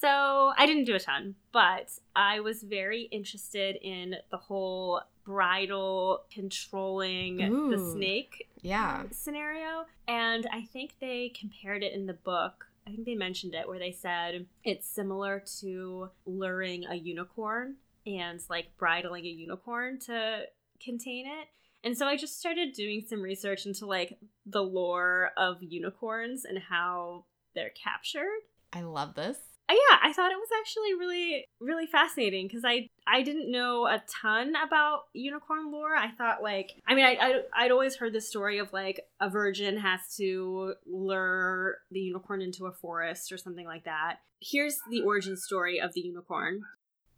So 0.00 0.52
I 0.58 0.66
didn't 0.66 0.84
do 0.84 0.94
a 0.94 1.00
ton, 1.00 1.36
but 1.52 1.90
I 2.14 2.40
was 2.40 2.62
very 2.62 3.02
interested 3.12 3.76
in 3.82 4.16
the 4.30 4.36
whole 4.36 5.00
bridal 5.24 6.22
controlling 6.32 7.36
the 7.70 7.78
snake 7.92 8.48
Yeah. 8.62 9.04
scenario. 9.10 9.86
And 10.08 10.46
I 10.52 10.62
think 10.62 10.96
they 11.00 11.30
compared 11.38 11.82
it 11.82 11.92
in 11.92 12.06
the 12.06 12.14
book. 12.14 12.66
I 12.86 12.90
think 12.90 13.04
they 13.04 13.14
mentioned 13.14 13.54
it 13.54 13.66
where 13.68 13.78
they 13.78 13.92
said 13.92 14.46
it's 14.64 14.88
similar 14.88 15.42
to 15.60 16.10
luring 16.24 16.84
a 16.86 16.94
unicorn 16.94 17.76
and 18.06 18.40
like 18.48 18.76
bridling 18.78 19.24
a 19.24 19.28
unicorn 19.28 19.98
to 20.00 20.42
contain 20.80 21.26
it. 21.26 21.48
And 21.84 21.96
so 21.96 22.06
I 22.06 22.16
just 22.16 22.38
started 22.38 22.72
doing 22.72 23.04
some 23.08 23.22
research 23.22 23.66
into 23.66 23.86
like 23.86 24.18
the 24.44 24.62
lore 24.62 25.30
of 25.36 25.58
unicorns 25.60 26.44
and 26.44 26.58
how 26.58 27.26
they're 27.54 27.70
captured. 27.70 28.40
I 28.72 28.82
love 28.82 29.14
this. 29.14 29.38
Uh, 29.68 29.74
yeah, 29.74 29.98
I 30.02 30.12
thought 30.12 30.30
it 30.30 30.38
was 30.38 30.48
actually 30.60 30.94
really, 30.94 31.46
really 31.60 31.86
fascinating 31.86 32.46
because 32.46 32.64
I 32.64 32.88
I 33.06 33.22
didn't 33.22 33.50
know 33.50 33.86
a 33.86 34.02
ton 34.08 34.54
about 34.54 35.02
unicorn 35.12 35.72
lore. 35.72 35.96
I 35.96 36.10
thought 36.12 36.42
like 36.42 36.72
I 36.86 36.94
mean 36.94 37.04
I, 37.04 37.16
I 37.20 37.42
I'd 37.54 37.72
always 37.72 37.96
heard 37.96 38.12
the 38.12 38.20
story 38.20 38.58
of 38.58 38.72
like 38.72 39.00
a 39.20 39.28
virgin 39.28 39.76
has 39.78 40.00
to 40.18 40.74
lure 40.86 41.78
the 41.90 42.00
unicorn 42.00 42.42
into 42.42 42.66
a 42.66 42.72
forest 42.72 43.32
or 43.32 43.38
something 43.38 43.66
like 43.66 43.84
that. 43.84 44.18
Here's 44.40 44.78
the 44.90 45.02
origin 45.02 45.36
story 45.36 45.80
of 45.80 45.94
the 45.94 46.00
unicorn. 46.00 46.62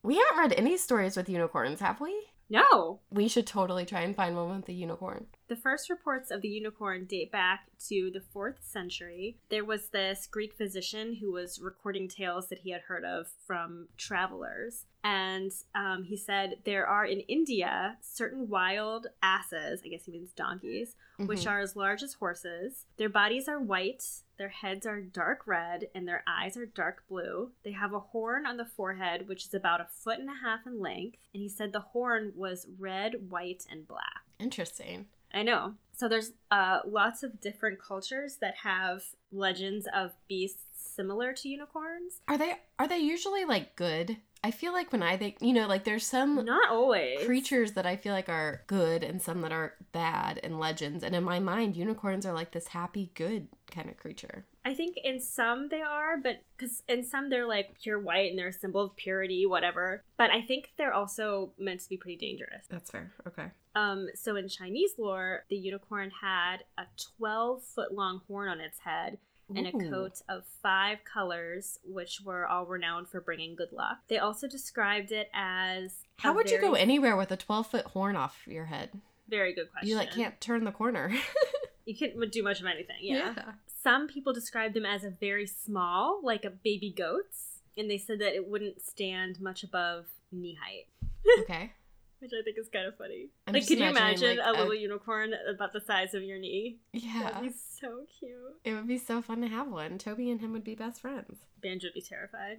We 0.03 0.17
haven't 0.17 0.39
read 0.39 0.53
any 0.53 0.77
stories 0.79 1.17
with 1.17 1.29
unicorns, 1.29 1.81
have 1.81 2.01
we? 2.01 2.15
No, 2.51 3.01
We 3.11 3.29
should 3.29 3.47
totally 3.47 3.85
try 3.85 4.01
and 4.03 4.15
find 4.17 4.37
one 4.37 4.57
with 4.57 4.67
the 4.67 4.75
unicorn. 4.75 5.27
The 5.49 5.57
first 5.57 5.89
reports 5.89 6.31
of 6.31 6.43
the 6.43 6.49
unicorn 6.49 7.07
date 7.07 7.33
back 7.33 7.69
to 7.89 8.11
the 8.13 8.21
4th 8.21 8.63
century. 8.63 9.39
There 9.49 9.65
was 9.65 9.89
this 9.89 10.27
Greek 10.31 10.55
physician 10.55 11.15
who 11.15 11.33
was 11.33 11.59
recording 11.59 12.07
tales 12.07 12.49
that 12.49 12.59
he 12.61 12.71
had 12.71 12.83
heard 12.83 13.03
of 13.05 13.29
from 13.47 13.89
travelers. 13.97 14.85
And 15.03 15.51
um, 15.75 16.05
he 16.05 16.19
said 16.19 16.57
there 16.67 16.87
are 16.87 17.07
in 17.07 17.21
India 17.21 17.97
certain 18.03 18.49
wild 18.51 19.07
asses, 19.23 19.81
I 19.83 19.89
guess 19.89 20.05
he 20.05 20.13
means 20.13 20.33
donkeys, 20.33 20.97
which 21.17 21.45
Mhm. 21.47 21.51
are 21.51 21.61
as 21.61 21.75
large 21.77 22.03
as 22.03 22.15
horses. 22.15 22.85
Their 22.99 23.09
bodies 23.09 23.49
are 23.49 23.59
white, 23.61 24.03
their 24.37 24.49
heads 24.51 24.87
are 24.87 25.01
dark 25.01 25.47
red, 25.47 25.89
and 25.95 26.07
their 26.07 26.25
eyes 26.27 26.59
are 26.59 26.67
dark 26.67 27.05
blue. 27.09 27.53
They 27.63 27.73
have 27.73 27.95
a 27.95 28.01
horn 28.01 28.45
on 28.45 28.59
the 28.59 28.67
forehead, 28.67 29.29
which 29.29 29.47
is 29.47 29.55
about 29.55 29.81
a 29.81 29.87
foot 29.87 30.19
and 30.19 30.29
a 30.29 30.35
half 30.45 30.67
in 30.67 30.79
length. 30.79 31.17
And 31.33 31.43
he 31.43 31.49
said 31.49 31.73
the 31.73 31.81
horn 31.81 32.33
was 32.37 32.67
red, 32.79 33.31
white, 33.31 33.65
and 33.71 33.89
black. 33.89 34.25
Interesting. 34.39 35.09
I 35.33 35.43
know. 35.43 35.75
So 35.97 36.09
there's 36.09 36.33
uh, 36.51 36.79
lots 36.87 37.23
of 37.23 37.41
different 37.41 37.81
cultures 37.83 38.37
that 38.41 38.55
have 38.63 39.03
legends 39.33 39.87
of 39.95 40.13
beasts 40.29 40.63
similar 40.75 41.33
to 41.33 41.49
unicorns. 41.49 42.21
Are 42.29 42.39
they 42.39 42.55
are 42.79 42.89
they 42.89 42.99
usually 42.99 43.45
like 43.45 43.77
good? 43.77 44.17
I 44.45 44.53
feel 44.53 44.73
like 44.73 44.93
when 44.93 45.03
I 45.03 45.17
think, 45.17 45.39
you 45.41 45.53
know, 45.53 45.67
like 45.67 45.83
there's 45.83 46.07
some 46.07 46.45
Not 46.45 46.71
always. 46.71 47.27
creatures 47.27 47.73
that 47.73 47.87
I 47.87 47.97
feel 47.97 48.13
like 48.13 48.29
are 48.29 48.63
good 48.69 49.03
and 49.03 49.21
some 49.21 49.41
that 49.41 49.51
are 49.51 49.75
bad 49.91 50.39
in 50.39 50.61
legends. 50.61 51.03
And 51.03 51.15
in 51.17 51.25
my 51.25 51.41
mind, 51.41 51.77
unicorns 51.77 52.25
are 52.25 52.33
like 52.33 52.53
this 52.53 52.69
happy, 52.69 53.11
good 53.15 53.49
kind 53.71 53.91
of 53.91 53.97
creature. 53.97 54.47
I 54.69 54.75
think 54.75 54.99
in 55.03 55.19
some 55.19 55.71
they 55.71 55.81
are, 55.81 56.19
but 56.19 56.43
because 56.57 56.83
in 56.89 57.03
some 57.03 57.31
they're 57.31 57.47
like 57.47 57.81
pure 57.83 57.99
white 57.99 58.29
and 58.29 58.39
they're 58.39 58.49
a 58.49 58.53
symbol 58.53 58.83
of 58.83 58.97
purity, 58.97 59.47
whatever. 59.47 60.03
But 60.19 60.31
I 60.31 60.43
think 60.43 60.73
they're 60.77 60.93
also 60.93 61.53
meant 61.59 61.81
to 61.81 61.89
be 61.89 61.97
pretty 61.97 62.19
dangerous. 62.19 62.67
That's 62.69 62.91
fair. 62.91 63.11
Okay. 63.27 63.47
Um, 63.75 64.09
so 64.15 64.37
in 64.37 64.47
Chinese 64.47 64.91
lore, 64.99 65.45
the 65.49 65.57
unicorn 65.57 66.11
had 66.21 66.65
a 66.77 66.83
12 67.17 67.63
foot 67.63 67.95
long 67.95 68.21
horn 68.29 68.51
on 68.51 68.61
its 68.61 68.81
head 68.81 69.17
and 69.57 69.67
a 69.67 69.73
coat 69.73 70.21
of 70.29 70.45
five 70.63 70.99
colors, 71.11 71.79
which 71.83 72.21
were 72.23 72.47
all 72.47 72.67
renowned 72.67 73.09
for 73.09 73.23
bringing 73.23 73.57
good 73.57 73.73
luck. 73.73 74.01
They 74.09 74.19
also 74.19 74.47
described 74.47 75.13
it 75.13 75.31
as 75.33 76.05
How 76.19 76.35
would 76.35 76.51
you 76.51 76.61
go 76.61 76.75
anywhere 76.75 77.17
with 77.17 77.33
a 77.33 77.39
12 77.39 77.69
foot 77.69 77.87
horn 77.87 78.17
off 78.17 78.37
your 78.47 78.67
head? 78.67 78.91
Very 79.31 79.55
good 79.55 79.71
question. 79.71 79.89
You 79.89 79.97
like 79.97 80.13
can't 80.13 80.39
turn 80.43 80.65
the 80.65 80.73
corner. 80.73 81.15
You 81.89 81.97
can't 81.97 82.31
do 82.31 82.43
much 82.43 82.61
of 82.61 82.67
anything. 82.67 82.97
Yeah. 83.01 83.35
Some 83.83 84.09
people 84.09 84.35
described 84.35 84.75
them 84.75 84.85
as 84.85 85.05
a 85.05 85.11
very 85.11 85.47
small, 85.47 86.21
like 86.23 86.45
a 86.45 86.51
baby 86.51 86.93
goats, 86.95 87.61
and 87.79 87.91
they 87.91 87.97
said 87.97 88.19
that 88.19 88.35
it 88.35 88.47
wouldn't 88.47 88.83
stand 88.83 89.41
much 89.41 89.63
above 89.65 90.05
knee 90.31 90.59
height, 90.63 90.89
Okay. 91.41 91.73
which 92.19 92.33
I 92.39 92.43
think 92.45 92.59
is 92.59 92.69
kind 92.69 92.85
of 92.87 92.97
funny. 92.99 93.29
I'm 93.47 93.55
like, 93.55 93.67
could 93.67 93.79
you 93.79 93.87
imagine 93.87 94.37
like, 94.37 94.47
a 94.47 94.51
a- 94.51 94.59
little 94.59 94.75
unicorn 94.75 95.33
about 95.49 95.73
the 95.73 95.81
size 95.81 96.13
of 96.13 96.23
your 96.23 96.39
knee? 96.39 96.77
Yeah. 96.93 97.31
That'd 97.33 97.49
be 97.49 97.55
so 97.81 98.05
cute. 98.19 98.57
It 98.65 98.75
would 98.75 98.87
be 98.89 98.99
so 98.99 99.23
fun 99.23 99.41
to 99.41 99.49
have 99.49 99.69
one. 99.69 99.97
Toby 99.97 100.31
and 100.31 100.41
him 100.41 100.53
would 100.53 100.65
be 100.65 100.75
best 100.75 101.01
friends. 101.01 101.39
Banjo 101.63 101.87
would 101.87 101.95
be 101.95 102.03
terrified. 102.03 102.59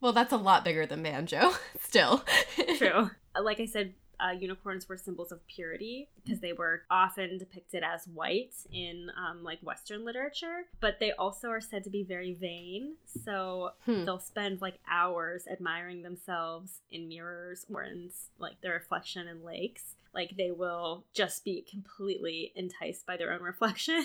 well, 0.00 0.12
that's 0.12 0.32
a 0.32 0.36
lot 0.36 0.64
bigger 0.64 0.86
than 0.86 1.02
Banjo. 1.02 1.52
Still. 1.80 2.24
True. 2.78 3.10
Like 3.42 3.58
I 3.58 3.66
said, 3.66 3.94
uh, 4.20 4.30
unicorns 4.30 4.88
were 4.88 4.96
symbols 4.96 5.32
of 5.32 5.46
purity 5.46 6.08
because 6.22 6.40
they 6.40 6.52
were 6.52 6.82
often 6.90 7.38
depicted 7.38 7.82
as 7.82 8.06
white 8.08 8.54
in 8.72 9.10
um, 9.16 9.42
like 9.44 9.58
Western 9.62 10.04
literature, 10.04 10.62
but 10.80 10.98
they 11.00 11.12
also 11.12 11.48
are 11.48 11.60
said 11.60 11.84
to 11.84 11.90
be 11.90 12.02
very 12.02 12.34
vain. 12.34 12.96
So 13.24 13.70
Hmm. 13.84 14.04
they'll 14.04 14.18
spend 14.18 14.60
like 14.60 14.78
hours 14.90 15.46
admiring 15.50 16.02
themselves 16.02 16.80
in 16.90 17.08
mirrors 17.08 17.66
or 17.72 17.82
in 17.82 18.10
like 18.38 18.60
their 18.62 18.72
reflection 18.74 19.28
in 19.28 19.44
lakes. 19.44 19.94
Like 20.14 20.34
they 20.36 20.50
will 20.50 21.04
just 21.12 21.44
be 21.44 21.62
completely 21.70 22.52
enticed 22.54 23.04
by 23.06 23.16
their 23.16 23.32
own 23.32 23.42
reflection. 23.52 24.04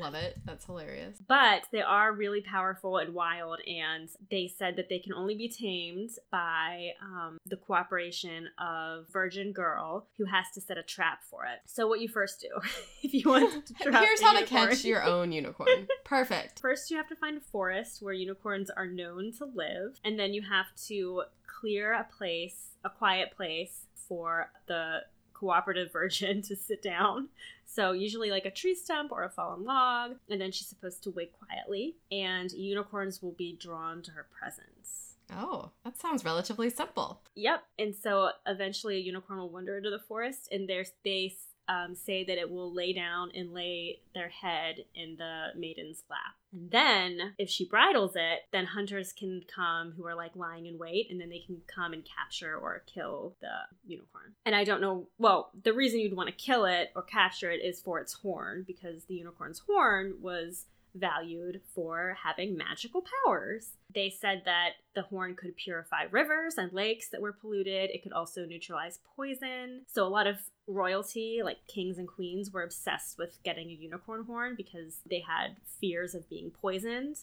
Love 0.00 0.14
it. 0.14 0.38
That's 0.44 0.64
hilarious. 0.64 1.18
but 1.28 1.62
they 1.70 1.80
are 1.82 2.12
really 2.12 2.40
powerful 2.40 2.96
and 2.98 3.14
wild 3.14 3.60
and 3.66 4.08
they 4.30 4.48
said 4.48 4.74
that 4.76 4.88
they 4.88 4.98
can 4.98 5.12
only 5.12 5.36
be 5.36 5.48
tamed 5.48 6.10
by 6.30 6.90
um, 7.00 7.38
the 7.46 7.56
cooperation 7.56 8.48
of 8.58 9.06
virgin 9.12 9.52
girl 9.52 10.06
who 10.18 10.24
has 10.24 10.46
to 10.54 10.60
set 10.60 10.76
a 10.76 10.82
trap 10.82 11.22
for 11.22 11.44
it 11.44 11.60
so 11.66 11.86
what 11.86 12.00
you 12.00 12.08
first 12.08 12.40
do 12.40 12.48
if 13.02 13.14
you 13.14 13.22
want 13.30 13.64
to 13.66 13.74
trap 13.82 14.02
Here's 14.02 14.20
how 14.22 14.32
to 14.38 14.44
catch 14.44 14.84
your 14.84 15.02
own 15.04 15.30
unicorn. 15.32 15.86
Perfect. 16.04 16.60
First, 16.60 16.90
you 16.90 16.96
have 16.96 17.08
to 17.08 17.16
find 17.16 17.36
a 17.36 17.40
forest 17.40 18.02
where 18.02 18.12
unicorns 18.14 18.70
are 18.70 18.86
known 18.86 19.32
to 19.38 19.44
live, 19.44 20.00
and 20.04 20.18
then 20.18 20.34
you 20.34 20.42
have 20.42 20.66
to 20.86 21.22
clear 21.60 21.92
a 21.92 22.06
place, 22.18 22.70
a 22.84 22.90
quiet 22.90 23.30
place 23.36 23.86
for 23.94 24.50
the 24.66 25.00
cooperative 25.38 25.92
virgin 25.92 26.42
to 26.42 26.56
sit 26.56 26.82
down. 26.82 27.28
So, 27.64 27.92
usually, 27.92 28.30
like 28.30 28.46
a 28.46 28.50
tree 28.50 28.74
stump 28.74 29.12
or 29.12 29.24
a 29.24 29.30
fallen 29.30 29.64
log, 29.64 30.16
and 30.30 30.40
then 30.40 30.52
she's 30.52 30.68
supposed 30.68 31.02
to 31.04 31.10
wait 31.10 31.32
quietly, 31.32 31.96
and 32.10 32.50
unicorns 32.52 33.22
will 33.22 33.32
be 33.32 33.56
drawn 33.60 34.02
to 34.02 34.12
her 34.12 34.26
presence. 34.38 35.16
Oh, 35.32 35.70
that 35.84 35.98
sounds 35.98 36.24
relatively 36.24 36.70
simple. 36.70 37.20
Yep. 37.34 37.64
And 37.78 37.94
so 37.94 38.30
eventually 38.46 38.96
a 38.96 39.00
unicorn 39.00 39.40
will 39.40 39.50
wander 39.50 39.76
into 39.76 39.90
the 39.90 39.98
forest, 39.98 40.48
and 40.52 40.68
there's 40.68 40.92
they 41.04 41.34
um, 41.68 41.94
say 41.94 42.24
that 42.24 42.38
it 42.38 42.50
will 42.50 42.72
lay 42.72 42.92
down 42.92 43.30
and 43.34 43.52
lay 43.52 44.00
their 44.14 44.28
head 44.28 44.84
in 44.94 45.16
the 45.16 45.48
maiden's 45.56 46.04
lap. 46.08 46.34
And 46.52 46.70
then, 46.70 47.34
if 47.38 47.50
she 47.50 47.66
bridles 47.66 48.12
it, 48.14 48.40
then 48.52 48.66
hunters 48.66 49.12
can 49.12 49.42
come 49.52 49.92
who 49.96 50.06
are 50.06 50.14
like 50.14 50.36
lying 50.36 50.66
in 50.66 50.78
wait, 50.78 51.08
and 51.10 51.20
then 51.20 51.28
they 51.28 51.40
can 51.40 51.60
come 51.66 51.92
and 51.92 52.04
capture 52.04 52.56
or 52.56 52.82
kill 52.86 53.34
the 53.40 53.48
unicorn. 53.86 54.34
And 54.44 54.54
I 54.54 54.64
don't 54.64 54.80
know, 54.80 55.08
well, 55.18 55.50
the 55.64 55.72
reason 55.72 56.00
you'd 56.00 56.16
want 56.16 56.28
to 56.28 56.34
kill 56.34 56.64
it 56.64 56.90
or 56.94 57.02
capture 57.02 57.50
it 57.50 57.62
is 57.62 57.80
for 57.80 58.00
its 58.00 58.14
horn, 58.14 58.64
because 58.66 59.04
the 59.04 59.14
unicorn's 59.14 59.62
horn 59.66 60.14
was 60.20 60.66
valued 60.96 61.60
for 61.74 62.16
having 62.22 62.56
magical 62.56 63.04
powers. 63.24 63.72
They 63.94 64.10
said 64.10 64.42
that 64.44 64.70
the 64.94 65.02
horn 65.02 65.34
could 65.34 65.56
purify 65.56 66.04
rivers 66.10 66.58
and 66.58 66.72
lakes 66.72 67.08
that 67.10 67.20
were 67.20 67.32
polluted. 67.32 67.90
It 67.90 68.02
could 68.02 68.12
also 68.12 68.44
neutralize 68.44 68.98
poison. 69.16 69.82
So, 69.86 70.06
a 70.06 70.08
lot 70.08 70.26
of 70.26 70.36
royalty, 70.66 71.40
like 71.44 71.58
kings 71.68 71.98
and 71.98 72.08
queens, 72.08 72.50
were 72.50 72.62
obsessed 72.62 73.18
with 73.18 73.38
getting 73.44 73.68
a 73.68 73.74
unicorn 73.74 74.24
horn 74.24 74.54
because 74.56 75.00
they 75.08 75.20
had 75.20 75.56
fears 75.80 76.14
of 76.14 76.28
being 76.28 76.50
poisoned 76.50 77.18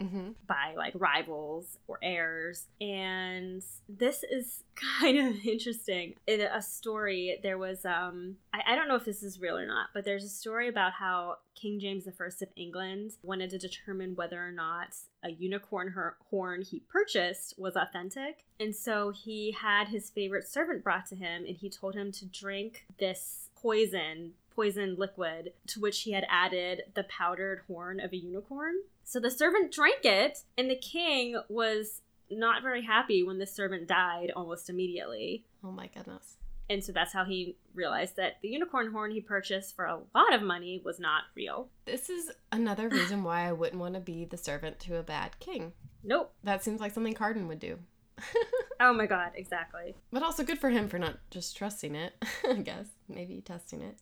Mm-hmm. 0.00 0.30
by 0.46 0.74
like 0.76 0.92
rivals 0.96 1.76
or 1.88 1.98
heirs. 2.02 2.66
And 2.80 3.64
this 3.88 4.22
is 4.22 4.62
kind 5.00 5.18
of 5.18 5.44
interesting. 5.44 6.14
In 6.26 6.40
a 6.40 6.62
story, 6.62 7.40
there 7.42 7.58
was 7.58 7.84
um 7.84 8.36
I, 8.54 8.60
I 8.68 8.76
don't 8.76 8.88
know 8.88 8.94
if 8.94 9.04
this 9.04 9.22
is 9.22 9.40
real 9.40 9.58
or 9.58 9.66
not, 9.66 9.88
but 9.92 10.04
there's 10.04 10.24
a 10.24 10.28
story 10.28 10.68
about 10.68 10.92
how 10.92 11.38
King 11.54 11.80
James 11.80 12.06
I 12.06 12.24
of 12.24 12.48
England 12.54 13.16
wanted 13.22 13.50
to 13.50 13.58
determine 13.58 14.14
whether 14.14 14.40
or 14.40 14.52
not 14.52 14.94
a 15.24 15.30
unicorn 15.30 15.92
horn 16.30 16.62
he 16.62 16.80
purchased 16.80 17.54
was 17.58 17.74
authentic. 17.74 18.44
And 18.60 18.74
so 18.74 19.10
he 19.10 19.52
had 19.52 19.88
his 19.88 20.10
favorite 20.10 20.46
servant 20.46 20.84
brought 20.84 21.06
to 21.06 21.16
him 21.16 21.44
and 21.44 21.56
he 21.56 21.68
told 21.68 21.94
him 21.94 22.12
to 22.12 22.26
drink 22.26 22.86
this 22.98 23.48
poison 23.60 24.34
poison 24.58 24.96
liquid 24.98 25.52
to 25.68 25.78
which 25.78 26.00
he 26.00 26.10
had 26.10 26.26
added 26.28 26.82
the 26.94 27.04
powdered 27.04 27.60
horn 27.68 28.00
of 28.00 28.12
a 28.12 28.16
unicorn. 28.16 28.74
So 29.04 29.20
the 29.20 29.30
servant 29.30 29.72
drank 29.72 30.04
it, 30.04 30.40
and 30.56 30.68
the 30.68 30.74
king 30.74 31.40
was 31.48 32.00
not 32.28 32.64
very 32.64 32.84
happy 32.84 33.22
when 33.22 33.38
the 33.38 33.46
servant 33.46 33.86
died 33.86 34.32
almost 34.34 34.68
immediately. 34.68 35.44
Oh 35.62 35.70
my 35.70 35.86
goodness. 35.86 36.38
And 36.68 36.82
so 36.82 36.90
that's 36.90 37.12
how 37.12 37.24
he 37.24 37.56
realized 37.72 38.16
that 38.16 38.38
the 38.42 38.48
unicorn 38.48 38.90
horn 38.90 39.12
he 39.12 39.20
purchased 39.20 39.76
for 39.76 39.84
a 39.84 40.00
lot 40.12 40.34
of 40.34 40.42
money 40.42 40.82
was 40.84 40.98
not 40.98 41.22
real. 41.36 41.68
This 41.84 42.10
is 42.10 42.32
another 42.50 42.88
reason 42.88 43.22
why 43.22 43.48
I 43.48 43.52
wouldn't 43.52 43.80
want 43.80 43.94
to 43.94 44.00
be 44.00 44.24
the 44.24 44.36
servant 44.36 44.80
to 44.80 44.96
a 44.96 45.04
bad 45.04 45.38
king. 45.38 45.72
Nope. 46.02 46.34
That 46.42 46.64
seems 46.64 46.80
like 46.80 46.92
something 46.92 47.14
Cardan 47.14 47.46
would 47.46 47.60
do. 47.60 47.78
Oh 48.80 48.92
my 48.92 49.06
god, 49.06 49.32
exactly. 49.34 49.96
But 50.12 50.22
also 50.22 50.44
good 50.44 50.58
for 50.58 50.70
him 50.70 50.88
for 50.88 51.00
not 51.00 51.18
just 51.30 51.56
trusting 51.56 51.96
it, 51.96 52.12
I 52.48 52.54
guess. 52.54 52.86
Maybe 53.08 53.40
testing 53.40 53.80
it. 53.80 53.98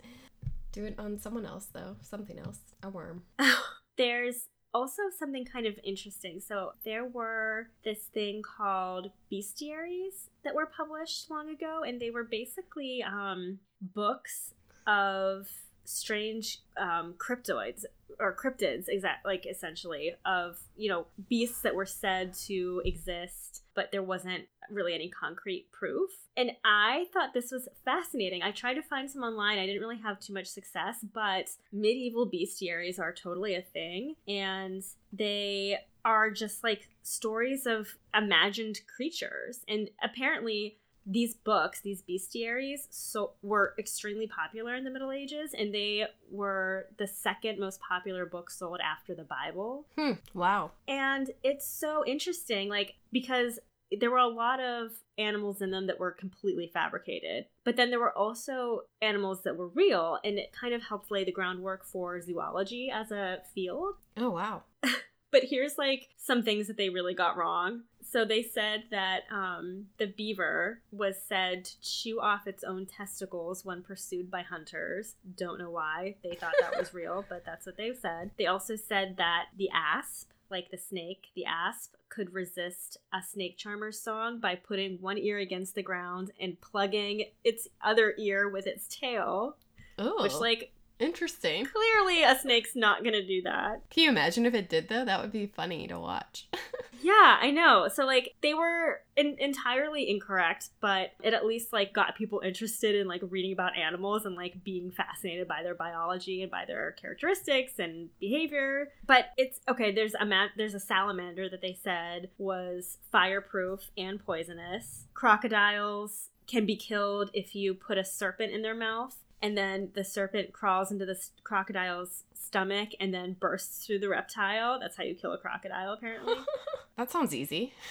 Do 0.76 0.84
it 0.84 0.94
on 0.98 1.18
someone 1.18 1.46
else, 1.46 1.68
though. 1.72 1.96
Something 2.02 2.38
else. 2.38 2.58
A 2.82 2.90
worm. 2.90 3.22
There's 3.96 4.48
also 4.74 5.04
something 5.18 5.46
kind 5.46 5.64
of 5.64 5.78
interesting. 5.82 6.38
So 6.38 6.72
there 6.84 7.06
were 7.06 7.68
this 7.82 8.00
thing 8.12 8.42
called 8.42 9.10
bestiaries 9.32 10.28
that 10.44 10.54
were 10.54 10.66
published 10.66 11.30
long 11.30 11.48
ago, 11.48 11.80
and 11.86 11.98
they 11.98 12.10
were 12.10 12.24
basically 12.24 13.02
um, 13.02 13.58
books 13.80 14.52
of 14.86 15.48
strange 15.86 16.58
um, 16.76 17.14
cryptoids 17.16 17.86
or 18.20 18.36
cryptids, 18.36 18.84
exact 18.88 19.24
like 19.24 19.46
essentially 19.46 20.14
of 20.26 20.58
you 20.76 20.90
know 20.90 21.06
beasts 21.30 21.62
that 21.62 21.74
were 21.74 21.86
said 21.86 22.34
to 22.34 22.82
exist, 22.84 23.62
but 23.77 23.93
there 23.93 24.03
wasn't 24.03 24.45
really 24.70 24.95
any 24.95 25.09
concrete 25.09 25.70
proof. 25.70 26.11
And 26.37 26.51
I 26.64 27.07
thought 27.12 27.35
this 27.35 27.53
was 27.53 27.68
fascinating. 27.85 28.43
I 28.43 28.51
tried 28.51 28.74
to 28.74 28.83
find 28.83 29.09
some 29.09 29.22
online. 29.22 29.59
I 29.59 29.66
didn't 29.66 29.83
really 29.83 30.01
have 30.03 30.18
too 30.18 30.33
much 30.33 30.47
success, 30.47 30.97
but 31.14 31.51
medieval 31.72 32.29
bestiaries 32.29 32.99
are 32.99 33.12
totally 33.12 33.55
a 33.55 33.62
thing, 33.62 34.16
and 34.27 34.83
they 35.12 35.79
are 36.05 36.31
just 36.31 36.64
like 36.64 36.89
stories 37.03 37.66
of 37.66 37.89
imagined 38.14 38.81
creatures. 38.97 39.61
And 39.68 39.91
apparently, 40.03 40.79
these 41.07 41.34
books, 41.34 41.80
these 41.80 42.02
bestiaries, 42.02 42.80
so 42.90 43.32
were 43.42 43.74
extremely 43.78 44.26
popular 44.26 44.74
in 44.74 44.84
the 44.84 44.90
Middle 44.90 45.12
Ages, 45.12 45.54
and 45.57 45.72
they 45.72 46.07
were 46.30 46.88
the 46.98 47.07
second 47.07 47.61
most 47.61 47.80
popular 47.80 48.26
book 48.26 48.50
sold 48.50 48.80
after 48.80 49.14
the 49.14 49.24
Bible. 49.24 49.86
Hmm. 49.96 50.12
Wow. 50.34 50.72
And 50.88 51.30
it's 51.44 51.66
so 51.66 52.04
interesting, 52.04 52.68
like 52.68 52.94
because 53.12 53.61
there 54.00 54.11
were 54.11 54.18
a 54.18 54.26
lot 54.26 54.59
of 54.59 54.90
animals 55.16 55.62
in 55.62 55.70
them 55.70 55.86
that 55.86 56.00
were 56.00 56.11
completely 56.11 56.68
fabricated, 56.72 57.46
but 57.64 57.76
then 57.76 57.90
there 57.90 58.00
were 58.00 58.16
also 58.16 58.80
animals 59.00 59.42
that 59.44 59.57
were 59.57 59.68
real, 59.68 60.18
and 60.24 60.38
it 60.38 60.52
kind 60.52 60.74
of 60.74 60.82
helped 60.82 61.12
lay 61.12 61.24
the 61.24 61.30
groundwork 61.30 61.84
for 61.84 62.20
zoology 62.20 62.90
as 62.92 63.12
a 63.12 63.38
field. 63.54 63.94
Oh 64.16 64.30
wow. 64.30 64.64
But 65.32 65.44
here's 65.44 65.76
like 65.76 66.09
some 66.16 66.42
things 66.42 66.66
that 66.68 66.76
they 66.76 66.88
really 66.88 67.12
got 67.12 67.36
wrong. 67.36 67.82
So 68.09 68.24
they 68.24 68.42
said 68.42 68.84
that 68.90 69.22
um, 69.30 69.86
the 69.98 70.07
beaver 70.07 70.80
was 70.92 71.16
said 71.28 71.64
to 71.64 71.80
chew 71.80 72.20
off 72.20 72.46
its 72.46 72.62
own 72.62 72.86
testicles 72.86 73.64
when 73.64 73.82
pursued 73.82 74.30
by 74.30 74.42
hunters. 74.42 75.16
Don't 75.36 75.59
know 75.59 75.70
why 75.70 76.14
they 76.22 76.36
thought 76.36 76.54
that 76.61 76.78
was 76.78 76.94
real, 76.94 77.24
but 77.28 77.44
that's 77.44 77.66
what 77.66 77.76
they 77.76 77.92
said. 77.92 78.30
They 78.38 78.46
also 78.46 78.76
said 78.76 79.16
that 79.16 79.46
the 79.57 79.70
asp, 79.74 80.30
like 80.50 80.70
the 80.70 80.78
snake, 80.78 81.26
the 81.34 81.46
asp, 81.46 81.94
could 82.09 82.32
resist 82.32 82.98
a 83.12 83.22
snake 83.22 83.59
charmer's 83.59 84.00
song 84.00 84.38
by 84.38 84.54
putting 84.54 85.00
one 85.00 85.18
ear 85.18 85.38
against 85.38 85.74
the 85.74 85.82
ground 85.82 86.30
and 86.40 86.61
plugging 86.61 87.24
its 87.42 87.66
other 87.82 88.14
ear 88.18 88.48
with 88.48 88.68
its 88.68 88.86
tail. 88.86 89.57
Oh. 89.98 90.22
Which, 90.22 90.34
like, 90.34 90.72
interesting. 90.99 91.66
clearly 91.66 92.22
a 92.22 92.38
snake's 92.38 92.74
not 92.74 93.05
gonna 93.05 93.24
do 93.26 93.42
that. 93.42 93.82
Can 93.90 94.05
you 94.05 94.09
imagine 94.11 94.47
if 94.47 94.55
it 94.55 94.68
did 94.68 94.88
though? 94.88 95.05
That 95.05 95.20
would 95.20 95.32
be 95.32 95.47
funny 95.47 95.86
to 95.88 95.99
watch. 95.99 96.49
Yeah, 97.03 97.36
I 97.40 97.51
know. 97.51 97.88
So 97.88 98.05
like 98.05 98.34
they 98.42 98.55
were 98.55 99.01
in- 99.16 99.36
entirely 99.38 100.09
incorrect, 100.11 100.70
but 100.80 101.11
it 101.22 101.34
at 101.34 101.47
least 101.47 101.72
like 101.72 101.92
got 101.92 102.16
people 102.16 102.40
interested 102.44 102.94
in 102.97 103.07
like 103.07 103.20
reading 103.28 103.53
about 103.53 103.76
animals 103.76 104.24
and 104.24 104.34
like 104.34 104.64
being 104.64 104.90
fascinated 104.90 105.47
by 105.47 105.62
their 105.62 105.74
biology 105.74 106.42
and 106.42 106.51
by 106.51 106.64
their 106.64 106.92
characteristics 106.92 107.78
and 107.78 108.09
behavior. 108.18 108.88
But 109.07 109.26
it's 109.36 109.61
okay. 109.68 109.92
There's 109.92 110.14
a 110.14 110.24
ma- 110.24 110.49
there's 110.57 110.74
a 110.74 110.80
salamander 110.80 111.49
that 111.49 111.61
they 111.61 111.74
said 111.80 112.30
was 112.38 112.99
fireproof 113.12 113.90
and 113.97 114.24
poisonous. 114.24 115.07
Crocodiles 115.14 116.30
can 116.47 116.66
be 116.66 116.76
killed 116.76 117.30
if 117.34 117.55
you 117.55 117.74
put 117.74 117.99
a 117.99 118.05
serpent 118.05 118.53
in 118.53 118.62
their 118.62 118.74
mouth. 118.74 119.16
And 119.43 119.57
then 119.57 119.91
the 119.95 120.05
serpent 120.05 120.53
crawls 120.53 120.91
into 120.91 121.05
the 121.05 121.20
crocodile's 121.45 122.24
stomach 122.34 122.91
and 122.99 123.12
then 123.12 123.37
bursts 123.39 123.87
through 123.87 123.99
the 123.99 124.09
reptile. 124.09 124.80
That's 124.80 124.97
how 124.97 125.05
you 125.05 125.14
kill 125.14 125.32
a 125.32 125.39
crocodile, 125.39 125.93
apparently. 125.93 126.34
that 126.97 127.11
sounds 127.11 127.34
easy. 127.34 127.74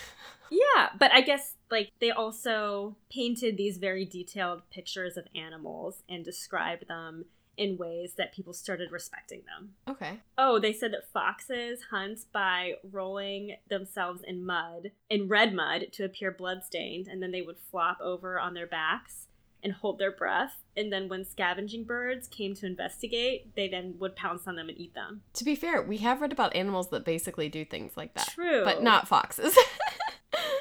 Yeah, 0.51 0.89
but 0.99 1.11
I 1.11 1.21
guess 1.21 1.55
like 1.71 1.91
they 1.99 2.11
also 2.11 2.95
painted 3.11 3.57
these 3.57 3.77
very 3.77 4.05
detailed 4.05 4.61
pictures 4.69 5.17
of 5.17 5.27
animals 5.33 6.03
and 6.07 6.23
described 6.23 6.87
them 6.87 7.25
in 7.57 7.77
ways 7.77 8.13
that 8.17 8.33
people 8.33 8.53
started 8.53 8.91
respecting 8.91 9.41
them. 9.45 9.71
Okay. 9.87 10.19
Oh, 10.37 10.59
they 10.59 10.73
said 10.73 10.91
that 10.93 11.11
foxes 11.11 11.85
hunt 11.89 12.25
by 12.33 12.73
rolling 12.91 13.57
themselves 13.69 14.21
in 14.21 14.45
mud, 14.45 14.91
in 15.09 15.27
red 15.27 15.53
mud, 15.53 15.87
to 15.93 16.03
appear 16.03 16.31
bloodstained, 16.31 17.07
and 17.07 17.23
then 17.23 17.31
they 17.31 17.41
would 17.41 17.57
flop 17.57 17.97
over 18.01 18.39
on 18.39 18.53
their 18.53 18.67
backs 18.67 19.27
and 19.65 19.73
hold 19.73 19.99
their 19.99 20.11
breath. 20.11 20.63
And 20.77 20.93
then 20.93 21.09
when 21.09 21.25
scavenging 21.25 21.83
birds 21.83 22.27
came 22.27 22.53
to 22.55 22.65
investigate, 22.65 23.53
they 23.55 23.67
then 23.67 23.95
would 23.99 24.15
pounce 24.15 24.47
on 24.47 24.55
them 24.55 24.69
and 24.69 24.77
eat 24.77 24.93
them. 24.93 25.21
To 25.33 25.43
be 25.43 25.55
fair, 25.55 25.81
we 25.81 25.97
have 25.97 26.21
read 26.21 26.31
about 26.31 26.55
animals 26.55 26.89
that 26.91 27.03
basically 27.03 27.49
do 27.49 27.65
things 27.65 27.97
like 27.97 28.13
that. 28.13 28.27
True. 28.29 28.63
But 28.63 28.83
not 28.83 29.07
foxes. 29.07 29.57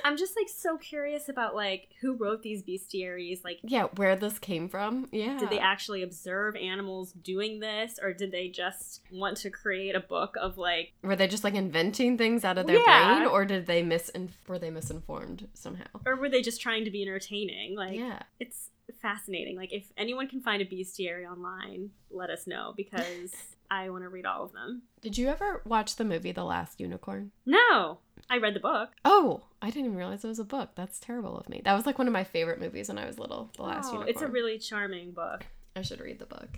I'm 0.05 0.17
just 0.19 0.37
like 0.37 0.49
so 0.49 0.77
curious 0.77 1.29
about 1.29 1.55
like 1.55 1.89
who 2.01 2.15
wrote 2.15 2.43
these 2.43 2.63
bestiaries, 2.63 3.43
like 3.43 3.59
yeah, 3.63 3.85
where 3.97 4.17
this 4.17 4.39
came 4.39 4.69
from. 4.69 5.09
Yeah. 5.13 5.39
Did 5.39 5.49
they 5.51 5.59
actually 5.59 6.03
observe 6.03 6.57
animals 6.57 7.13
doing 7.13 7.59
this, 7.59 7.99
or 8.03 8.13
did 8.13 8.31
they 8.31 8.49
just 8.49 9.01
want 9.11 9.39
to 9.39 9.51
create 9.51 9.95
a 9.95 10.01
book 10.01 10.37
of 10.41 10.59
like? 10.59 10.93
Were 11.03 11.17
they 11.17 11.27
just 11.27 11.43
like 11.43 11.55
inventing 11.55 12.19
things 12.19 12.45
out 12.45 12.59
of 12.59 12.67
their 12.67 12.81
Yeah. 12.81 13.17
brain, 13.17 13.29
or 13.29 13.45
did 13.47 13.67
they 13.67 13.83
misin? 13.83 14.29
Were 14.47 14.59
they 14.59 14.71
misinformed 14.71 15.49
somehow? 15.55 15.87
Or 16.05 16.17
were 16.17 16.29
they 16.29 16.43
just 16.43 16.61
trying 16.61 16.85
to 16.85 16.91
be 16.91 17.03
entertaining? 17.03 17.75
Like, 17.75 17.99
yeah. 17.99 18.23
it's 18.39 18.71
fascinating. 19.05 19.55
Like, 19.57 19.73
if 19.73 19.85
anyone 19.99 20.29
can 20.29 20.41
find 20.41 20.63
a 20.63 20.65
bestiary 20.65 21.31
online, 21.31 21.91
let 22.11 22.31
us 22.31 22.47
know 22.47 22.73
because 22.75 23.33
I 23.71 23.91
want 23.91 24.03
to 24.05 24.09
read 24.09 24.25
all 24.25 24.45
of 24.45 24.53
them. 24.53 24.83
Did 25.03 25.19
you 25.19 25.29
ever 25.29 25.61
watch 25.67 25.97
the 25.97 26.05
movie 26.05 26.33
The 26.33 26.43
Last 26.45 26.81
Unicorn? 26.81 27.31
No, 27.45 27.99
I 28.31 28.39
read 28.39 28.55
the 28.55 28.61
book. 28.61 28.91
Oh, 29.05 29.43
I 29.61 29.67
didn't 29.69 29.87
even 29.87 29.99
realize 29.99 30.25
it 30.25 30.29
was 30.29 30.39
a 30.39 30.45
book. 30.45 30.71
That's 30.75 30.99
terrible 30.99 31.37
of 31.37 31.49
me. 31.51 31.61
That 31.65 31.75
was 31.75 31.85
like 31.85 31.99
one 31.99 32.07
of 32.07 32.13
my 32.15 32.25
favorite 32.25 32.61
movies 32.61 32.89
when 32.89 32.97
I 32.99 33.07
was 33.07 33.19
little. 33.19 33.51
The 33.57 33.63
Last 33.65 33.89
Oh, 33.89 33.93
Unicorn. 33.93 34.09
it's 34.09 34.23
a 34.23 34.29
really 34.29 34.59
charming 34.59 35.11
book. 35.13 35.45
I 35.77 35.83
should 35.83 36.01
read 36.01 36.19
the 36.19 36.27
book. 36.27 36.49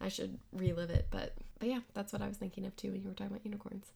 I 0.00 0.08
should 0.08 0.38
relive 0.52 0.90
it, 0.90 1.06
but 1.10 1.32
but 1.58 1.70
yeah, 1.70 1.80
that's 1.94 2.12
what 2.12 2.20
I 2.20 2.28
was 2.28 2.36
thinking 2.36 2.66
of 2.66 2.76
too 2.76 2.92
when 2.92 3.00
you 3.00 3.08
were 3.08 3.14
talking 3.14 3.32
about 3.32 3.46
unicorns. 3.46 3.86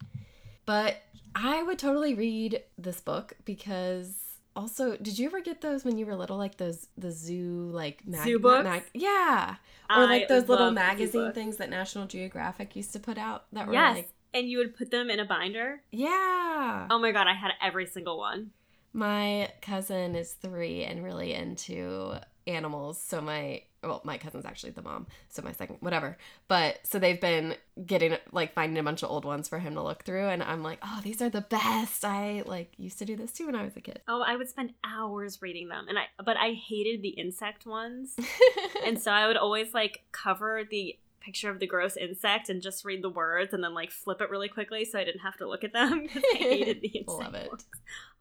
But 0.65 1.03
I 1.35 1.63
would 1.63 1.79
totally 1.79 2.15
read 2.15 2.63
this 2.79 3.01
book 3.03 3.35
because 3.45 4.15
also, 4.57 4.97
did 4.97 5.19
you 5.19 5.27
ever 5.27 5.41
get 5.41 5.61
those 5.61 5.85
when 5.85 5.97
you 5.99 6.07
were 6.07 6.17
little, 6.17 6.37
like 6.37 6.57
those 6.57 6.89
the 6.99 7.11
zoo 7.13 7.71
like 7.73 8.03
Zoo 8.25 8.39
books? 8.39 8.87
yeah, 8.95 9.57
or 9.89 10.05
like 10.05 10.25
I 10.25 10.27
those 10.27 10.49
little 10.49 10.71
magazine 10.71 11.33
things 11.33 11.57
that 11.59 11.71
National 11.71 12.07
Geographic 12.07 12.75
used 12.77 12.93
to 12.93 13.01
put 13.01 13.19
out 13.19 13.45
that 13.53 13.67
were 13.67 13.73
Yes, 13.73 13.97
like 13.97 14.09
and 14.35 14.49
you 14.49 14.59
would 14.59 14.77
put 14.77 14.91
them 14.91 15.11
in 15.11 15.21
a 15.21 15.25
binder. 15.25 15.83
yeah. 15.93 16.87
Oh 16.91 16.99
my 16.99 17.13
god, 17.13 17.27
I 17.27 17.35
had 17.35 17.53
every 17.63 17.87
single 17.87 18.19
one. 18.19 18.51
My 18.93 19.51
cousin 19.63 20.17
is 20.17 20.33
three 20.33 20.83
and 20.85 21.05
really 21.05 21.33
into 21.33 22.15
animals. 22.47 23.01
So 23.01 23.21
my 23.21 23.63
well, 23.83 24.01
my 24.05 24.19
cousin's 24.19 24.45
actually 24.45 24.71
the 24.71 24.83
mom. 24.83 25.07
So 25.29 25.43
my 25.43 25.53
second 25.53 25.77
whatever. 25.81 26.19
But 26.49 26.87
so 26.87 26.99
they've 26.99 27.21
been 27.21 27.55
getting 27.85 28.17
like 28.33 28.53
finding 28.53 28.79
a 28.79 28.83
bunch 28.83 29.03
of 29.03 29.11
old 29.11 29.25
ones 29.25 29.49
for 29.49 29.59
him 29.59 29.75
to 29.75 29.83
look 29.83 30.05
through 30.05 30.29
and 30.29 30.43
I'm 30.43 30.63
like, 30.63 30.79
"Oh, 30.83 31.01
these 31.03 31.23
are 31.23 31.31
the 31.31 31.41
best." 31.41 32.05
I 32.05 32.43
like 32.47 32.73
used 32.77 32.99
to 32.99 33.05
do 33.05 33.17
this 33.17 33.33
too 33.33 33.47
when 33.47 33.55
I 33.55 33.65
was 33.65 33.77
a 33.77 33.81
kid. 33.81 34.01
Oh, 34.07 34.23
I 34.27 34.37
would 34.37 34.49
spend 34.49 34.75
hours 34.85 35.41
reading 35.41 35.69
them, 35.69 35.87
and 35.89 35.99
I 35.99 36.05
but 36.23 36.37
I 36.37 36.53
hated 36.53 37.03
the 37.03 37.11
insect 37.11 37.67
ones. 37.67 38.17
and 38.87 39.01
so 39.01 39.13
I 39.13 39.27
would 39.27 39.37
always 39.37 39.73
like 39.73 40.03
cover 40.13 40.63
the 40.69 40.99
picture 41.21 41.51
of 41.51 41.59
the 41.59 41.67
gross 41.67 41.97
insect 41.97 42.49
and 42.49 42.63
just 42.63 42.85
read 42.85 43.03
the 43.03 43.11
words 43.11 43.53
and 43.53 43.63
then 43.63 43.75
like 43.75 43.91
flip 43.91 44.23
it 44.23 44.31
really 44.31 44.49
quickly 44.49 44.87
so 44.87 44.99
I 44.99 45.05
didn't 45.05 45.21
have 45.21 45.37
to 45.37 45.47
look 45.47 45.65
at 45.65 45.73
them 45.75 46.03
because 46.03 46.23
I 46.35 46.39
hated 46.39 46.81
the 46.81 46.89
insect. 46.95 47.09
Love 47.09 47.35
it. 47.35 47.51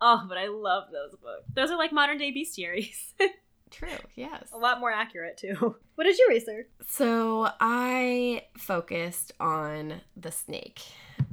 Oh, 0.02 0.26
but 0.28 0.38
I 0.38 0.48
love 0.48 0.90
those 0.92 1.12
books. 1.12 1.46
Those 1.54 1.72
are 1.72 1.78
like 1.78 1.94
modern 1.94 2.18
day 2.18 2.34
bestiaries. 2.34 3.14
True. 3.72 3.90
Yes. 4.16 4.50
A 4.54 4.58
lot 4.58 4.80
more 4.80 4.92
accurate 4.92 5.38
too. 5.38 5.76
What 5.96 6.06
did 6.06 6.18
you 6.18 6.28
research? 6.30 6.68
So 6.88 7.50
I 7.60 8.44
focused 8.58 9.34
on 9.40 9.96
the 10.16 10.32
snake. 10.32 10.82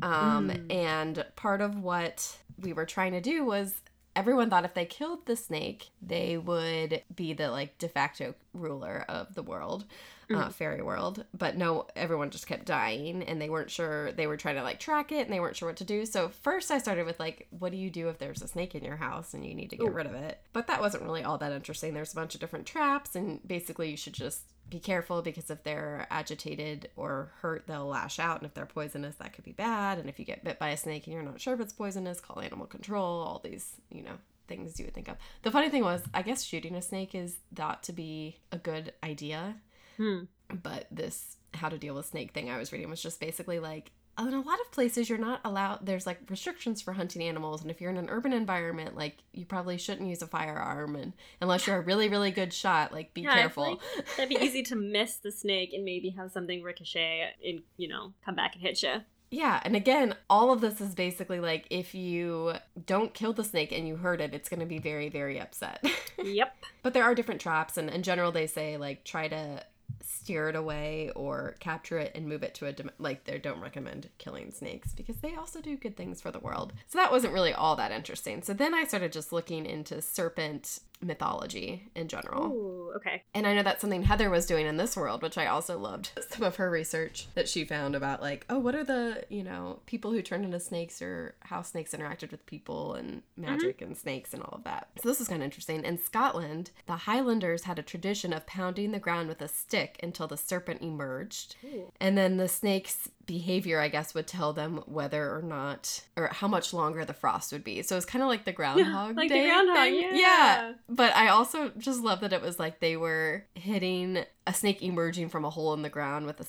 Um, 0.02 0.50
Mm. 0.50 0.74
And 0.74 1.24
part 1.36 1.60
of 1.60 1.78
what 1.78 2.36
we 2.60 2.72
were 2.72 2.84
trying 2.84 3.12
to 3.12 3.20
do 3.20 3.44
was 3.44 3.74
everyone 4.16 4.50
thought 4.50 4.64
if 4.64 4.74
they 4.74 4.84
killed 4.84 5.24
the 5.26 5.36
snake, 5.36 5.90
they 6.02 6.36
would 6.36 7.02
be 7.14 7.32
the 7.32 7.50
like 7.50 7.78
de 7.78 7.88
facto 7.88 8.34
ruler 8.52 9.04
of 9.08 9.34
the 9.36 9.42
world. 9.42 9.84
Uh, 10.28 10.48
Mm. 10.48 10.52
fairy 10.52 10.82
world, 10.82 11.24
but 11.32 11.56
no, 11.56 11.86
everyone 11.94 12.30
just 12.30 12.48
kept 12.48 12.64
dying 12.64 13.22
and 13.22 13.40
they 13.40 13.48
weren't 13.48 13.70
sure. 13.70 14.10
They 14.10 14.26
were 14.26 14.36
trying 14.36 14.56
to 14.56 14.64
like 14.64 14.80
track 14.80 15.12
it 15.12 15.20
and 15.24 15.32
they 15.32 15.38
weren't 15.38 15.54
sure 15.54 15.68
what 15.68 15.76
to 15.76 15.84
do. 15.84 16.04
So, 16.04 16.30
first, 16.30 16.70
I 16.72 16.78
started 16.78 17.06
with 17.06 17.20
like, 17.20 17.46
what 17.50 17.70
do 17.70 17.78
you 17.78 17.90
do 17.90 18.08
if 18.08 18.18
there's 18.18 18.42
a 18.42 18.48
snake 18.48 18.74
in 18.74 18.82
your 18.82 18.96
house 18.96 19.34
and 19.34 19.46
you 19.46 19.54
need 19.54 19.70
to 19.70 19.76
get 19.76 19.86
Ooh. 19.86 19.92
rid 19.92 20.06
of 20.06 20.14
it? 20.14 20.40
But 20.52 20.66
that 20.66 20.80
wasn't 20.80 21.04
really 21.04 21.22
all 21.22 21.38
that 21.38 21.52
interesting. 21.52 21.94
There's 21.94 22.10
a 22.12 22.16
bunch 22.16 22.34
of 22.34 22.40
different 22.40 22.66
traps, 22.66 23.14
and 23.14 23.38
basically, 23.46 23.88
you 23.90 23.96
should 23.96 24.14
just 24.14 24.42
be 24.68 24.80
careful 24.80 25.22
because 25.22 25.48
if 25.48 25.62
they're 25.62 26.08
agitated 26.10 26.90
or 26.96 27.30
hurt, 27.40 27.68
they'll 27.68 27.86
lash 27.86 28.18
out. 28.18 28.38
And 28.38 28.46
if 28.46 28.54
they're 28.54 28.66
poisonous, 28.66 29.14
that 29.16 29.32
could 29.32 29.44
be 29.44 29.52
bad. 29.52 29.98
And 29.98 30.08
if 30.08 30.18
you 30.18 30.24
get 30.24 30.42
bit 30.42 30.58
by 30.58 30.70
a 30.70 30.76
snake 30.76 31.06
and 31.06 31.14
you're 31.14 31.22
not 31.22 31.40
sure 31.40 31.54
if 31.54 31.60
it's 31.60 31.72
poisonous, 31.72 32.18
call 32.18 32.40
animal 32.40 32.66
control, 32.66 33.20
all 33.22 33.40
these, 33.44 33.74
you 33.90 34.02
know, 34.02 34.18
things 34.48 34.78
you 34.80 34.86
would 34.86 34.94
think 34.94 35.08
of. 35.08 35.16
The 35.42 35.52
funny 35.52 35.70
thing 35.70 35.84
was, 35.84 36.02
I 36.12 36.22
guess 36.22 36.42
shooting 36.42 36.74
a 36.74 36.82
snake 36.82 37.14
is 37.14 37.36
thought 37.54 37.84
to 37.84 37.92
be 37.92 38.38
a 38.50 38.58
good 38.58 38.92
idea. 39.04 39.54
Hmm. 39.96 40.24
But 40.62 40.86
this 40.90 41.36
how 41.54 41.68
to 41.68 41.78
deal 41.78 41.94
with 41.94 42.06
snake 42.06 42.32
thing 42.32 42.50
I 42.50 42.58
was 42.58 42.72
reading 42.72 42.90
was 42.90 43.02
just 43.02 43.20
basically 43.20 43.58
like, 43.58 43.92
in 44.18 44.32
a 44.32 44.40
lot 44.40 44.58
of 44.60 44.72
places 44.72 45.10
you're 45.10 45.18
not 45.18 45.40
allowed 45.44 45.84
there's 45.84 46.06
like 46.06 46.18
restrictions 46.30 46.80
for 46.80 46.94
hunting 46.94 47.22
animals 47.22 47.60
and 47.60 47.70
if 47.70 47.80
you're 47.80 47.90
in 47.90 47.98
an 47.98 48.08
urban 48.08 48.32
environment 48.32 48.96
like 48.96 49.18
you 49.32 49.44
probably 49.44 49.76
shouldn't 49.76 50.08
use 50.08 50.22
a 50.22 50.26
firearm 50.26 50.96
and 50.96 51.12
unless 51.42 51.66
you're 51.66 51.76
a 51.76 51.82
really 51.82 52.08
really 52.08 52.30
good 52.30 52.52
shot 52.52 52.92
like 52.92 53.12
be 53.12 53.22
Yeah, 53.22 53.34
careful 53.34 53.72
like 53.72 54.06
That'd 54.16 54.30
be 54.30 54.42
easy 54.42 54.62
to 54.64 54.76
miss 54.76 55.16
the 55.16 55.30
snake 55.30 55.72
and 55.74 55.84
maybe 55.84 56.10
have 56.10 56.32
something 56.32 56.62
ricochet 56.62 57.34
and 57.46 57.60
you 57.76 57.88
know 57.88 58.14
come 58.24 58.34
back 58.34 58.54
and 58.54 58.62
hit 58.62 58.82
you. 58.82 59.02
Yeah, 59.30 59.60
and 59.64 59.74
again, 59.74 60.14
all 60.30 60.52
of 60.52 60.60
this 60.60 60.80
is 60.80 60.94
basically 60.94 61.40
like 61.40 61.66
if 61.68 61.94
you 61.94 62.54
don't 62.86 63.12
kill 63.12 63.32
the 63.32 63.42
snake 63.42 63.72
and 63.72 63.86
you 63.86 63.96
hurt 63.96 64.20
it, 64.20 64.34
it's 64.34 64.48
going 64.48 64.60
to 64.60 64.66
be 64.66 64.78
very, 64.78 65.08
very 65.08 65.40
upset. 65.40 65.84
yep. 66.22 66.56
but 66.82 66.94
there 66.94 67.02
are 67.02 67.14
different 67.14 67.40
traps, 67.40 67.76
and 67.76 67.90
in 67.90 68.04
general, 68.04 68.30
they 68.30 68.46
say 68.46 68.76
like 68.76 69.04
try 69.04 69.26
to 69.26 69.64
steer 70.02 70.48
it 70.48 70.56
away 70.56 71.10
or 71.14 71.56
capture 71.60 71.98
it 71.98 72.12
and 72.14 72.26
move 72.26 72.42
it 72.42 72.54
to 72.54 72.66
a 72.66 72.74
like 72.98 73.24
they 73.24 73.38
don't 73.38 73.60
recommend 73.60 74.08
killing 74.18 74.50
snakes 74.50 74.92
because 74.92 75.16
they 75.16 75.34
also 75.34 75.60
do 75.60 75.76
good 75.76 75.96
things 75.96 76.20
for 76.20 76.30
the 76.30 76.38
world. 76.38 76.72
So 76.86 76.98
that 76.98 77.12
wasn't 77.12 77.32
really 77.32 77.52
all 77.52 77.76
that 77.76 77.92
interesting. 77.92 78.42
So 78.42 78.52
then 78.52 78.74
I 78.74 78.84
started 78.84 79.12
just 79.12 79.32
looking 79.32 79.66
into 79.66 80.02
serpent 80.02 80.80
mythology 81.00 81.88
in 81.94 82.08
general. 82.08 82.46
Ooh, 82.46 82.92
okay. 82.96 83.22
And 83.34 83.46
I 83.46 83.54
know 83.54 83.62
that's 83.62 83.80
something 83.80 84.02
Heather 84.02 84.30
was 84.30 84.46
doing 84.46 84.66
in 84.66 84.76
this 84.76 84.96
world, 84.96 85.22
which 85.22 85.38
I 85.38 85.46
also 85.46 85.78
loved. 85.78 86.10
Some 86.30 86.42
of 86.42 86.56
her 86.56 86.70
research 86.70 87.28
that 87.34 87.48
she 87.48 87.64
found 87.64 87.94
about 87.94 88.20
like, 88.20 88.46
oh, 88.48 88.58
what 88.58 88.74
are 88.74 88.84
the, 88.84 89.24
you 89.28 89.42
know, 89.42 89.80
people 89.86 90.12
who 90.12 90.22
turned 90.22 90.44
into 90.44 90.60
snakes 90.60 91.02
or 91.02 91.34
how 91.40 91.62
snakes 91.62 91.92
interacted 91.92 92.30
with 92.30 92.46
people 92.46 92.94
and 92.94 93.22
mm-hmm. 93.38 93.42
magic 93.42 93.82
and 93.82 93.96
snakes 93.96 94.32
and 94.32 94.42
all 94.42 94.54
of 94.56 94.64
that. 94.64 94.88
So 95.02 95.08
this 95.08 95.20
is 95.20 95.28
kind 95.28 95.42
of 95.42 95.44
interesting. 95.44 95.84
In 95.84 95.98
Scotland, 95.98 96.70
the 96.86 96.96
Highlanders 96.96 97.64
had 97.64 97.78
a 97.78 97.82
tradition 97.82 98.32
of 98.32 98.46
pounding 98.46 98.92
the 98.92 98.98
ground 98.98 99.28
with 99.28 99.42
a 99.42 99.48
stick 99.48 99.98
until 100.02 100.26
the 100.26 100.36
serpent 100.36 100.82
emerged. 100.82 101.56
Ooh. 101.64 101.92
And 102.00 102.16
then 102.16 102.36
the 102.36 102.48
snake's 102.48 103.10
behavior, 103.26 103.80
I 103.80 103.88
guess, 103.88 104.14
would 104.14 104.26
tell 104.26 104.52
them 104.52 104.82
whether 104.86 105.34
or 105.34 105.42
not, 105.42 106.04
or 106.16 106.28
how 106.28 106.48
much 106.48 106.72
longer 106.72 107.04
the 107.04 107.12
frost 107.12 107.52
would 107.52 107.64
be. 107.64 107.82
So 107.82 107.96
it's 107.96 108.06
kind 108.06 108.22
of 108.22 108.28
like 108.28 108.44
the 108.44 108.52
Groundhog 108.52 109.16
like 109.16 109.28
the 109.28 109.44
Groundhog, 109.44 109.76
thing. 109.76 110.10
yeah. 110.16 110.72
But 110.88 111.14
I 111.14 111.28
also 111.28 111.70
just 111.76 112.00
love 112.00 112.20
that 112.20 112.32
it 112.32 112.42
was 112.42 112.58
like 112.58 112.80
they 112.80 112.96
were 112.96 113.44
hitting 113.54 114.24
a 114.46 114.54
snake 114.54 114.82
emerging 114.82 115.28
from 115.28 115.44
a 115.44 115.50
hole 115.50 115.74
in 115.74 115.82
the 115.82 115.88
ground 115.88 116.26
with 116.26 116.40
a, 116.40 116.46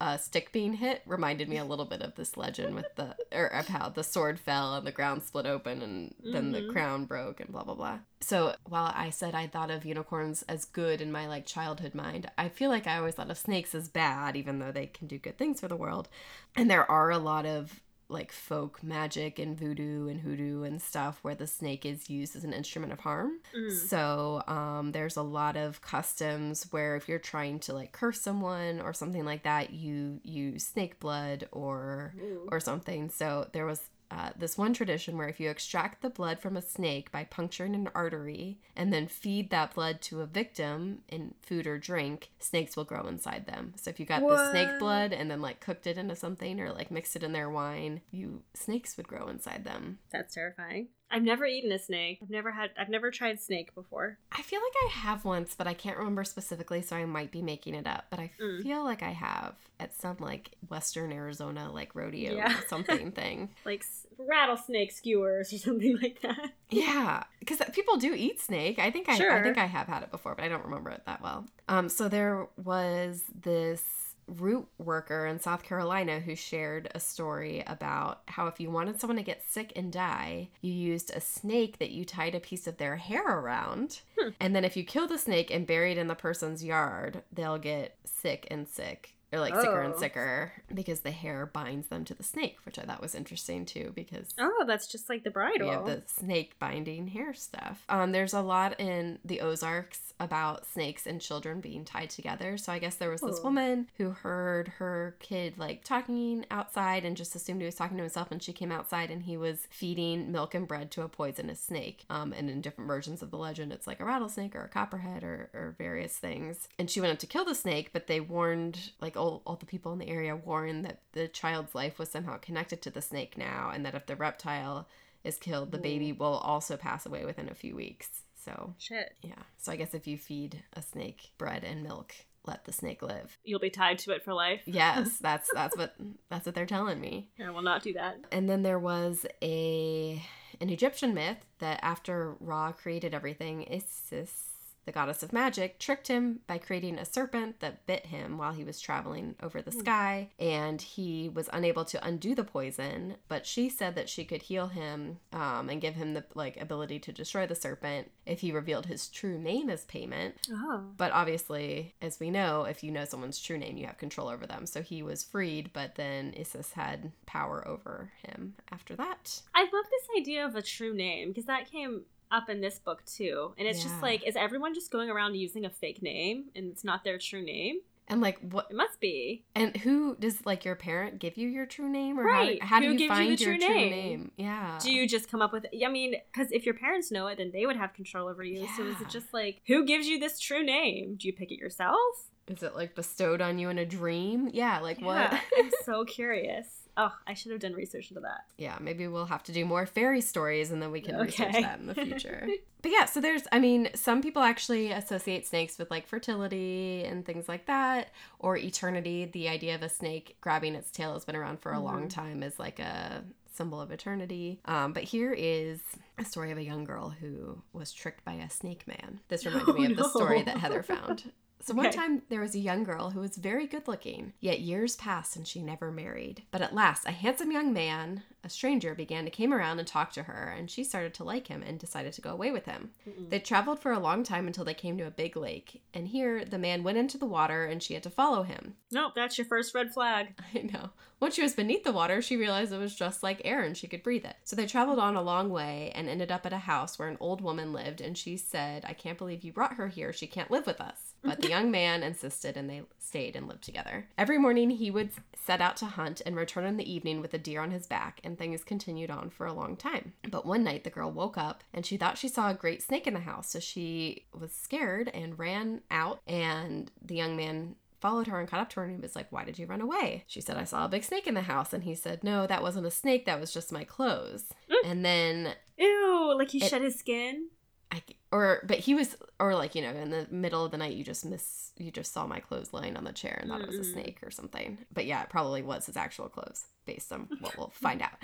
a 0.00 0.18
stick 0.18 0.52
being 0.52 0.74
hit. 0.74 1.02
Reminded 1.06 1.48
me 1.48 1.56
a 1.58 1.64
little 1.64 1.84
bit 1.84 2.02
of 2.02 2.14
this 2.14 2.36
legend 2.36 2.74
with 2.74 2.94
the, 2.96 3.16
or 3.32 3.46
of 3.46 3.68
how 3.68 3.88
the 3.88 4.04
sword 4.04 4.38
fell 4.38 4.74
and 4.74 4.86
the 4.86 4.92
ground 4.92 5.22
split 5.22 5.46
open 5.46 5.82
and 5.82 6.14
then 6.22 6.52
the 6.52 6.62
Mhm. 6.62 6.72
crown 6.72 7.04
broke 7.04 7.40
and 7.40 7.50
blah, 7.50 7.64
blah, 7.64 7.74
blah. 7.74 7.98
So 8.20 8.54
while 8.64 8.92
I 8.94 9.10
said 9.10 9.34
I 9.34 9.46
thought 9.46 9.70
of 9.70 9.84
unicorns 9.84 10.42
as 10.42 10.64
good 10.64 11.00
in 11.00 11.12
my 11.12 11.26
like 11.26 11.46
childhood 11.46 11.94
mind, 11.94 12.30
I 12.36 12.48
feel 12.48 12.70
like 12.70 12.86
I 12.86 12.96
always 12.98 13.14
thought 13.14 13.30
of 13.30 13.38
snakes 13.38 13.74
as 13.74 13.88
bad, 13.88 14.36
even 14.36 14.58
though 14.58 14.72
they 14.72 14.86
can 14.86 15.06
do 15.06 15.18
good 15.18 15.38
things 15.38 15.60
for 15.60 15.68
the 15.68 15.76
world. 15.76 16.08
And 16.56 16.70
there 16.70 16.90
are 16.90 17.10
a 17.10 17.18
lot 17.18 17.46
of 17.46 17.80
like 18.08 18.32
folk 18.32 18.82
magic 18.82 19.38
and 19.38 19.58
voodoo 19.58 20.08
and 20.08 20.20
hoodoo 20.20 20.62
and 20.62 20.80
stuff 20.80 21.18
where 21.22 21.34
the 21.34 21.46
snake 21.46 21.84
is 21.84 22.08
used 22.08 22.34
as 22.36 22.44
an 22.44 22.52
instrument 22.52 22.92
of 22.92 23.00
harm. 23.00 23.40
Mm. 23.56 23.70
So 23.70 24.42
um, 24.46 24.92
there's 24.92 25.16
a 25.16 25.22
lot 25.22 25.56
of 25.56 25.82
customs 25.82 26.66
where 26.70 26.96
if 26.96 27.08
you're 27.08 27.18
trying 27.18 27.58
to 27.60 27.74
like 27.74 27.92
curse 27.92 28.20
someone 28.20 28.80
or 28.80 28.92
something 28.92 29.24
like 29.24 29.42
that, 29.42 29.70
you 29.70 30.20
use 30.22 30.64
snake 30.64 30.98
blood 31.00 31.48
or 31.52 32.14
Ooh. 32.20 32.48
or 32.50 32.60
something. 32.60 33.10
So 33.10 33.48
there 33.52 33.66
was 33.66 33.80
uh, 34.10 34.30
this 34.36 34.56
one 34.56 34.72
tradition 34.72 35.16
where 35.18 35.28
if 35.28 35.38
you 35.38 35.50
extract 35.50 36.00
the 36.00 36.10
blood 36.10 36.38
from 36.38 36.56
a 36.56 36.62
snake 36.62 37.12
by 37.12 37.24
puncturing 37.24 37.74
an 37.74 37.90
artery 37.94 38.58
and 38.74 38.92
then 38.92 39.06
feed 39.06 39.50
that 39.50 39.74
blood 39.74 40.00
to 40.00 40.22
a 40.22 40.26
victim 40.26 41.00
in 41.08 41.34
food 41.42 41.66
or 41.66 41.78
drink, 41.78 42.30
snakes 42.38 42.76
will 42.76 42.84
grow 42.84 43.06
inside 43.06 43.46
them. 43.46 43.74
So 43.76 43.90
if 43.90 44.00
you 44.00 44.06
got 44.06 44.22
the 44.22 44.50
snake 44.50 44.78
blood 44.78 45.12
and 45.12 45.30
then 45.30 45.42
like 45.42 45.60
cooked 45.60 45.86
it 45.86 45.98
into 45.98 46.16
something 46.16 46.58
or 46.60 46.72
like 46.72 46.90
mixed 46.90 47.16
it 47.16 47.22
in 47.22 47.32
their 47.32 47.50
wine, 47.50 48.00
you 48.10 48.42
snakes 48.54 48.96
would 48.96 49.08
grow 49.08 49.28
inside 49.28 49.64
them. 49.64 49.98
That's 50.10 50.34
terrifying. 50.34 50.88
I've 51.10 51.22
never 51.22 51.44
eaten 51.46 51.72
a 51.72 51.78
snake. 51.78 52.18
I've 52.22 52.30
never 52.30 52.50
had. 52.52 52.70
I've 52.78 52.88
never 52.90 53.10
tried 53.10 53.40
snake 53.40 53.74
before. 53.74 54.18
I 54.30 54.42
feel 54.42 54.60
like 54.60 54.74
I 54.86 54.98
have 54.98 55.24
once, 55.24 55.54
but 55.56 55.66
I 55.66 55.74
can't 55.74 55.96
remember 55.96 56.22
specifically, 56.24 56.82
so 56.82 56.96
I 56.96 57.04
might 57.06 57.30
be 57.30 57.40
making 57.42 57.74
it 57.74 57.86
up. 57.86 58.06
But 58.10 58.20
I 58.20 58.30
Mm. 58.40 58.62
feel 58.62 58.84
like 58.84 59.02
I 59.02 59.10
have 59.12 59.54
at 59.80 59.94
some 59.94 60.16
like 60.20 60.50
Western 60.68 61.10
Arizona 61.12 61.72
like 61.72 61.94
rodeo 61.94 62.34
Yeah. 62.34 62.58
or 62.58 62.66
something 62.68 63.12
thing. 63.12 63.50
Like 63.64 63.84
rattlesnake 64.18 64.92
skewers 64.92 65.52
or 65.52 65.58
something 65.68 65.98
like 66.02 66.20
that. 66.22 66.52
Yeah, 66.70 67.22
because 67.40 67.62
people 67.72 67.96
do 67.96 68.12
eat 68.14 68.40
snake. 68.40 68.78
I 68.78 68.90
think 68.90 69.08
I, 69.08 69.14
I 69.14 69.42
think 69.42 69.58
I 69.58 69.66
have 69.66 69.86
had 69.86 70.02
it 70.02 70.10
before, 70.10 70.34
but 70.34 70.44
I 70.44 70.48
don't 70.48 70.64
remember 70.64 70.90
it 70.90 71.02
that 71.06 71.22
well. 71.22 71.46
Um, 71.68 71.88
so 71.88 72.08
there 72.08 72.46
was 72.62 73.22
this 73.42 73.82
root 74.28 74.68
worker 74.78 75.26
in 75.26 75.40
South 75.40 75.62
Carolina 75.62 76.20
who 76.20 76.34
shared 76.36 76.90
a 76.94 77.00
story 77.00 77.64
about 77.66 78.20
how 78.26 78.46
if 78.46 78.60
you 78.60 78.70
wanted 78.70 79.00
someone 79.00 79.16
to 79.16 79.22
get 79.22 79.42
sick 79.48 79.72
and 79.74 79.92
die, 79.92 80.48
you 80.60 80.72
used 80.72 81.10
a 81.14 81.20
snake 81.20 81.78
that 81.78 81.90
you 81.90 82.04
tied 82.04 82.34
a 82.34 82.40
piece 82.40 82.66
of 82.66 82.76
their 82.76 82.96
hair 82.96 83.24
around, 83.26 84.00
Hmm. 84.18 84.30
and 84.40 84.54
then 84.54 84.64
if 84.64 84.76
you 84.76 84.84
kill 84.84 85.06
the 85.06 85.18
snake 85.18 85.50
and 85.50 85.66
bury 85.66 85.92
it 85.92 85.98
in 85.98 86.08
the 86.08 86.14
person's 86.14 86.62
yard, 86.64 87.22
they'll 87.32 87.58
get 87.58 87.96
sick 88.04 88.46
and 88.50 88.68
sick. 88.68 89.14
Or 89.32 89.40
like 89.40 89.54
sicker 89.54 89.82
and 89.82 89.94
Oh. 89.94 89.98
sicker 89.98 90.52
because 90.72 91.00
the 91.00 91.10
hair 91.10 91.44
binds 91.44 91.88
them 91.88 92.04
to 92.06 92.14
the 92.14 92.22
snake, 92.22 92.56
which 92.64 92.78
I 92.78 92.82
thought 92.82 93.02
was 93.02 93.14
interesting 93.14 93.66
too. 93.66 93.92
Because 93.94 94.30
Oh, 94.38 94.64
that's 94.66 94.86
just 94.86 95.08
like 95.10 95.22
the 95.24 95.30
bridal. 95.30 95.66
we 95.68 95.72
have 95.74 95.84
the 95.84 96.02
snake 96.06 96.58
binding 96.58 97.08
hair 97.08 97.34
stuff. 97.34 97.84
Um, 97.90 98.12
there's 98.12 98.32
a 98.32 98.40
lot 98.40 98.80
in 98.80 99.18
the 99.24 99.40
Ozarks 99.42 100.14
about 100.20 100.66
snakes 100.66 101.06
and 101.06 101.20
children 101.20 101.60
being 101.60 101.84
tied 101.84 102.10
together. 102.10 102.56
So 102.56 102.72
I 102.72 102.78
guess 102.80 102.96
there 102.96 103.10
was 103.10 103.20
this 103.20 103.38
Oh. 103.40 103.44
woman 103.44 103.88
who 103.98 104.10
heard 104.10 104.68
her 104.78 105.14
kid 105.20 105.58
like 105.58 105.84
talking 105.84 106.44
outside 106.50 107.04
and 107.04 107.16
just 107.16 107.36
assumed 107.36 107.60
he 107.60 107.66
was 107.66 107.74
talking 107.76 107.96
to 107.98 108.02
himself. 108.02 108.32
And 108.32 108.42
she 108.42 108.52
came 108.52 108.72
outside 108.72 109.10
and 109.10 109.22
he 109.24 109.36
was 109.36 109.66
feeding 109.70 110.32
milk 110.32 110.54
and 110.54 110.66
bread 110.66 110.90
to 110.92 111.02
a 111.02 111.08
poisonous 111.08 111.60
snake. 111.60 112.04
Um, 112.10 112.32
and 112.32 112.48
in 112.50 112.60
different 112.62 112.88
versions 112.88 113.22
of 113.22 113.30
the 113.30 113.36
legend, 113.38 113.72
it's 113.72 113.86
like 113.86 114.00
a 114.00 114.04
rattlesnake 114.04 114.56
or 114.56 114.62
a 114.64 114.68
copperhead 114.68 115.22
or, 115.22 115.50
or 115.54 115.74
various 115.78 116.16
things. 116.16 116.68
And 116.78 116.90
she 116.90 117.00
went 117.00 117.12
up 117.12 117.18
to 117.20 117.26
kill 117.26 117.44
the 117.44 117.54
snake, 117.54 117.90
but 117.92 118.06
they 118.08 118.20
warned 118.20 118.90
like 119.00 119.16
all, 119.18 119.42
all 119.46 119.56
the 119.56 119.66
people 119.66 119.92
in 119.92 119.98
the 119.98 120.08
area 120.08 120.36
warned 120.36 120.84
that 120.84 121.00
the 121.12 121.28
child's 121.28 121.74
life 121.74 121.98
was 121.98 122.10
somehow 122.10 122.38
connected 122.38 122.80
to 122.82 122.90
the 122.90 123.02
snake 123.02 123.36
now, 123.36 123.70
and 123.74 123.84
that 123.84 123.94
if 123.94 124.06
the 124.06 124.16
reptile 124.16 124.88
is 125.24 125.36
killed, 125.36 125.72
the 125.72 125.78
baby 125.78 126.12
mm. 126.12 126.18
will 126.18 126.38
also 126.38 126.76
pass 126.76 127.04
away 127.04 127.24
within 127.24 127.48
a 127.48 127.54
few 127.54 127.74
weeks. 127.76 128.22
So, 128.44 128.74
Shit. 128.78 129.14
yeah. 129.22 129.42
So, 129.58 129.72
I 129.72 129.76
guess 129.76 129.94
if 129.94 130.06
you 130.06 130.16
feed 130.16 130.62
a 130.72 130.80
snake 130.80 131.32
bread 131.36 131.64
and 131.64 131.82
milk, 131.82 132.14
let 132.46 132.64
the 132.64 132.72
snake 132.72 133.02
live. 133.02 133.38
You'll 133.44 133.60
be 133.60 133.70
tied 133.70 133.98
to 134.00 134.12
it 134.12 134.24
for 134.24 134.32
life. 134.32 134.62
Yes, 134.64 135.18
that's 135.20 135.48
that's 135.52 135.76
what 135.76 135.94
that's 136.30 136.46
what 136.46 136.54
they're 136.54 136.66
telling 136.66 137.00
me. 137.00 137.28
I 137.44 137.50
will 137.50 137.62
not 137.62 137.82
do 137.82 137.92
that. 137.92 138.24
And 138.32 138.48
then 138.48 138.62
there 138.62 138.78
was 138.78 139.26
a 139.42 140.22
an 140.60 140.70
Egyptian 140.70 141.14
myth 141.14 141.44
that 141.58 141.78
after 141.82 142.34
Ra 142.40 142.72
created 142.72 143.14
everything, 143.14 143.66
Isis, 143.70 144.47
the 144.88 144.92
goddess 144.92 145.22
of 145.22 145.34
magic, 145.34 145.78
tricked 145.78 146.08
him 146.08 146.40
by 146.46 146.56
creating 146.56 146.98
a 146.98 147.04
serpent 147.04 147.60
that 147.60 147.84
bit 147.84 148.06
him 148.06 148.38
while 148.38 148.54
he 148.54 148.64
was 148.64 148.80
traveling 148.80 149.34
over 149.42 149.60
the 149.60 149.70
sky, 149.70 150.30
and 150.38 150.80
he 150.80 151.28
was 151.28 151.50
unable 151.52 151.84
to 151.84 152.02
undo 152.02 152.34
the 152.34 152.42
poison. 152.42 153.16
But 153.28 153.44
she 153.44 153.68
said 153.68 153.94
that 153.96 154.08
she 154.08 154.24
could 154.24 154.40
heal 154.40 154.68
him 154.68 155.18
um, 155.34 155.68
and 155.68 155.78
give 155.78 155.94
him 155.94 156.14
the 156.14 156.24
like 156.34 156.58
ability 156.58 157.00
to 157.00 157.12
destroy 157.12 157.46
the 157.46 157.54
serpent 157.54 158.10
if 158.24 158.40
he 158.40 158.50
revealed 158.50 158.86
his 158.86 159.08
true 159.08 159.38
name 159.38 159.68
as 159.68 159.84
payment. 159.84 160.36
Oh. 160.50 160.84
But 160.96 161.12
obviously, 161.12 161.94
as 162.00 162.18
we 162.18 162.30
know, 162.30 162.64
if 162.64 162.82
you 162.82 162.90
know 162.90 163.04
someone's 163.04 163.42
true 163.42 163.58
name, 163.58 163.76
you 163.76 163.84
have 163.84 163.98
control 163.98 164.28
over 164.28 164.46
them. 164.46 164.64
So 164.64 164.80
he 164.80 165.02
was 165.02 165.22
freed, 165.22 165.70
but 165.74 165.96
then 165.96 166.34
Isis 166.40 166.72
had 166.72 167.12
power 167.26 167.68
over 167.68 168.10
him 168.26 168.54
after 168.72 168.96
that. 168.96 169.42
I 169.54 169.64
love 169.64 169.84
this 169.90 170.08
idea 170.18 170.46
of 170.46 170.56
a 170.56 170.62
true 170.62 170.94
name 170.94 171.28
because 171.28 171.44
that 171.44 171.70
came 171.70 172.04
up 172.30 172.48
in 172.48 172.60
this 172.60 172.78
book 172.78 173.04
too. 173.04 173.54
And 173.58 173.66
it's 173.68 173.78
Yeah. 173.84 173.90
just 173.90 174.02
like, 174.02 174.26
is 174.26 174.36
everyone 174.36 174.74
just 174.74 174.90
going 174.90 175.10
around 175.10 175.34
using 175.36 175.64
a 175.64 175.70
fake 175.70 176.02
name 176.02 176.46
and 176.54 176.70
it's 176.70 176.84
not 176.84 177.04
their 177.04 177.18
true 177.18 177.42
name? 177.42 177.80
And 178.10 178.22
like 178.22 178.38
what? 178.38 178.68
It 178.70 178.74
must 178.76 179.00
be. 179.00 179.44
And 179.54 179.76
who 179.76 180.16
does 180.18 180.46
like 180.46 180.64
your 180.64 180.74
parent 180.74 181.18
give 181.18 181.36
you 181.36 181.46
your 181.46 181.66
true 181.66 181.90
name, 181.90 182.18
or 182.18 182.24
Right. 182.24 182.62
how, 182.62 182.80
do- 182.80 182.86
how 182.86 182.92
do 182.92 182.98
you 182.98 182.98
you 183.04 183.08
find 183.08 183.36
the 183.38 183.44
your 183.44 183.58
true 183.58 183.68
name? 183.68 183.90
name? 183.90 184.30
Yeah. 184.38 184.78
Do 184.82 184.90
you 184.90 185.06
just 185.06 185.30
come 185.30 185.42
up 185.42 185.52
with 185.52 185.66
I 185.84 185.88
mean, 185.88 186.14
because 186.32 186.50
if 186.50 186.64
your 186.64 186.74
parents 186.74 187.10
know 187.12 187.26
it, 187.26 187.36
then 187.36 187.50
they 187.52 187.66
would 187.66 187.76
have 187.76 187.92
control 187.92 188.26
over 188.28 188.42
you. 188.42 188.66
So 188.78 188.84
is 188.84 188.98
it 189.02 189.10
just 189.10 189.34
like, 189.34 189.60
who 189.66 189.84
gives 189.84 190.06
you 190.08 190.18
this 190.18 190.40
true 190.40 190.64
name? 190.64 191.16
Do 191.16 191.26
you 191.28 191.34
pick 191.34 191.50
it 191.52 191.58
yourself? 191.58 191.98
Is 192.46 192.62
it 192.62 192.74
like 192.74 192.94
bestowed 192.94 193.42
on 193.42 193.58
you 193.58 193.68
in 193.68 193.76
a 193.76 193.84
dream? 193.84 194.48
Yeah. 194.54 194.80
Like 194.80 195.02
what? 195.02 195.30
I'm 195.58 195.70
so 195.84 196.04
curious. 196.06 196.87
Oh, 197.00 197.14
I 197.28 197.34
should 197.34 197.52
have 197.52 197.60
done 197.60 197.74
research 197.74 198.10
into 198.10 198.20
that. 198.22 198.40
yeah, 198.56 198.76
maybe 198.80 199.06
we'll 199.06 199.26
have 199.26 199.44
to 199.44 199.52
do 199.52 199.64
more 199.64 199.86
fairy 199.86 200.20
stories 200.20 200.72
and 200.72 200.82
then 200.82 200.90
we 200.90 201.00
can 201.00 201.16
research 201.16 201.52
that 201.52 201.78
in 201.78 201.86
the 201.86 201.94
future. 201.94 202.48
but 202.82 202.90
yeah, 202.90 203.04
so 203.04 203.20
there's, 203.20 203.44
I 203.52 203.60
mean, 203.60 203.88
some 203.94 204.20
people 204.20 204.42
actually 204.42 204.90
associate 204.90 205.46
snakes 205.46 205.78
with 205.78 205.90
like 205.92 206.08
fertility 206.08 207.04
and 207.04 207.24
things 207.24 207.48
like 207.48 207.66
that, 207.66 208.08
or 208.40 208.56
eternity. 208.56 209.26
The 209.26 209.48
idea 209.48 209.76
of 209.76 209.82
a 209.82 209.88
snake 209.88 210.36
grabbing 210.40 210.74
its 210.74 210.90
tail 210.90 211.12
has 211.14 211.24
been 211.24 211.36
around 211.36 211.60
for 211.60 211.72
a 211.72 211.78
long 211.80 212.06
Mhm. 212.06 212.10
time 212.10 212.42
as 212.42 212.58
like 212.58 212.80
a 212.80 213.22
symbol 213.54 213.80
of 213.80 213.90
eternity. 213.90 214.60
Um, 214.64 214.92
but 214.92 215.02
here 215.04 215.32
is 215.32 215.80
a 216.18 216.24
story 216.24 216.50
of 216.52 216.58
a 216.58 216.62
young 216.64 216.84
girl 216.84 217.10
who 217.10 217.62
was 217.72 217.92
tricked 217.92 218.24
by 218.24 218.34
a 218.34 218.50
snake 218.50 218.86
man. 218.88 219.20
This 219.28 219.46
reminded 219.46 219.74
me 219.76 219.86
Oh, 219.86 219.90
of 219.92 219.96
the 219.96 220.08
story 220.08 220.42
that 220.42 220.56
Heather 220.58 220.82
found. 220.82 221.32
So 221.60 221.74
one 221.74 221.86
Okay. 221.86 221.96
time 221.96 222.22
there 222.28 222.40
was 222.40 222.54
a 222.54 222.58
young 222.60 222.84
girl 222.84 223.10
who 223.10 223.20
was 223.20 223.36
very 223.36 223.66
good 223.66 223.88
looking, 223.88 224.32
yet 224.40 224.60
years 224.60 224.96
passed 224.96 225.36
and 225.36 225.46
she 225.46 225.60
never 225.60 225.90
married. 225.90 226.42
But 226.50 226.62
at 226.62 226.74
last, 226.74 227.06
a 227.06 227.10
handsome 227.10 227.50
young 227.50 227.72
man, 227.72 228.22
a 228.44 228.48
stranger, 228.48 228.94
began 228.94 229.24
to 229.24 229.30
came 229.30 229.52
around 229.52 229.78
and 229.78 229.86
talk 229.88 230.12
to 230.12 230.22
her, 230.24 230.54
and 230.56 230.70
she 230.70 230.84
started 230.84 231.14
to 231.14 231.24
like 231.24 231.48
him 231.48 231.62
and 231.62 231.78
decided 231.78 232.12
to 232.14 232.20
go 232.20 232.30
away 232.30 232.52
with 232.52 232.64
him. 232.66 232.90
Mm-mm. 233.08 233.28
They 233.28 233.40
traveled 233.40 233.80
for 233.80 233.92
a 233.92 233.98
long 233.98 234.22
time 234.22 234.46
until 234.46 234.64
they 234.64 234.74
came 234.74 234.96
to 234.98 235.06
a 235.06 235.10
big 235.10 235.36
lake, 235.36 235.82
and 235.92 236.08
here 236.08 236.44
the 236.44 236.58
man 236.58 236.84
went 236.84 236.98
into 236.98 237.18
the 237.18 237.26
water 237.26 237.64
and 237.64 237.82
she 237.82 237.94
had 237.94 238.02
to 238.04 238.10
follow 238.10 238.44
him. 238.44 238.74
Nope, 238.92 239.12
that's 239.16 239.36
your 239.36 239.44
first 239.46 239.74
red 239.74 239.92
flag. 239.92 240.34
I 240.54 240.60
know. 240.62 240.90
Once 241.20 241.34
she 241.34 241.42
was 241.42 241.54
beneath 241.54 241.82
the 241.82 241.90
water, 241.92 242.22
she 242.22 242.36
realized 242.36 242.72
it 242.72 242.78
was 242.78 242.94
just 242.94 243.24
like 243.24 243.42
air 243.44 243.62
and 243.62 243.76
she 243.76 243.88
could 243.88 244.04
breathe 244.04 244.24
it. 244.24 244.36
So 244.44 244.54
they 244.54 244.66
traveled 244.66 245.00
on 245.00 245.16
a 245.16 245.22
long 245.22 245.50
way 245.50 245.90
and 245.96 246.08
ended 246.08 246.30
up 246.30 246.46
at 246.46 246.52
a 246.52 246.58
house 246.58 246.96
where 246.98 247.08
an 247.08 247.16
old 247.18 247.40
woman 247.40 247.72
lived, 247.72 248.00
and 248.00 248.16
she 248.16 248.36
said, 248.36 248.84
I 248.86 248.92
can't 248.92 249.18
believe 249.18 249.42
you 249.42 249.52
brought 249.52 249.74
her 249.74 249.88
here. 249.88 250.12
She 250.12 250.28
can't 250.28 250.50
live 250.50 250.64
with 250.66 250.80
us. 250.80 251.07
But 251.22 251.40
the 251.42 251.48
young 251.48 251.70
man 251.70 252.02
insisted 252.02 252.56
and 252.56 252.68
they 252.70 252.82
stayed 252.98 253.36
and 253.36 253.48
lived 253.48 253.64
together. 253.64 254.08
Every 254.16 254.38
morning 254.38 254.70
he 254.70 254.90
would 254.90 255.10
set 255.36 255.60
out 255.60 255.76
to 255.78 255.86
hunt 255.86 256.20
and 256.26 256.36
return 256.36 256.64
in 256.64 256.76
the 256.76 256.90
evening 256.90 257.20
with 257.20 257.32
a 257.34 257.38
deer 257.38 257.60
on 257.62 257.70
his 257.70 257.86
back, 257.86 258.20
and 258.22 258.36
things 258.38 258.62
continued 258.64 259.10
on 259.10 259.30
for 259.30 259.46
a 259.46 259.52
long 259.52 259.76
time. 259.76 260.12
But 260.30 260.46
one 260.46 260.62
night 260.64 260.84
the 260.84 260.90
girl 260.90 261.10
woke 261.10 261.38
up 261.38 261.64
and 261.72 261.84
she 261.86 261.96
thought 261.96 262.18
she 262.18 262.28
saw 262.28 262.50
a 262.50 262.54
great 262.54 262.82
snake 262.82 263.06
in 263.06 263.14
the 263.14 263.20
house. 263.20 263.50
So 263.50 263.60
she 263.60 264.26
was 264.38 264.52
scared 264.52 265.10
and 265.12 265.38
ran 265.38 265.80
out, 265.90 266.20
and 266.26 266.90
the 267.02 267.16
young 267.16 267.36
man 267.36 267.76
followed 268.00 268.28
her 268.28 268.38
and 268.38 268.48
caught 268.48 268.60
up 268.60 268.70
to 268.70 268.76
her 268.76 268.84
and 268.84 268.94
he 268.94 269.00
was 269.00 269.16
like, 269.16 269.32
Why 269.32 269.44
did 269.44 269.58
you 269.58 269.66
run 269.66 269.80
away? 269.80 270.24
She 270.28 270.40
said, 270.40 270.56
I 270.56 270.64
saw 270.64 270.84
a 270.84 270.88
big 270.88 271.02
snake 271.02 271.26
in 271.26 271.34
the 271.34 271.42
house. 271.42 271.72
And 271.72 271.82
he 271.82 271.94
said, 271.96 272.22
No, 272.22 272.46
that 272.46 272.62
wasn't 272.62 272.86
a 272.86 272.90
snake. 272.92 273.24
That 273.26 273.40
was 273.40 273.52
just 273.52 273.72
my 273.72 273.82
clothes. 273.82 274.44
Mm. 274.70 274.90
And 274.90 275.04
then 275.04 275.54
Ew, 275.76 276.32
like 276.36 276.50
he 276.50 276.62
It- 276.64 276.68
shed 276.70 276.82
his 276.82 276.96
skin. 276.96 277.48
I, 277.90 278.02
or, 278.30 278.60
but 278.66 278.78
he 278.78 278.94
was, 278.94 279.16
or 279.40 279.54
like, 279.54 279.74
you 279.74 279.82
know, 279.82 279.90
in 279.90 280.10
the 280.10 280.26
middle 280.30 280.64
of 280.64 280.70
the 280.70 280.78
night, 280.78 280.94
you 280.94 281.04
just 281.04 281.24
miss, 281.24 281.72
you 281.76 281.90
just 281.90 282.12
saw 282.12 282.26
my 282.26 282.40
clothes 282.40 282.72
lying 282.72 282.96
on 282.96 283.04
the 283.04 283.12
chair 283.12 283.38
and 283.40 283.50
thought 283.50 283.60
it 283.60 283.68
was 283.68 283.76
a 283.76 283.80
mm-hmm. 283.80 283.92
snake 283.92 284.18
or 284.22 284.30
something. 284.30 284.78
But 284.92 285.06
yeah, 285.06 285.22
it 285.22 285.30
probably 285.30 285.62
was 285.62 285.86
his 285.86 285.96
actual 285.96 286.28
clothes 286.28 286.66
based 286.86 287.12
on 287.12 287.28
what 287.40 287.56
we'll 287.56 287.72
find 287.74 288.02
out. 288.02 288.18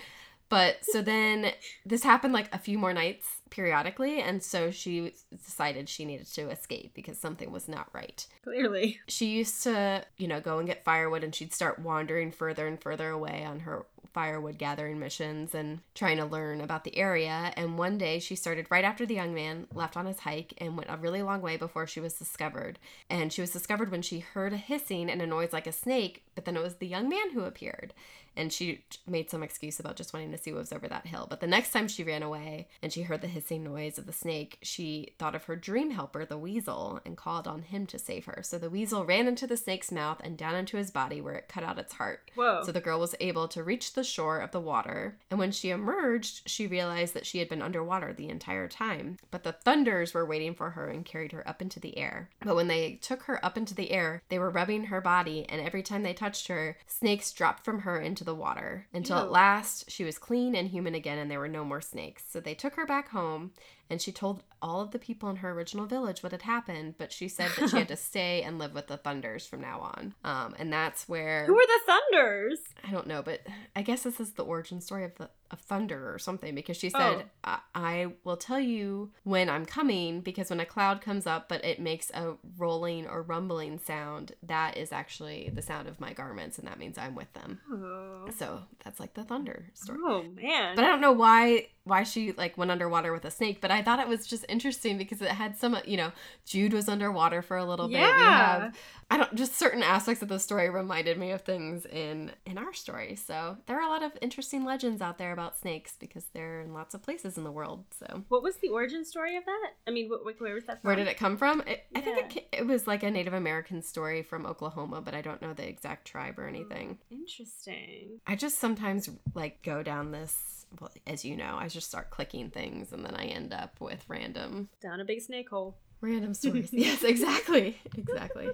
But 0.48 0.84
so 0.84 1.02
then 1.02 1.52
this 1.86 2.02
happened 2.02 2.34
like 2.34 2.54
a 2.54 2.58
few 2.58 2.78
more 2.78 2.92
nights 2.92 3.26
periodically. 3.50 4.20
And 4.20 4.42
so 4.42 4.70
she 4.70 5.14
decided 5.32 5.88
she 5.88 6.04
needed 6.04 6.26
to 6.34 6.50
escape 6.50 6.92
because 6.94 7.18
something 7.18 7.50
was 7.50 7.68
not 7.68 7.88
right. 7.92 8.26
Clearly. 8.42 9.00
She 9.08 9.26
used 9.26 9.62
to, 9.64 10.04
you 10.18 10.28
know, 10.28 10.40
go 10.40 10.58
and 10.58 10.68
get 10.68 10.84
firewood 10.84 11.24
and 11.24 11.34
she'd 11.34 11.54
start 11.54 11.78
wandering 11.78 12.30
further 12.30 12.66
and 12.66 12.80
further 12.80 13.10
away 13.10 13.44
on 13.44 13.60
her 13.60 13.86
firewood 14.14 14.56
gathering 14.56 14.98
missions 14.98 15.54
and 15.54 15.80
trying 15.94 16.16
to 16.16 16.24
learn 16.24 16.60
about 16.60 16.84
the 16.84 16.96
area. 16.96 17.52
And 17.56 17.76
one 17.76 17.98
day 17.98 18.20
she 18.20 18.36
started 18.36 18.66
right 18.70 18.84
after 18.84 19.04
the 19.04 19.14
young 19.14 19.34
man 19.34 19.66
left 19.74 19.96
on 19.96 20.06
his 20.06 20.20
hike 20.20 20.54
and 20.58 20.76
went 20.76 20.90
a 20.90 20.96
really 20.96 21.22
long 21.22 21.42
way 21.42 21.56
before 21.56 21.86
she 21.86 22.00
was 22.00 22.14
discovered. 22.14 22.78
And 23.10 23.32
she 23.32 23.40
was 23.40 23.50
discovered 23.50 23.90
when 23.90 24.02
she 24.02 24.20
heard 24.20 24.52
a 24.52 24.56
hissing 24.56 25.10
and 25.10 25.20
a 25.20 25.26
noise 25.26 25.52
like 25.52 25.66
a 25.66 25.72
snake, 25.72 26.22
but 26.34 26.44
then 26.44 26.56
it 26.56 26.62
was 26.62 26.76
the 26.76 26.86
young 26.86 27.08
man 27.08 27.32
who 27.32 27.42
appeared. 27.42 27.92
And 28.36 28.52
she 28.52 28.84
made 29.06 29.30
some 29.30 29.42
excuse 29.42 29.78
about 29.80 29.96
just 29.96 30.12
wanting 30.12 30.32
to 30.32 30.38
see 30.38 30.52
what 30.52 30.60
was 30.60 30.72
over 30.72 30.88
that 30.88 31.06
hill. 31.06 31.26
But 31.28 31.40
the 31.40 31.46
next 31.46 31.72
time 31.72 31.88
she 31.88 32.04
ran 32.04 32.22
away 32.22 32.68
and 32.82 32.92
she 32.92 33.02
heard 33.02 33.20
the 33.20 33.28
hissing 33.28 33.64
noise 33.64 33.98
of 33.98 34.06
the 34.06 34.12
snake, 34.12 34.58
she 34.62 35.14
thought 35.18 35.34
of 35.34 35.44
her 35.44 35.56
dream 35.56 35.90
helper, 35.90 36.24
the 36.24 36.38
weasel, 36.38 37.00
and 37.04 37.16
called 37.16 37.46
on 37.46 37.62
him 37.62 37.86
to 37.86 37.98
save 37.98 38.24
her. 38.26 38.40
So 38.42 38.58
the 38.58 38.70
weasel 38.70 39.04
ran 39.04 39.28
into 39.28 39.46
the 39.46 39.56
snake's 39.56 39.92
mouth 39.92 40.20
and 40.22 40.36
down 40.36 40.54
into 40.54 40.76
his 40.76 40.90
body 40.90 41.20
where 41.20 41.34
it 41.34 41.48
cut 41.48 41.64
out 41.64 41.78
its 41.78 41.94
heart. 41.94 42.30
Whoa. 42.34 42.62
So 42.64 42.72
the 42.72 42.80
girl 42.80 43.00
was 43.00 43.14
able 43.20 43.48
to 43.48 43.62
reach 43.62 43.92
the 43.92 44.04
shore 44.04 44.40
of 44.40 44.50
the 44.50 44.60
water, 44.60 45.18
and 45.30 45.38
when 45.38 45.52
she 45.52 45.70
emerged, 45.70 46.48
she 46.48 46.66
realized 46.66 47.14
that 47.14 47.26
she 47.26 47.38
had 47.38 47.48
been 47.48 47.62
underwater 47.62 48.12
the 48.12 48.28
entire 48.28 48.68
time. 48.68 49.18
But 49.30 49.44
the 49.44 49.52
thunders 49.52 50.14
were 50.14 50.26
waiting 50.26 50.54
for 50.54 50.70
her 50.70 50.88
and 50.88 51.04
carried 51.04 51.32
her 51.32 51.46
up 51.48 51.62
into 51.62 51.80
the 51.80 51.96
air. 51.98 52.30
But 52.44 52.56
when 52.56 52.68
they 52.68 52.98
took 53.02 53.24
her 53.24 53.44
up 53.44 53.56
into 53.56 53.74
the 53.74 53.90
air, 53.90 54.22
they 54.28 54.38
were 54.38 54.50
rubbing 54.50 54.84
her 54.84 55.00
body, 55.00 55.46
and 55.48 55.60
every 55.60 55.82
time 55.82 56.02
they 56.02 56.14
touched 56.14 56.48
her, 56.48 56.76
snakes 56.86 57.32
dropped 57.32 57.64
from 57.64 57.80
her 57.80 58.00
into 58.00 58.23
the 58.24 58.34
water. 58.34 58.86
Until 58.92 59.18
at 59.18 59.30
last, 59.30 59.90
she 59.90 60.04
was 60.04 60.18
clean 60.18 60.54
and 60.54 60.68
human 60.68 60.94
again, 60.94 61.18
and 61.18 61.30
there 61.30 61.38
were 61.38 61.48
no 61.48 61.64
more 61.64 61.80
snakes. 61.80 62.24
So 62.28 62.40
they 62.40 62.54
took 62.54 62.74
her 62.74 62.86
back 62.86 63.10
home, 63.10 63.52
and 63.90 64.00
she 64.00 64.12
told 64.12 64.42
all 64.62 64.80
of 64.80 64.92
the 64.92 64.98
people 64.98 65.28
in 65.28 65.36
her 65.36 65.50
original 65.50 65.84
village 65.84 66.22
what 66.22 66.32
had 66.32 66.42
happened, 66.42 66.94
but 66.96 67.12
she 67.12 67.28
said 67.28 67.50
that 67.58 67.68
she 67.70 67.76
had 67.76 67.88
to 67.88 67.96
stay 68.10 68.42
and 68.42 68.58
live 68.58 68.72
with 68.74 68.86
the 68.86 68.96
Thunders 68.96 69.46
from 69.46 69.60
now 69.60 69.80
on. 69.80 70.14
Um, 70.24 70.54
and 70.58 70.72
that's 70.72 71.06
where 71.08 71.44
Who 71.46 71.54
are 71.54 71.66
the 71.66 71.80
Thunders? 71.86 72.58
I 72.86 72.90
don't 72.90 73.06
know, 73.06 73.22
but 73.22 73.40
I 73.76 73.82
guess 73.82 74.02
this 74.02 74.20
is 74.20 74.32
the 74.32 74.44
origin 74.44 74.80
story 74.80 75.04
of 75.04 75.14
the 75.16 75.28
of 75.50 75.60
Thunder 75.60 76.12
or 76.12 76.18
something 76.18 76.54
because 76.54 76.76
she 76.78 76.88
said, 76.88 77.26
I, 77.44 77.58
"I 77.74 78.12
will 78.24 78.38
tell 78.38 78.58
you 78.58 79.12
when 79.22 79.48
I'm 79.50 79.66
coming 79.66 80.20
because 80.22 80.48
when 80.50 80.58
a 80.58 80.64
cloud 80.66 81.00
comes 81.02 81.26
up, 81.26 81.48
but 81.48 81.62
it 81.64 81.78
makes 81.78 82.10
a 82.10 82.32
rolling 82.56 83.06
or 83.06 83.22
rumbling 83.22 83.78
sound, 83.78 84.32
that 84.42 84.76
is 84.78 84.90
actually 84.90 85.50
the 85.54 85.62
sound 85.62 85.86
of 85.86 86.00
my 86.00 86.12
garments, 86.14 86.58
and 86.58 86.66
that 86.66 86.78
means 86.78 86.96
I'm 86.98 87.14
with 87.14 87.32
them." 87.34 87.60
Oh, 87.70 88.30
So 88.36 88.62
that's 88.82 88.98
like 88.98 89.14
the 89.14 89.22
Thunder 89.22 89.66
story. 89.74 89.98
oh 90.02 90.22
man. 90.34 90.74
But 90.74 90.84
I 90.84 90.88
don't 90.88 91.02
know 91.02 91.12
why 91.12 91.68
why 91.84 92.02
she 92.02 92.32
like 92.32 92.56
went 92.56 92.70
underwater 92.70 93.12
with 93.12 93.26
a 93.26 93.30
snake, 93.30 93.60
but 93.60 93.70
I 93.74 93.82
thought 93.82 94.00
it 94.00 94.08
was 94.08 94.26
just 94.26 94.44
interesting 94.48 94.96
because 94.98 95.20
it 95.20 95.28
had 95.28 95.56
some 95.58 95.76
you 95.84 95.96
know 95.96 96.12
Jude 96.46 96.72
was 96.72 96.88
underwater 96.88 97.42
for 97.42 97.56
a 97.56 97.64
little 97.64 97.88
bit. 97.88 97.94
We 97.96 98.00
Yeah. 98.00 98.60
have 98.64 98.74
I 99.10 99.18
don't 99.18 99.34
just 99.34 99.56
certain 99.58 99.82
aspects 99.82 100.22
of 100.22 100.28
the 100.28 100.38
story 100.40 100.70
reminded 100.70 101.18
me 101.18 101.30
of 101.32 101.42
things 101.42 101.84
in 101.86 102.32
in 102.46 102.56
our 102.58 102.72
story. 102.72 103.16
So 103.16 103.58
there 103.66 103.76
are 103.78 103.82
a 103.86 103.88
lot 103.88 104.02
of 104.02 104.12
interesting 104.22 104.64
legends 104.64 105.02
out 105.02 105.18
there 105.18 105.32
about 105.32 105.58
snakes 105.58 105.94
because 105.98 106.24
they're 106.32 106.62
in 106.62 106.72
lots 106.72 106.94
of 106.94 107.02
places 107.02 107.36
in 107.36 107.44
the 107.44 107.52
world. 107.52 107.84
So 107.98 108.24
what 108.28 108.42
was 108.42 108.56
the 108.56 108.68
origin 108.68 109.04
story 109.04 109.36
of 109.36 109.44
that? 109.44 109.70
I 109.86 109.90
mean, 109.90 110.10
wh- 110.10 110.22
wh- 110.26 110.40
where 110.40 110.54
was 110.54 110.64
that 110.64 110.80
from? 110.80 110.88
where 110.88 110.96
did 110.96 111.06
it 111.08 111.16
come 111.18 111.36
from? 111.36 111.60
It, 111.66 111.84
I 111.94 112.00
think 112.00 112.36
it, 112.36 112.48
it 112.52 112.66
was 112.66 112.86
like 112.86 113.02
a 113.02 113.10
Native 113.10 113.34
American 113.34 113.82
story 113.82 114.22
from 114.22 114.46
Oklahoma, 114.46 115.00
but 115.02 115.14
I 115.14 115.20
don't 115.20 115.42
know 115.42 115.52
the 115.52 115.68
exact 115.68 116.06
tribe 116.06 116.38
or 116.38 116.46
anything. 116.48 116.98
Oh, 117.12 117.16
interesting. 117.16 118.20
I 118.26 118.36
just 118.36 118.58
sometimes 118.58 119.10
like 119.34 119.62
go 119.62 119.82
down 119.82 120.12
this, 120.12 120.63
well, 120.80 120.90
as 121.06 121.24
you 121.24 121.36
know, 121.36 121.56
I 121.58 121.68
just 121.68 121.88
start 121.88 122.10
clicking 122.10 122.50
things 122.50 122.92
and 122.92 123.04
then 123.04 123.14
I 123.14 123.24
end 123.26 123.52
up 123.52 123.80
with 123.80 124.04
random 124.08 124.68
Down 124.80 125.00
a 125.00 125.04
big 125.04 125.20
snake 125.20 125.48
hole. 125.50 125.76
random 126.00 126.34
stories. 126.40 126.70
yes, 126.72 127.02
exactly. 127.02 127.78
Exactly. 127.96 128.48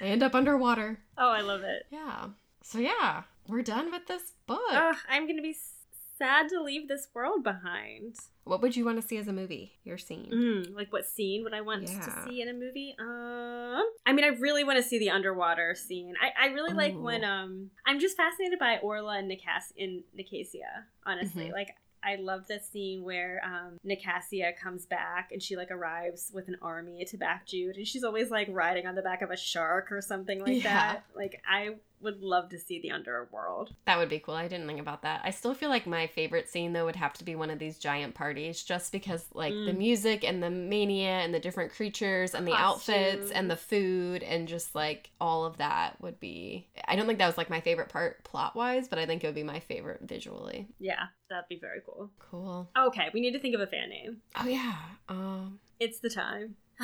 I 0.00 0.04
end 0.04 0.22
up 0.22 0.34
underwater. 0.34 0.98
Oh, 1.16 1.30
I 1.30 1.40
love 1.40 1.62
it. 1.62 1.84
Yeah. 1.90 2.26
So 2.62 2.78
yeah, 2.78 3.22
we're 3.48 3.62
done 3.62 3.90
with 3.92 4.06
this 4.06 4.32
book. 4.46 4.60
I'm 5.08 5.26
gonna 5.26 5.42
be 5.42 5.50
s- 5.50 5.75
sad 6.18 6.48
to 6.50 6.62
leave 6.62 6.88
this 6.88 7.08
world 7.14 7.42
behind. 7.44 8.16
what 8.44 8.62
would 8.62 8.76
you 8.76 8.84
want 8.84 9.00
to 9.00 9.06
see 9.06 9.16
as 9.16 9.26
a 9.28 9.32
movie? 9.32 9.72
Your 9.84 9.98
scene. 9.98 10.30
Mm, 10.32 10.74
like 10.76 10.92
what 10.92 11.04
scene 11.06 11.42
would 11.44 11.52
I 11.54 11.60
want 11.62 11.82
Yeah. 11.82 11.98
to 12.00 12.24
see 12.24 12.40
in 12.40 12.48
a 12.48 12.52
movie? 12.52 12.94
Um, 12.98 13.82
I 14.06 14.12
mean, 14.12 14.24
I 14.24 14.28
really 14.38 14.62
want 14.64 14.76
to 14.76 14.82
see 14.84 14.98
the 14.98 15.10
underwater 15.10 15.74
scene. 15.74 16.14
I, 16.22 16.46
I 16.46 16.52
really 16.52 16.72
like 16.72 16.94
when 16.96 17.24
um, 17.24 17.70
I'm 17.84 17.98
just 17.98 18.16
fascinated 18.16 18.58
by 18.58 18.78
Orlagh 18.82 19.18
and 19.18 19.28
Nicasia 19.28 19.74
in 19.76 20.04
Nicasia. 20.14 20.86
Honestly, 21.04 21.46
Mhm. 21.46 21.52
like 21.52 21.68
I 22.04 22.14
love 22.16 22.46
the 22.46 22.60
scene 22.60 23.02
where 23.02 23.42
um, 23.44 23.78
Nicasia 23.82 24.52
comes 24.62 24.86
back 24.86 25.30
and 25.32 25.42
she 25.42 25.56
like 25.56 25.72
arrives 25.72 26.30
with 26.32 26.46
an 26.46 26.56
army 26.62 27.04
to 27.06 27.16
back 27.16 27.46
Jude, 27.46 27.76
and 27.76 27.86
she's 27.86 28.04
always 28.04 28.30
like 28.30 28.46
riding 28.50 28.86
on 28.86 28.94
the 28.94 29.02
back 29.02 29.22
of 29.22 29.30
a 29.32 29.36
shark 29.36 29.90
or 29.90 30.00
something 30.00 30.40
like 30.40 30.58
Yeah. 30.62 30.62
that. 30.92 31.04
Like 31.16 31.42
I 31.48 31.76
would 32.00 32.20
love 32.20 32.48
to 32.50 32.58
see 32.58 32.80
the 32.80 32.90
underworld. 32.90 33.74
That 33.86 33.98
would 33.98 34.08
be 34.08 34.18
cool. 34.18 34.34
I 34.34 34.48
didn't 34.48 34.66
think 34.66 34.80
about 34.80 35.02
that. 35.02 35.22
I 35.24 35.30
still 35.30 35.54
feel 35.54 35.70
like 35.70 35.86
my 35.86 36.06
favorite 36.06 36.48
scene 36.48 36.72
though 36.72 36.84
would 36.84 36.96
have 36.96 37.14
to 37.14 37.24
be 37.24 37.34
one 37.34 37.50
of 37.50 37.58
these 37.58 37.78
giant 37.78 38.14
parties 38.14 38.62
just 38.62 38.92
because 38.92 39.24
like 39.32 39.52
the 39.52 39.72
Mm. 39.72 39.78
music 39.78 40.22
and 40.24 40.42
the 40.42 40.50
mania 40.50 41.08
and 41.20 41.32
the 41.32 41.40
different 41.40 41.72
creatures 41.72 42.34
and 42.34 42.46
the 42.46 42.52
outfits 42.54 43.30
and 43.30 43.50
the 43.50 43.56
food 43.56 44.22
and 44.22 44.46
just 44.46 44.74
like 44.74 45.10
all 45.20 45.44
of 45.44 45.56
that 45.56 46.00
would 46.00 46.20
be 46.20 46.68
I 46.86 46.96
don't 46.96 47.06
think 47.06 47.18
that 47.18 47.26
was 47.26 47.38
like 47.38 47.50
my 47.50 47.60
favorite 47.60 47.88
part 47.88 48.22
plot 48.24 48.54
wise, 48.54 48.88
but 48.88 48.98
I 48.98 49.06
think 49.06 49.24
it 49.24 49.26
would 49.28 49.34
be 49.34 49.42
my 49.42 49.60
favorite 49.60 50.00
visually. 50.02 50.68
Yeah, 50.78 51.06
that'd 51.30 51.48
be 51.48 51.58
very 51.58 51.80
cool. 51.84 52.10
Cool. 52.18 52.68
Okay, 52.76 53.08
we 53.14 53.20
need 53.20 53.32
to 53.32 53.38
think 53.40 53.54
of 53.54 53.60
a 53.60 53.66
fan 53.66 53.88
name. 53.88 54.18
Oh 54.38 54.46
yeah. 54.46 54.76
Um 55.08 55.60
It's 55.80 56.00
the 56.00 56.10
time. 56.10 56.56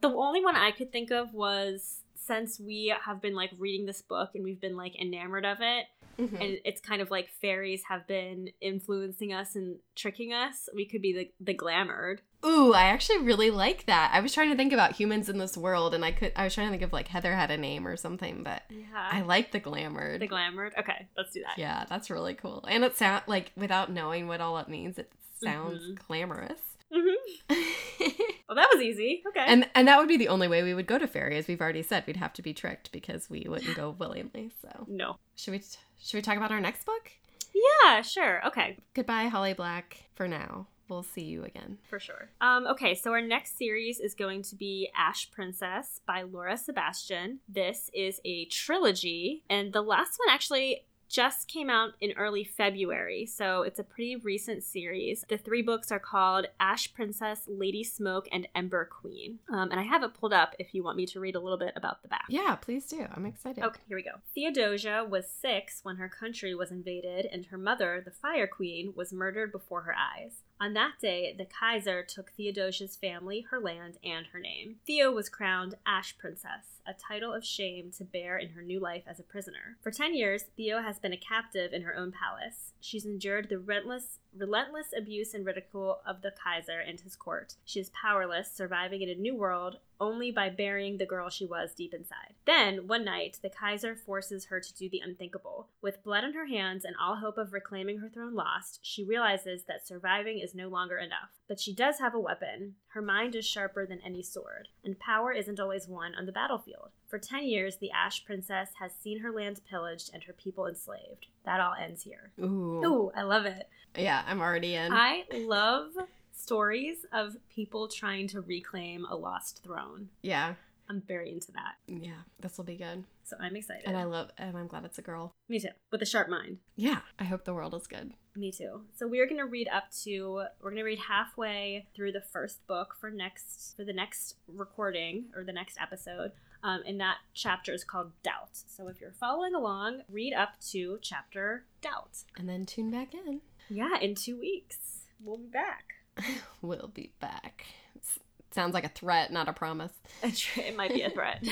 the 0.00 0.08
only 0.08 0.42
one 0.42 0.56
I 0.56 0.70
could 0.70 0.90
think 0.92 1.10
of 1.10 1.32
was 1.34 2.02
since 2.26 2.58
we 2.60 2.94
have 3.04 3.20
been 3.22 3.34
like 3.34 3.50
reading 3.58 3.86
this 3.86 4.02
book 4.02 4.30
and 4.34 4.42
we've 4.44 4.60
been 4.60 4.76
like 4.76 4.94
enamored 5.00 5.44
of 5.46 5.58
it, 5.60 5.86
mhm. 6.18 6.40
and 6.40 6.58
it's 6.64 6.80
kind 6.80 7.00
of 7.00 7.10
like 7.10 7.28
fairies 7.40 7.82
have 7.88 8.06
been 8.06 8.50
influencing 8.60 9.32
us 9.32 9.54
and 9.56 9.76
tricking 9.94 10.32
us. 10.32 10.68
We 10.74 10.86
could 10.86 11.02
be 11.02 11.12
the 11.12 11.30
the 11.40 11.54
glamored. 11.54 12.18
Ooh, 12.44 12.72
I 12.74 12.84
actually 12.84 13.18
really 13.24 13.50
like 13.50 13.86
that. 13.86 14.10
I 14.14 14.20
was 14.20 14.32
trying 14.32 14.50
to 14.50 14.56
think 14.56 14.72
about 14.72 14.92
humans 14.94 15.28
in 15.28 15.38
this 15.38 15.56
world 15.56 15.94
and 15.94 16.04
I 16.04 16.12
could 16.12 16.32
I 16.36 16.44
was 16.44 16.54
trying 16.54 16.68
to 16.68 16.70
think 16.70 16.82
of 16.82 16.92
like 16.92 17.08
Heather 17.08 17.34
had 17.34 17.50
a 17.50 17.56
name 17.56 17.86
or 17.86 17.96
something, 17.96 18.42
but 18.42 18.62
yeah. 18.70 18.84
I 18.94 19.22
like 19.22 19.52
the 19.52 19.58
glamour. 19.60 20.18
the 20.18 20.28
glamored. 20.28 20.78
Okay, 20.78 21.08
let's 21.16 21.32
do 21.32 21.42
that. 21.42 21.58
Yeah, 21.58 21.84
that's 21.88 22.10
really 22.10 22.34
cool. 22.34 22.64
And 22.68 22.84
it 22.84 22.96
sound 22.96 23.22
like 23.26 23.52
without 23.56 23.90
knowing 23.90 24.28
what 24.28 24.40
all 24.40 24.58
it 24.58 24.68
means, 24.68 24.98
it 24.98 25.10
sounds 25.42 25.82
Mhm. 25.82 26.06
glamorous. 26.06 26.60
hmm 26.92 27.14
Well, 28.48 28.56
that 28.56 28.68
was 28.72 28.82
easy. 28.82 29.22
Okay. 29.28 29.44
and 29.46 29.68
and 29.74 29.88
that 29.88 29.98
would 29.98 30.08
be 30.08 30.16
the 30.16 30.28
only 30.28 30.48
way 30.48 30.62
we 30.62 30.74
would 30.74 30.86
go 30.86 30.98
to 30.98 31.06
fairy, 31.06 31.36
as 31.36 31.48
we've 31.48 31.60
already 31.60 31.82
said. 31.82 32.04
We'd 32.06 32.16
have 32.16 32.32
to 32.34 32.42
be 32.42 32.54
tricked 32.54 32.92
because 32.92 33.28
we 33.28 33.46
wouldn't 33.48 33.76
go 33.76 33.90
willingly. 33.98 34.50
So 34.62 34.86
no. 34.88 35.16
should 35.34 35.52
we 35.52 35.62
should 36.00 36.18
we 36.18 36.22
talk 36.22 36.36
about 36.36 36.52
our 36.52 36.60
next 36.60 36.84
book? 36.84 37.12
Yeah, 37.54 38.02
sure. 38.02 38.46
Okay. 38.46 38.78
Goodbye, 38.94 39.24
Holly 39.24 39.54
Black. 39.54 40.04
For 40.14 40.28
now, 40.28 40.66
we'll 40.88 41.02
see 41.02 41.22
you 41.22 41.44
again. 41.44 41.78
For 41.88 41.98
sure. 41.98 42.28
Um, 42.40 42.66
okay, 42.66 42.94
so 42.94 43.12
our 43.12 43.20
next 43.20 43.58
series 43.58 43.98
is 43.98 44.14
going 44.14 44.42
to 44.44 44.56
be 44.56 44.90
Ash 44.96 45.30
Princess 45.30 46.00
by 46.06 46.22
Laura 46.22 46.56
Sebastian. 46.56 47.40
This 47.48 47.90
is 47.94 48.20
a 48.24 48.44
trilogy, 48.46 49.42
and 49.48 49.72
the 49.72 49.82
last 49.82 50.18
one 50.18 50.32
actually 50.32 50.84
just 51.08 51.48
came 51.48 51.70
out 51.70 51.92
in 52.00 52.12
early 52.16 52.44
February, 52.44 53.26
so 53.26 53.62
it's 53.62 53.78
a 53.78 53.84
pretty 53.84 54.16
recent 54.16 54.62
series. 54.62 55.24
The 55.28 55.38
three 55.38 55.62
books 55.62 55.90
are 55.92 55.98
called 55.98 56.46
Ash 56.58 56.92
Princess, 56.92 57.42
Lady 57.46 57.84
Smoke, 57.84 58.28
and 58.32 58.48
Ember 58.54 58.84
Queen. 58.84 59.38
Um, 59.50 59.70
and 59.70 59.80
I 59.80 59.84
have 59.84 60.02
it 60.02 60.14
pulled 60.14 60.32
up 60.32 60.54
if 60.58 60.74
you 60.74 60.82
want 60.82 60.96
me 60.96 61.06
to 61.06 61.20
read 61.20 61.36
a 61.36 61.40
little 61.40 61.58
bit 61.58 61.72
about 61.76 62.02
the 62.02 62.08
back. 62.08 62.24
Yeah, 62.28 62.56
please 62.56 62.86
do. 62.86 63.06
I'm 63.14 63.26
excited. 63.26 63.62
Okay, 63.62 63.80
here 63.88 63.96
we 63.96 64.02
go. 64.02 64.20
Theodosia 64.34 65.06
was 65.08 65.28
six 65.28 65.80
when 65.82 65.96
her 65.96 66.08
country 66.08 66.54
was 66.54 66.70
invaded, 66.70 67.26
and 67.26 67.46
her 67.46 67.58
mother, 67.58 68.02
the 68.04 68.10
Fire 68.10 68.46
Queen, 68.46 68.92
was 68.94 69.12
murdered 69.12 69.52
before 69.52 69.82
her 69.82 69.94
eyes. 69.94 70.42
On 70.58 70.72
that 70.72 70.94
day, 71.00 71.34
the 71.36 71.44
Kaiser 71.44 72.02
took 72.02 72.32
Theodosia's 72.32 72.96
family, 72.96 73.46
her 73.50 73.60
land, 73.60 73.98
and 74.02 74.26
her 74.28 74.40
name. 74.40 74.76
Theo 74.86 75.12
was 75.12 75.28
crowned 75.28 75.74
Ash 75.84 76.16
Princess, 76.16 76.80
a 76.86 76.94
title 76.94 77.34
of 77.34 77.44
shame 77.44 77.90
to 77.98 78.04
bear 78.04 78.38
in 78.38 78.50
her 78.50 78.62
new 78.62 78.80
life 78.80 79.04
as 79.06 79.20
a 79.20 79.24
prisoner. 79.24 79.76
For 79.82 79.90
10 79.90 80.14
years, 80.14 80.44
Theo 80.56 80.80
has 80.80 80.98
been 80.98 81.12
a 81.12 81.18
captive 81.18 81.74
in 81.74 81.82
her 81.82 81.94
own 81.94 82.10
palace. 82.10 82.72
She's 82.80 83.04
endured 83.04 83.50
the 83.50 83.58
relentless, 83.58 84.18
relentless 84.38 84.88
abuse 84.96 85.34
and 85.34 85.44
ridicule 85.44 86.00
of 86.06 86.22
the 86.22 86.32
Kaiser 86.32 86.80
and 86.80 87.00
his 87.00 87.16
court. 87.16 87.54
She 87.64 87.80
is 87.80 87.90
powerless, 87.90 88.52
surviving 88.52 89.02
in 89.02 89.08
a 89.08 89.14
new 89.14 89.34
world 89.34 89.78
only 90.00 90.30
by 90.30 90.50
burying 90.50 90.98
the 90.98 91.06
girl 91.06 91.30
she 91.30 91.46
was 91.46 91.74
deep 91.74 91.94
inside. 91.94 92.34
Then, 92.44 92.86
one 92.86 93.04
night, 93.04 93.38
the 93.42 93.50
Kaiser 93.50 93.94
forces 93.94 94.46
her 94.46 94.60
to 94.60 94.74
do 94.74 94.88
the 94.88 95.00
unthinkable. 95.00 95.68
With 95.80 96.02
blood 96.04 96.24
on 96.24 96.34
her 96.34 96.46
hands 96.46 96.84
and 96.84 96.94
all 97.00 97.16
hope 97.16 97.38
of 97.38 97.52
reclaiming 97.52 97.98
her 97.98 98.08
throne 98.08 98.34
lost, 98.34 98.80
she 98.82 99.04
realizes 99.04 99.64
that 99.64 99.86
surviving 99.86 100.38
is 100.38 100.54
no 100.54 100.68
longer 100.68 100.98
enough. 100.98 101.30
But 101.48 101.60
she 101.60 101.74
does 101.74 101.98
have 101.98 102.14
a 102.14 102.20
weapon. 102.20 102.74
Her 102.88 103.02
mind 103.02 103.34
is 103.34 103.46
sharper 103.46 103.86
than 103.86 104.00
any 104.04 104.22
sword, 104.22 104.68
and 104.84 104.98
power 104.98 105.32
isn't 105.32 105.60
always 105.60 105.88
won 105.88 106.14
on 106.14 106.26
the 106.26 106.32
battlefield. 106.32 106.90
For 107.08 107.18
10 107.18 107.44
years, 107.44 107.76
the 107.76 107.90
Ash 107.92 108.24
Princess 108.24 108.70
has 108.80 108.92
seen 108.92 109.20
her 109.20 109.30
land 109.30 109.60
pillaged 109.68 110.10
and 110.12 110.24
her 110.24 110.32
people 110.32 110.66
enslaved. 110.66 111.26
That 111.44 111.60
all 111.60 111.74
ends 111.74 112.02
here. 112.02 112.32
Ooh. 112.40 112.82
Ooh, 112.84 113.12
I 113.16 113.22
love 113.22 113.46
it. 113.46 113.68
Yeah, 113.96 114.22
I'm 114.26 114.40
already 114.40 114.74
in. 114.74 114.92
I 114.92 115.24
love 115.32 115.92
stories 116.32 116.98
of 117.12 117.36
people 117.48 117.88
trying 117.88 118.28
to 118.28 118.40
reclaim 118.40 119.04
a 119.08 119.16
lost 119.16 119.62
throne. 119.62 120.08
yeah. 120.22 120.54
I'm 120.88 121.00
very 121.00 121.32
into 121.32 121.50
that. 121.50 121.74
Yeah. 121.88 122.20
This 122.38 122.56
will 122.56 122.64
be 122.64 122.76
good. 122.76 123.02
So 123.24 123.36
I'm 123.40 123.56
excited. 123.56 123.82
And 123.86 123.96
I 123.96 124.04
love 124.04 124.30
and 124.38 124.56
I'm 124.56 124.68
glad 124.68 124.84
it's 124.84 124.98
a 124.98 125.02
girl. 125.02 125.32
Me 125.48 125.58
too. 125.58 125.70
With 125.90 126.00
a 126.00 126.06
sharp 126.06 126.28
mind. 126.28 126.58
Yeah. 126.76 127.00
I 127.18 127.24
hope 127.24 127.44
the 127.44 127.54
world 127.54 127.74
is 127.74 127.88
good. 127.88 128.12
Me 128.36 128.52
too. 128.52 128.82
So 128.94 129.08
we 129.08 129.18
are 129.18 129.26
going 129.26 129.40
to 129.40 129.46
read 129.46 129.66
up 129.66 129.90
to 130.04 130.44
we're 130.62 130.70
going 130.70 130.76
to 130.76 130.84
read 130.84 131.00
halfway 131.08 131.88
through 131.96 132.12
the 132.12 132.20
first 132.20 132.64
book 132.68 132.94
for 133.00 133.10
next 133.10 133.74
for 133.76 133.82
the 133.82 133.92
next 133.92 134.36
recording 134.46 135.24
or 135.34 135.42
the 135.42 135.52
next 135.52 135.76
episode. 135.82 136.30
Um, 136.62 136.82
and 136.86 137.00
that 137.00 137.18
chapter 137.34 137.72
is 137.72 137.84
called 137.84 138.12
Doubt. 138.22 138.50
So 138.66 138.88
if 138.88 139.00
you're 139.00 139.12
following 139.12 139.54
along, 139.54 140.02
read 140.08 140.32
up 140.34 140.50
to 140.70 140.98
chapter 141.02 141.64
Doubt. 141.80 142.24
And 142.36 142.48
then 142.48 142.66
tune 142.66 142.90
back 142.90 143.14
in. 143.14 143.40
Yeah, 143.68 143.98
in 144.00 144.14
two 144.14 144.38
weeks 144.38 144.96
we'll 145.22 145.38
be 145.38 145.48
back. 145.48 145.84
We'll 146.62 146.90
be 146.92 147.12
back. 147.20 147.66
It's, 147.94 148.18
sounds 148.50 148.74
like 148.74 148.84
a 148.84 148.88
threat, 148.88 149.30
not 149.32 149.48
a 149.48 149.52
promise. 149.52 149.92
It 150.56 150.76
might 150.76 150.92
be 150.92 151.02
a 151.02 151.10
threat, 151.10 151.44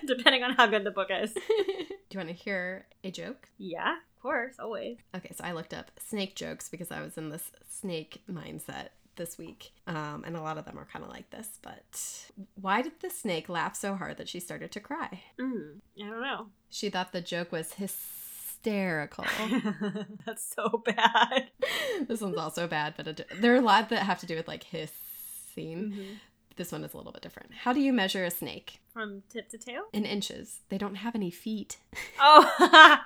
depending 0.06 0.42
on 0.42 0.52
how 0.54 0.66
good 0.66 0.84
the 0.84 0.90
book 0.90 1.08
is. 1.10 1.34
Do 1.34 1.40
you 2.12 2.18
want 2.18 2.28
to 2.28 2.34
hear 2.34 2.86
a 3.02 3.10
joke? 3.10 3.48
Yeah, 3.58 3.92
of 3.92 4.22
course, 4.22 4.54
always. 4.58 4.98
Okay, 5.14 5.32
so 5.36 5.44
I 5.44 5.52
looked 5.52 5.74
up 5.74 5.90
snake 5.98 6.34
jokes 6.36 6.68
because 6.68 6.90
I 6.90 7.02
was 7.02 7.18
in 7.18 7.30
this 7.30 7.50
snake 7.68 8.22
mindset 8.30 8.90
this 9.16 9.38
week. 9.38 9.72
Um, 9.86 10.24
and 10.26 10.36
a 10.36 10.40
lot 10.42 10.58
of 10.58 10.64
them 10.64 10.78
are 10.78 10.84
kind 10.86 11.04
of 11.04 11.10
like 11.10 11.30
this. 11.30 11.48
But 11.62 12.30
why 12.60 12.82
did 12.82 12.92
the 13.00 13.10
snake 13.10 13.48
laugh 13.48 13.76
so 13.76 13.94
hard 13.96 14.16
that 14.18 14.28
she 14.28 14.40
started 14.40 14.72
to 14.72 14.80
cry? 14.80 15.22
Mm, 15.40 15.80
I 16.02 16.08
don't 16.08 16.20
know. 16.20 16.46
She 16.70 16.90
thought 16.90 17.12
the 17.12 17.20
joke 17.20 17.52
was 17.52 17.74
hysterical. 17.74 19.24
That's 20.26 20.54
so 20.54 20.82
bad. 20.84 21.50
this 22.08 22.20
one's 22.20 22.36
also 22.38 22.66
bad, 22.66 22.94
but 22.96 23.06
it, 23.08 23.28
there 23.40 23.52
are 23.54 23.58
a 23.58 23.60
lot 23.60 23.88
that 23.90 24.02
have 24.04 24.20
to 24.20 24.26
do 24.26 24.36
with 24.36 24.48
like 24.48 24.64
hissing. 24.64 25.92
Mhm. 25.92 26.06
This 26.56 26.70
one 26.70 26.84
is 26.84 26.94
a 26.94 26.96
little 26.96 27.10
bit 27.12 27.22
different. 27.22 27.52
How 27.52 27.72
do 27.72 27.80
you 27.80 27.92
measure 27.92 28.24
a 28.24 28.30
snake? 28.30 28.78
From 28.92 29.22
tip 29.28 29.48
to 29.50 29.58
tail? 29.58 29.84
In 29.92 30.04
inches. 30.04 30.60
They 30.68 30.78
don't 30.78 30.94
have 30.96 31.16
any 31.16 31.30
feet. 31.30 31.78
Oh, 32.20 32.48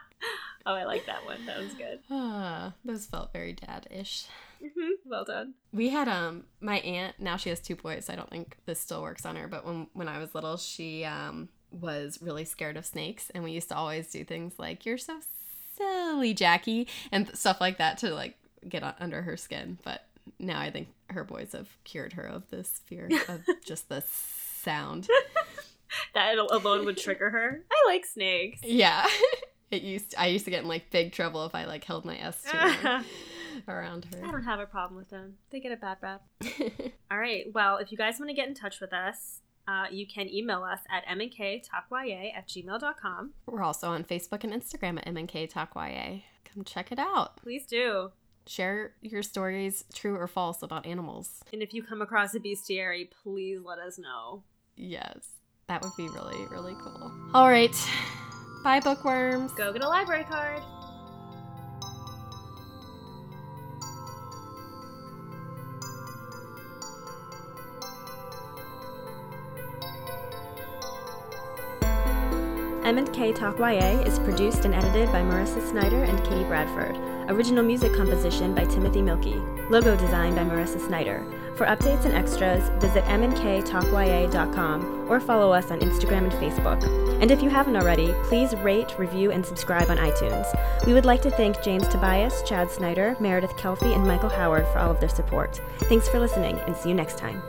oh, 0.69 0.75
I 0.75 0.85
like 0.85 1.07
that 1.07 1.25
one. 1.25 1.45
That 1.47 1.59
was 1.59 1.75
good. 1.75 1.99
Ah, 2.11 2.75
those 2.85 3.07
felt 3.07 3.33
very 3.33 3.53
dad-ish. 3.55 4.27
hmm 4.61 4.91
Well 5.05 5.25
done. 5.25 5.55
We 5.73 5.89
had 5.89 6.07
um 6.09 6.45
my 6.61 6.79
aunt. 6.81 7.17
Now 7.19 7.37
she 7.37 7.49
has 7.49 7.61
two 7.61 7.75
boys. 7.77 8.09
I 8.09 8.15
don't 8.17 8.31
think 8.31 8.57
this 8.67 8.79
still 8.81 9.03
works 9.03 9.27
on 9.27 9.35
her. 9.37 9.49
But 9.49 9.67
when 9.67 9.89
when 9.95 10.09
I 10.09 10.19
was 10.19 10.35
little, 10.35 10.57
she 10.57 11.05
um 11.05 11.49
was 11.71 12.19
really 12.23 12.45
scared 12.45 12.77
of 12.77 12.87
snakes, 12.87 13.31
and 13.35 13.43
we 13.45 13.51
used 13.53 13.69
to 13.69 13.77
always 13.77 14.11
do 14.11 14.25
things 14.25 14.55
like 14.59 14.87
"You're 14.87 14.99
so 14.99 15.19
silly, 15.77 16.35
Jackie" 16.35 16.89
and 17.13 17.35
stuff 17.37 17.61
like 17.61 17.79
that 17.79 17.99
to 17.99 18.15
like 18.15 18.37
get 18.69 18.83
on, 18.83 18.95
under 19.01 19.23
her 19.23 19.37
skin. 19.37 19.79
But 19.85 20.05
now 20.39 20.61
I 20.61 20.71
think 20.71 20.89
her 21.11 21.25
boys 21.25 21.53
have 21.53 21.69
cured 21.85 22.15
her 22.15 22.25
of 22.25 22.49
this 22.51 22.81
fear 22.87 23.09
of 23.29 23.43
just 23.65 23.89
the 23.89 24.03
sound. 24.07 25.09
That 26.15 26.37
alone 26.37 26.85
would 26.85 26.99
trigger 26.99 27.31
her. 27.31 27.65
I 27.71 27.91
like 27.91 28.05
snakes. 28.05 28.61
Yeah. 28.63 29.07
It 29.71 29.83
used 29.83 30.15
I 30.17 30.29
used 30.29 30.45
to 30.47 30.51
get 30.51 30.63
in 30.63 30.69
like 30.69 30.91
big 30.91 31.13
trouble 31.13 31.45
if 31.47 31.55
I 31.55 31.65
like 31.67 31.85
held 31.85 32.05
my 32.05 32.19
S 32.19 32.43
too 32.51 32.57
long 32.57 33.05
around 33.67 34.07
I 34.23 34.31
don't 34.31 34.45
have 34.45 34.61
a 34.61 34.67
problem 34.67 34.99
with 34.99 35.11
them. 35.11 35.35
They 35.51 35.61
get 35.61 35.73
a 35.73 35.77
bad 35.77 35.99
rap. 36.01 36.23
All 37.11 37.19
right. 37.19 37.47
Well, 37.53 37.79
if 37.79 37.91
you 37.93 37.99
guys 37.99 38.19
want 38.19 38.31
to 38.31 38.35
get 38.35 38.49
in 38.49 38.55
touch 38.55 38.81
with 38.81 38.93
us, 38.93 39.41
uh, 39.67 39.85
you 39.91 40.07
can 40.07 40.29
email 40.33 40.63
us 40.63 40.81
at 40.91 41.05
mnktalkya 41.07 42.35
at 42.35 42.49
gmail.com. 42.49 43.33
We're 43.47 43.63
also 43.63 43.91
on 43.91 44.05
Facebook 44.05 44.45
and 44.45 44.53
Instagram 44.53 44.99
at 44.99 45.07
MNK 45.07 45.51
Talk 45.51 45.73
YA. 45.75 46.21
Come 46.45 46.65
check 46.65 46.91
it 46.91 46.99
out. 46.99 47.37
Please 47.37 47.67
do. 47.67 48.13
Share 48.47 48.95
your 49.03 49.23
stories, 49.23 49.85
true 49.93 50.17
or 50.17 50.27
false, 50.27 50.63
about 50.63 50.87
animals. 50.87 51.43
And 51.53 51.63
if 51.63 51.75
you 51.75 51.83
come 51.83 52.01
across 52.01 52.35
a 52.35 52.41
bestiary, 52.41 53.11
please 53.23 53.61
let 53.63 53.79
us 53.79 53.99
know. 53.99 54.43
Yes, 54.75 55.19
that 55.67 55.83
would 55.83 55.93
be 55.99 56.09
really, 56.09 56.47
really 56.47 56.75
cool. 56.81 57.13
All 57.35 57.51
right. 57.51 57.77
Bye, 58.69 58.81
bookworms. 58.81 59.53
Go 59.53 59.73
get 59.73 59.83
a 59.83 59.89
library 59.89 60.25
card. 60.25 60.61
M&K 72.85 73.33
Talk 73.33 73.59
YA 73.59 74.03
is 74.03 74.19
produced 74.19 74.67
and 74.67 74.75
edited 74.75 75.11
by 75.13 75.23
Marissa 75.23 75.67
Snyder 75.67 76.05
and 76.05 76.23
Katie 76.25 76.45
Bradford. 76.45 76.95
Original 77.31 77.65
music 77.65 77.95
composition 77.95 78.55
by 78.55 78.67
Timothy 78.67 79.01
Milkey. 79.01 79.41
Logo 79.71 79.97
design 79.97 80.35
by 80.35 80.45
Marissa 80.45 80.79
Snyder. 80.79 81.25
For 81.59 81.67
updates 81.67 82.05
and 82.05 82.15
extras, 82.15 82.69
visit 82.81 83.03
mnktalkya.com 83.07 85.11
or 85.11 85.19
follow 85.19 85.53
us 85.53 85.73
on 85.73 85.81
Instagram 85.81 86.31
and 86.31 86.33
Facebook. 86.35 86.81
And 87.21 87.33
if 87.33 87.43
you 87.43 87.51
haven't 87.51 87.75
already, 87.75 88.15
please 88.29 88.55
rate, 88.55 88.97
review, 88.97 89.33
and 89.33 89.45
subscribe 89.45 89.91
on 89.91 89.97
iTunes. 89.97 90.47
We 90.87 90.95
would 90.95 91.05
like 91.05 91.21
to 91.23 91.33
thank 91.33 91.61
James 91.61 91.89
Tobias, 91.89 92.49
Chad 92.49 92.71
Snyder, 92.71 93.17
Meredith 93.19 93.57
Kelfie, 93.57 93.93
and 93.93 94.07
Michael 94.07 94.29
Howard 94.29 94.69
for 94.69 94.79
all 94.79 94.93
of 94.93 95.01
their 95.01 95.09
support. 95.09 95.61
Thanks 95.81 96.09
for 96.09 96.21
listening, 96.21 96.61
and 96.61 96.77
see 96.77 96.91
you 96.91 96.95
next 96.95 97.19
time. 97.19 97.43